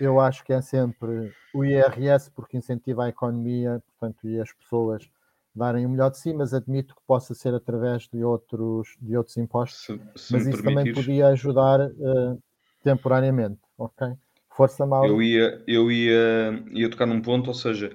eu 0.00 0.20
acho 0.20 0.44
que 0.44 0.52
é 0.52 0.62
sempre 0.62 1.32
o 1.52 1.64
IRS, 1.64 2.30
porque 2.30 2.56
incentiva 2.56 3.04
a 3.04 3.08
economia, 3.08 3.82
portanto, 3.98 4.28
e 4.28 4.40
as 4.40 4.52
pessoas 4.52 5.10
darem 5.54 5.86
o 5.86 5.88
melhor 5.88 6.10
de 6.10 6.18
si, 6.18 6.32
mas 6.34 6.52
admito 6.52 6.94
que 6.94 7.00
possa 7.06 7.34
ser 7.34 7.54
através 7.54 8.06
de 8.12 8.22
outros, 8.22 8.96
de 9.00 9.16
outros 9.16 9.36
impostos. 9.38 9.86
Se, 9.86 10.00
se 10.14 10.32
mas 10.32 10.46
isso 10.46 10.62
também 10.62 10.92
podia 10.92 11.28
ajudar 11.28 11.80
uh, 11.80 12.42
temporariamente, 12.84 13.58
ok? 13.78 14.08
Força 14.54 14.86
mal. 14.86 15.04
Eu 15.06 15.20
ia, 15.20 15.62
eu 15.66 15.90
ia, 15.90 16.62
ia 16.70 16.90
tocar 16.90 17.06
num 17.06 17.22
ponto, 17.22 17.48
ou 17.48 17.54
seja, 17.54 17.90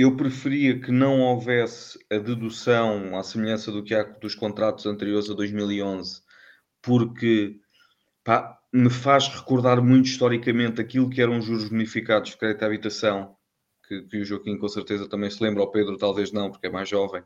eu 0.00 0.16
preferia 0.16 0.80
que 0.80 0.90
não 0.90 1.20
houvesse 1.20 1.98
a 2.10 2.16
dedução 2.16 3.18
à 3.18 3.22
semelhança 3.22 3.70
do 3.70 3.84
que 3.84 3.94
há 3.94 4.02
dos 4.02 4.34
contratos 4.34 4.86
anteriores 4.86 5.28
a 5.28 5.34
2011, 5.34 6.22
porque 6.80 7.60
pá, 8.24 8.58
me 8.72 8.88
faz 8.88 9.28
recordar 9.28 9.82
muito 9.82 10.06
historicamente 10.06 10.80
aquilo 10.80 11.10
que 11.10 11.20
eram 11.20 11.38
os 11.38 11.44
juros 11.44 11.68
bonificados 11.68 12.30
de 12.30 12.38
crédito 12.38 12.62
à 12.62 12.66
habitação, 12.66 13.36
que, 13.86 14.02
que, 14.02 14.18
o 14.22 14.24
Joaquim 14.24 14.56
com 14.56 14.68
certeza 14.68 15.06
também 15.06 15.28
se 15.28 15.42
lembra, 15.42 15.64
o 15.64 15.70
Pedro 15.70 15.98
talvez 15.98 16.32
não, 16.32 16.50
porque 16.50 16.68
é 16.68 16.70
mais 16.70 16.88
jovem, 16.88 17.20
uh, 17.20 17.24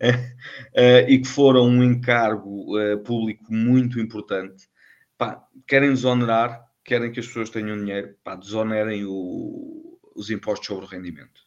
e 1.08 1.18
que 1.18 1.28
foram 1.28 1.66
um 1.66 1.82
encargo 1.82 2.78
uh, 2.78 2.98
público 3.00 3.52
muito 3.52 4.00
importante. 4.00 4.66
Pá, 5.18 5.46
querem 5.66 5.90
desonerar, 5.90 6.64
querem 6.84 7.12
que 7.12 7.20
as 7.20 7.26
pessoas 7.26 7.50
tenham 7.50 7.76
dinheiro, 7.76 8.16
pá, 8.24 8.34
desonerem 8.34 9.04
o, 9.04 9.98
os 10.16 10.30
impostos 10.30 10.66
sobre 10.66 10.86
o 10.86 10.88
rendimento. 10.88 11.44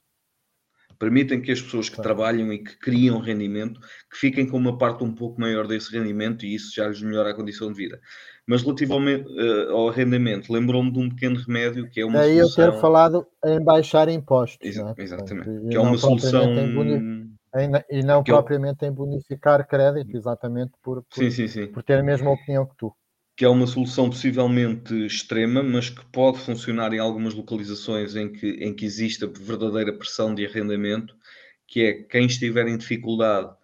Permitem 0.99 1.41
que 1.41 1.51
as 1.51 1.61
pessoas 1.61 1.89
que 1.89 2.01
trabalham 2.01 2.51
e 2.51 2.59
que 2.59 2.77
criam 2.77 3.19
rendimento, 3.19 3.79
que 3.79 4.17
fiquem 4.17 4.47
com 4.47 4.57
uma 4.57 4.77
parte 4.77 5.03
um 5.03 5.13
pouco 5.13 5.39
maior 5.39 5.67
desse 5.67 5.95
rendimento 5.95 6.45
e 6.45 6.55
isso 6.55 6.73
já 6.73 6.87
lhes 6.87 7.01
melhora 7.01 7.31
a 7.31 7.33
condição 7.33 7.71
de 7.71 7.77
vida. 7.77 7.99
Mas 8.47 8.63
relativamente 8.63 9.27
uh, 9.29 9.71
ao 9.71 9.89
arrendamento, 9.89 10.51
lembrou-me 10.51 10.91
de 10.91 10.99
um 10.99 11.09
pequeno 11.09 11.39
remédio 11.39 11.89
que 11.89 11.99
é 11.99 12.05
uma 12.05 12.19
Daí 12.19 12.37
solução... 12.37 12.65
eu 12.65 12.71
ter 12.71 12.79
falado 12.79 13.27
em 13.45 13.61
baixar 13.61 14.07
impostos. 14.09 14.57
Exa 14.61 14.95
é? 14.97 15.01
Exatamente. 15.01 15.69
Que 15.69 15.75
é 15.75 15.79
uma 15.79 15.97
solução... 15.97 16.43
E 17.89 18.03
não 18.03 18.23
que 18.23 18.31
propriamente 18.31 18.83
eu... 18.83 18.89
em 18.89 18.91
bonificar 18.91 19.67
crédito, 19.67 20.15
exatamente 20.15 20.71
por, 20.83 21.03
por, 21.03 21.15
sim, 21.15 21.31
sim, 21.31 21.47
sim. 21.47 21.67
por 21.67 21.83
ter 21.83 21.99
a 21.99 22.03
mesma 22.03 22.31
opinião 22.31 22.65
que 22.65 22.75
tu. 22.77 22.93
Que 23.37 23.45
é 23.45 23.49
uma 23.49 23.67
solução 23.67 24.09
possivelmente 24.09 24.93
extrema, 25.05 25.63
mas 25.63 25.89
que 25.89 26.03
pode 26.07 26.39
funcionar 26.39 26.91
em 26.93 26.99
algumas 26.99 27.33
localizações 27.33 28.15
em 28.15 28.33
que, 28.33 28.47
em 28.59 28.73
que 28.73 28.83
exista 28.83 29.27
verdadeira 29.27 29.93
pressão 29.93 30.35
de 30.35 30.45
arrendamento, 30.45 31.15
que 31.67 31.81
é 31.81 31.93
quem 31.93 32.25
estiver 32.25 32.67
em 32.67 32.77
dificuldade 32.77 33.55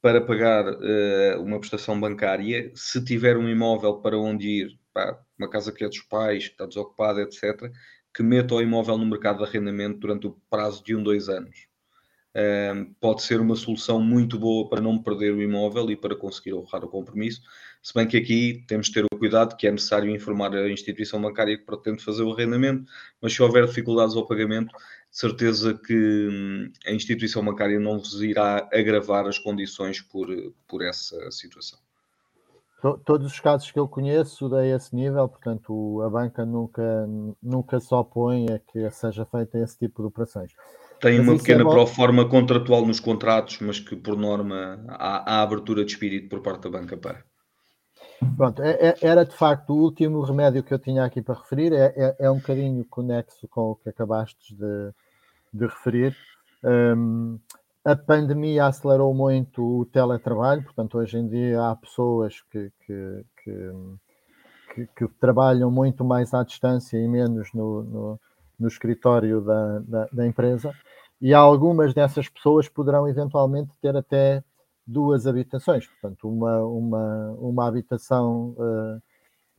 para 0.00 0.20
pagar 0.20 0.64
uh, 0.68 1.42
uma 1.42 1.58
prestação 1.58 1.98
bancária, 1.98 2.70
se 2.74 3.04
tiver 3.04 3.36
um 3.36 3.48
imóvel 3.48 3.96
para 3.96 4.16
onde 4.16 4.48
ir, 4.48 4.78
pá, 4.92 5.18
uma 5.38 5.50
casa 5.50 5.72
que 5.72 5.84
é 5.84 5.88
dos 5.88 6.02
pais, 6.02 6.46
que 6.46 6.52
está 6.52 6.66
desocupada, 6.66 7.22
etc., 7.22 7.72
que 8.14 8.22
meta 8.22 8.54
o 8.54 8.62
imóvel 8.62 8.98
no 8.98 9.06
mercado 9.06 9.38
de 9.38 9.44
arrendamento 9.44 9.98
durante 9.98 10.26
o 10.26 10.40
prazo 10.50 10.82
de 10.84 10.94
um, 10.94 11.02
dois 11.02 11.28
anos. 11.28 11.66
Uh, 12.36 12.94
pode 13.00 13.22
ser 13.22 13.40
uma 13.40 13.56
solução 13.56 14.00
muito 14.00 14.38
boa 14.38 14.68
para 14.68 14.80
não 14.80 15.02
perder 15.02 15.32
o 15.32 15.42
imóvel 15.42 15.90
e 15.90 15.96
para 15.96 16.14
conseguir 16.14 16.54
honrar 16.54 16.84
o 16.84 16.88
compromisso, 16.88 17.42
se 17.82 17.94
bem 17.94 18.06
que 18.06 18.16
aqui 18.16 18.64
temos 18.66 18.86
de 18.86 18.94
ter 18.94 19.04
o 19.04 19.18
cuidado 19.18 19.56
que 19.56 19.66
é 19.66 19.70
necessário 19.70 20.10
informar 20.14 20.54
a 20.54 20.68
instituição 20.68 21.20
bancária 21.20 21.56
que 21.56 21.64
pretende 21.64 22.04
fazer 22.04 22.22
o 22.22 22.32
arrendamento, 22.32 22.84
mas 23.20 23.32
se 23.32 23.42
houver 23.42 23.66
dificuldades 23.66 24.16
ao 24.16 24.26
pagamento, 24.26 24.74
certeza 25.10 25.74
que 25.74 26.28
hum, 26.30 26.70
a 26.86 26.92
instituição 26.92 27.44
bancária 27.44 27.78
não 27.78 27.98
vos 27.98 28.20
irá 28.22 28.68
agravar 28.72 29.26
as 29.26 29.38
condições 29.38 30.00
por, 30.00 30.28
por 30.66 30.84
essa 30.84 31.30
situação. 31.30 31.78
Todos 33.04 33.26
os 33.26 33.40
casos 33.40 33.72
que 33.72 33.78
eu 33.78 33.88
conheço 33.88 34.54
a 34.54 34.64
esse 34.64 34.94
nível, 34.94 35.28
portanto, 35.28 36.00
a 36.02 36.08
banca 36.08 36.46
nunca, 36.46 37.08
nunca 37.42 37.80
se 37.80 37.92
opõe 37.92 38.46
a 38.52 38.60
que 38.60 38.88
seja 38.90 39.26
feita 39.26 39.58
esse 39.58 39.76
tipo 39.76 40.00
de 40.00 40.06
operações. 40.06 40.52
Tem 41.00 41.18
mas 41.18 41.28
uma 41.28 41.36
pequena 41.38 41.62
é 41.62 41.64
proforma 41.64 42.28
contratual 42.28 42.86
nos 42.86 43.00
contratos, 43.00 43.58
mas 43.60 43.80
que, 43.80 43.96
por 43.96 44.16
norma, 44.16 44.84
há, 44.88 45.38
há 45.38 45.42
abertura 45.42 45.84
de 45.84 45.90
espírito 45.90 46.28
por 46.28 46.40
parte 46.40 46.62
da 46.62 46.70
banca 46.70 46.96
para. 46.96 47.27
Pronto, 48.36 48.62
é, 48.62 48.88
é, 48.88 48.96
era 49.02 49.24
de 49.24 49.34
facto 49.34 49.70
o 49.70 49.82
último 49.82 50.20
remédio 50.22 50.62
que 50.62 50.74
eu 50.74 50.78
tinha 50.78 51.04
aqui 51.04 51.22
para 51.22 51.36
referir, 51.36 51.72
é, 51.72 51.92
é, 51.96 52.16
é 52.20 52.30
um 52.30 52.38
bocadinho 52.38 52.84
conexo 52.84 53.46
com 53.48 53.70
o 53.70 53.76
que 53.76 53.88
acabaste 53.88 54.54
de, 54.56 54.92
de 55.52 55.66
referir. 55.66 56.16
Um, 56.64 57.38
a 57.84 57.94
pandemia 57.94 58.66
acelerou 58.66 59.14
muito 59.14 59.80
o 59.80 59.86
teletrabalho, 59.86 60.64
portanto, 60.64 60.98
hoje 60.98 61.16
em 61.16 61.28
dia 61.28 61.62
há 61.62 61.76
pessoas 61.76 62.40
que, 62.50 62.72
que, 62.84 63.24
que, 63.44 63.72
que, 64.74 64.86
que 64.96 65.08
trabalham 65.20 65.70
muito 65.70 66.04
mais 66.04 66.34
à 66.34 66.42
distância 66.42 66.98
e 66.98 67.06
menos 67.06 67.52
no, 67.54 67.82
no, 67.84 68.20
no 68.58 68.68
escritório 68.68 69.40
da, 69.40 69.78
da, 69.78 70.08
da 70.12 70.26
empresa, 70.26 70.72
e 71.20 71.32
algumas 71.32 71.94
dessas 71.94 72.28
pessoas 72.28 72.68
poderão 72.68 73.08
eventualmente 73.08 73.70
ter 73.80 73.96
até 73.96 74.42
duas 74.88 75.26
habitações, 75.26 75.86
portanto, 75.86 76.26
uma, 76.26 76.62
uma, 76.64 77.30
uma 77.38 77.68
habitação 77.68 78.54
uh, 78.56 79.02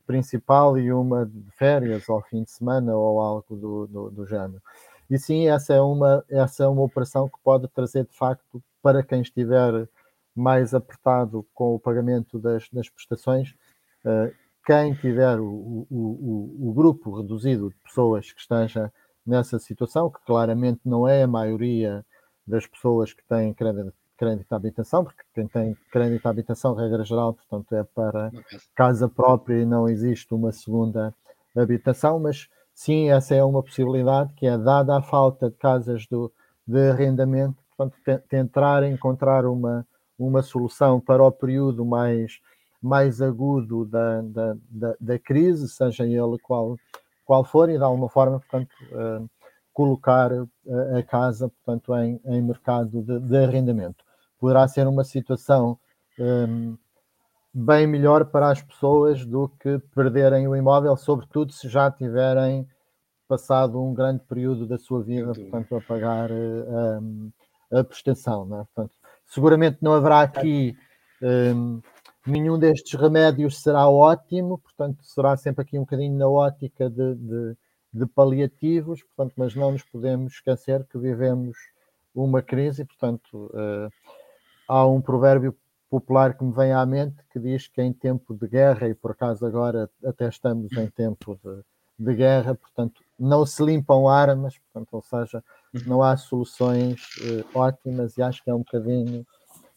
principal 0.04 0.76
e 0.76 0.92
uma 0.92 1.24
de 1.24 1.50
férias 1.52 2.08
ao 2.10 2.20
fim 2.22 2.42
de 2.42 2.50
semana 2.50 2.96
ou 2.96 3.20
algo 3.20 3.56
do, 3.56 3.86
do, 3.86 4.10
do 4.10 4.26
género. 4.26 4.60
E 5.08 5.16
sim, 5.18 5.48
essa 5.48 5.72
é, 5.72 5.80
uma, 5.80 6.24
essa 6.28 6.64
é 6.64 6.68
uma 6.68 6.82
operação 6.82 7.28
que 7.28 7.38
pode 7.44 7.68
trazer, 7.68 8.06
de 8.06 8.16
facto, 8.16 8.60
para 8.82 9.04
quem 9.04 9.22
estiver 9.22 9.88
mais 10.34 10.74
apertado 10.74 11.46
com 11.54 11.76
o 11.76 11.80
pagamento 11.80 12.38
das, 12.38 12.68
das 12.72 12.88
prestações, 12.88 13.54
uh, 14.04 14.34
quem 14.66 14.94
tiver 14.94 15.38
o, 15.38 15.46
o, 15.46 15.86
o, 15.90 16.70
o, 16.70 16.72
grupo 16.72 17.16
reduzido 17.16 17.70
de 17.70 17.76
pessoas 17.76 18.32
que 18.32 18.40
esteja 18.40 18.92
nessa 19.24 19.58
situação, 19.58 20.10
que 20.10 20.20
claramente 20.26 20.80
não 20.84 21.06
é 21.06 21.22
a 21.22 21.28
maioria 21.28 22.04
das 22.46 22.66
pessoas 22.66 23.12
que 23.12 23.24
têm 23.28 23.54
crédito 23.54 23.94
crédito 24.20 24.52
à 24.52 24.56
habitação, 24.56 25.02
porque 25.02 25.22
quem 25.34 25.48
tem 25.48 25.74
crédito 25.90 26.26
à 26.26 26.28
habitação, 26.28 26.74
regra 26.74 27.02
geral, 27.02 27.32
portanto, 27.32 27.74
é 27.74 27.82
para 27.82 28.30
casa. 28.76 29.08
própria 29.08 29.62
e 29.62 29.64
não 29.64 29.88
existe 29.88 30.34
uma 30.34 30.52
segunda 30.52 31.14
habitação, 31.56 32.20
mas 32.20 32.46
sim, 32.74 33.10
essa 33.10 33.34
é 33.34 33.42
uma 33.42 33.62
possibilidade 33.62 34.34
que 34.34 34.46
é 34.46 34.58
dada 34.58 34.98
a 34.98 35.00
falta 35.00 35.48
de 35.48 35.56
casas 35.56 36.06
do, 36.06 36.30
de 36.66 36.90
arrendamento, 36.90 37.56
portanto, 37.74 38.22
tentar 38.28 38.82
encontrar 38.82 39.46
uma, 39.46 39.86
uma 40.18 40.42
solução 40.42 41.00
para 41.00 41.24
o 41.24 41.32
período 41.32 41.82
mais, 41.82 42.40
mais 42.82 43.22
agudo 43.22 43.86
da, 43.86 44.20
da, 44.20 44.56
da, 44.68 44.96
da 45.00 45.18
crise, 45.18 45.66
seja 45.66 46.04
ele 46.04 46.38
qual, 46.42 46.76
qual 47.24 47.42
for, 47.42 47.70
e 47.70 47.78
de 47.78 47.82
alguma 47.82 48.10
forma, 48.10 48.38
portanto, 48.38 48.70
uh, 48.92 49.26
colocar 49.72 50.30
a, 50.30 50.98
a 50.98 51.02
casa, 51.02 51.48
portanto, 51.48 51.96
em, 51.96 52.20
em 52.26 52.42
mercado 52.42 53.00
de, 53.02 53.18
de 53.18 53.36
arrendamento 53.38 54.09
poderá 54.40 54.66
ser 54.66 54.86
uma 54.88 55.04
situação 55.04 55.78
um, 56.18 56.76
bem 57.52 57.86
melhor 57.86 58.24
para 58.26 58.50
as 58.50 58.62
pessoas 58.62 59.24
do 59.24 59.48
que 59.60 59.78
perderem 59.94 60.48
o 60.48 60.56
imóvel, 60.56 60.96
sobretudo 60.96 61.52
se 61.52 61.68
já 61.68 61.90
tiverem 61.90 62.66
passado 63.28 63.80
um 63.80 63.94
grande 63.94 64.24
período 64.24 64.66
da 64.66 64.78
sua 64.78 65.02
vida, 65.02 65.32
portanto, 65.32 65.76
a 65.76 65.80
pagar 65.80 66.30
um, 66.32 67.30
a 67.72 67.84
prestação. 67.84 68.44
Não 68.44 68.60
é? 68.60 68.64
portanto, 68.64 68.94
seguramente 69.26 69.78
não 69.80 69.92
haverá 69.92 70.22
aqui 70.22 70.76
um, 71.22 71.80
nenhum 72.26 72.58
destes 72.58 72.98
remédios 72.98 73.62
será 73.62 73.88
ótimo, 73.88 74.58
portanto, 74.58 75.04
será 75.04 75.36
sempre 75.36 75.62
aqui 75.62 75.78
um 75.78 75.82
bocadinho 75.82 76.16
na 76.16 76.28
ótica 76.28 76.88
de, 76.88 77.14
de, 77.14 77.56
de 77.92 78.06
paliativos, 78.06 79.02
portanto, 79.02 79.34
mas 79.36 79.54
não 79.54 79.72
nos 79.72 79.82
podemos 79.82 80.34
esquecer 80.34 80.84
que 80.86 80.98
vivemos 80.98 81.56
uma 82.14 82.42
crise, 82.42 82.84
portanto, 82.84 83.50
uh, 83.54 83.90
há 84.70 84.86
um 84.86 85.00
provérbio 85.00 85.56
popular 85.90 86.38
que 86.38 86.44
me 86.44 86.52
vem 86.52 86.72
à 86.72 86.86
mente 86.86 87.16
que 87.32 87.40
diz 87.40 87.66
que 87.66 87.82
em 87.82 87.92
tempo 87.92 88.32
de 88.32 88.46
guerra, 88.46 88.88
e 88.88 88.94
por 88.94 89.10
acaso 89.10 89.44
agora 89.44 89.90
até 90.04 90.28
estamos 90.28 90.72
em 90.72 90.86
tempo 90.86 91.38
de, 91.42 91.62
de 91.98 92.14
guerra, 92.14 92.54
portanto, 92.54 93.02
não 93.18 93.44
se 93.44 93.64
limpam 93.64 94.06
armas, 94.06 94.56
portanto, 94.58 94.88
ou 94.92 95.02
seja, 95.02 95.42
não 95.84 96.00
há 96.00 96.16
soluções 96.16 97.02
uh, 97.16 97.58
ótimas 97.58 98.16
e 98.16 98.22
acho 98.22 98.44
que 98.44 98.50
é 98.50 98.54
um 98.54 98.60
bocadinho 98.60 99.26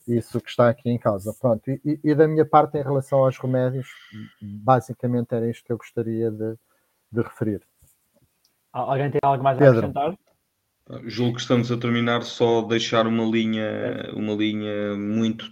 isso 0.07 0.39
que 0.39 0.49
está 0.49 0.69
aqui 0.69 0.89
em 0.91 0.99
causa. 0.99 1.33
Pronto, 1.41 1.67
e, 1.71 1.99
e, 2.03 2.13
da 2.13 2.27
minha 2.27 2.45
parte, 2.45 2.77
em 2.77 2.83
relação 2.83 3.25
aos 3.25 3.37
remédios, 3.39 3.87
basicamente 4.41 5.33
era 5.33 5.49
isto 5.49 5.65
que 5.65 5.71
eu 5.71 5.77
gostaria 5.77 6.29
de, 6.29 6.55
de 7.11 7.21
referir. 7.21 7.63
Alguém 8.71 9.09
tem 9.09 9.19
algo 9.23 9.43
mais 9.43 9.57
Pedro. 9.57 9.75
a 9.75 9.79
acrescentar? 9.79 10.17
Julgo 11.05 11.35
que 11.35 11.41
estamos 11.41 11.71
a 11.71 11.77
terminar 11.77 12.23
só 12.23 12.61
deixar 12.61 13.07
uma 13.07 13.23
linha, 13.23 14.11
uma 14.13 14.33
linha 14.33 14.95
muito 14.95 15.49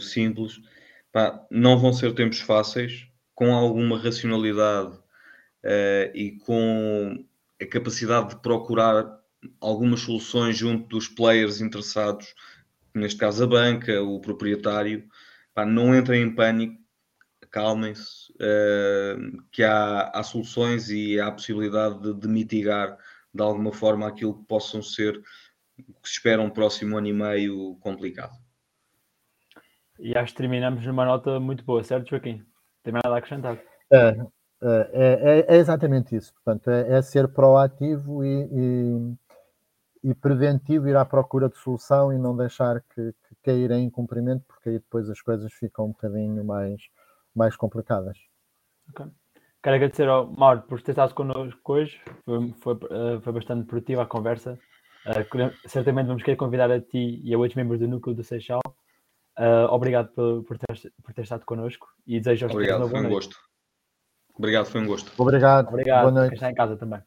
simples. 0.00 0.58
Pá, 1.12 1.46
não 1.50 1.78
vão 1.78 1.92
ser 1.92 2.14
tempos 2.14 2.40
fáceis, 2.40 3.06
com 3.34 3.54
alguma 3.54 3.98
racionalidade 3.98 4.96
uh, 4.96 6.10
e 6.14 6.38
com 6.44 7.24
a 7.60 7.66
capacidade 7.66 8.30
de 8.30 8.40
procurar 8.40 9.20
algumas 9.60 10.00
soluções 10.00 10.56
junto 10.56 10.88
dos 10.88 11.06
players 11.08 11.60
interessados, 11.60 12.34
neste 12.94 13.18
caso 13.18 13.44
a 13.44 13.46
banca, 13.46 14.02
o 14.02 14.18
proprietário. 14.20 15.06
Pá, 15.52 15.66
não 15.66 15.94
entrem 15.94 16.22
em 16.22 16.34
pânico, 16.34 16.80
calmem-se, 17.50 18.32
uh, 18.32 19.42
que 19.52 19.62
há, 19.62 20.10
há, 20.14 20.22
soluções 20.22 20.88
e 20.88 21.20
há 21.20 21.26
a 21.26 21.32
possibilidade 21.32 22.00
de, 22.00 22.14
de 22.14 22.28
mitigar 22.28 22.96
de 23.32 23.42
alguma 23.42 23.72
forma 23.72 24.06
aquilo 24.06 24.38
que 24.38 24.44
possam 24.44 24.82
ser 24.82 25.20
o 25.78 26.00
que 26.00 26.08
se 26.08 26.14
espera 26.14 26.42
um 26.42 26.50
próximo 26.50 26.98
ano 26.98 27.06
e 27.06 27.12
meio 27.12 27.76
complicado. 27.80 28.36
E 29.98 30.16
acho 30.16 30.32
que 30.32 30.38
terminamos 30.38 30.84
numa 30.86 31.04
nota 31.04 31.38
muito 31.38 31.64
boa, 31.64 31.84
certo, 31.84 32.08
Joaquim? 32.08 32.44
Tem 32.82 32.92
mais 32.92 33.02
nada 33.04 33.16
a 33.16 33.18
acrescentar? 33.18 33.62
É, 33.92 34.16
é, 34.62 35.46
é, 35.48 35.54
é 35.54 35.56
exatamente 35.56 36.16
isso. 36.16 36.32
Portanto, 36.34 36.70
é, 36.70 36.98
é 36.98 37.02
ser 37.02 37.28
proativo 37.28 38.24
e, 38.24 38.48
e, 38.50 40.10
e, 40.10 40.14
preventivo, 40.14 40.88
ir 40.88 40.96
à 40.96 41.04
procura 41.04 41.48
de 41.48 41.58
solução 41.58 42.12
e 42.12 42.18
não 42.18 42.34
deixar 42.34 42.80
que, 42.94 43.12
que 43.12 43.34
cair 43.42 43.70
em 43.72 43.90
cumprimento, 43.90 44.42
porque 44.46 44.70
aí 44.70 44.78
depois 44.78 45.08
as 45.10 45.20
coisas 45.20 45.52
ficam 45.52 45.86
um 45.86 45.88
bocadinho 45.88 46.42
mais, 46.44 46.82
mais 47.34 47.54
complicadas. 47.56 48.18
Okay. 48.90 49.06
Quero 49.62 49.76
agradecer 49.76 50.08
ao 50.08 50.26
Mauro 50.26 50.62
por 50.62 50.80
ter 50.80 50.92
estado 50.92 51.14
connosco 51.14 51.72
hoje. 51.72 52.00
Foi, 52.24 52.54
foi, 52.60 52.74
uh, 52.74 53.20
foi 53.20 53.32
bastante 53.32 53.66
produtiva 53.66 54.02
a 54.02 54.06
conversa. 54.06 54.58
Uh, 55.06 55.68
certamente 55.68 56.06
vamos 56.06 56.22
querer 56.22 56.36
convidar 56.36 56.70
a 56.70 56.80
ti 56.80 57.20
e 57.22 57.34
a 57.34 57.38
outros 57.38 57.56
membros 57.56 57.78
do 57.78 57.88
núcleo 57.88 58.16
do 58.16 58.24
Seixal. 58.24 58.60
Uh, 59.38 59.66
obrigado 59.70 60.08
por, 60.12 60.44
por, 60.44 60.58
ter, 60.58 60.92
por 61.02 61.12
ter 61.12 61.22
estado 61.22 61.44
connosco 61.44 61.88
e 62.06 62.18
desejo 62.18 62.46
aos 62.46 62.54
Obrigado, 62.54 62.88
foi 62.88 63.00
um 63.00 63.08
gosto. 63.08 63.36
Obrigado, 64.34 64.66
foi 64.66 64.80
um 64.80 64.86
gosto. 64.86 65.12
Obrigado. 65.18 65.68
Obrigado. 65.68 66.02
Boa 66.02 66.12
noite. 66.12 66.34
Está 66.34 66.50
em 66.50 66.54
casa 66.54 66.76
também. 66.76 67.02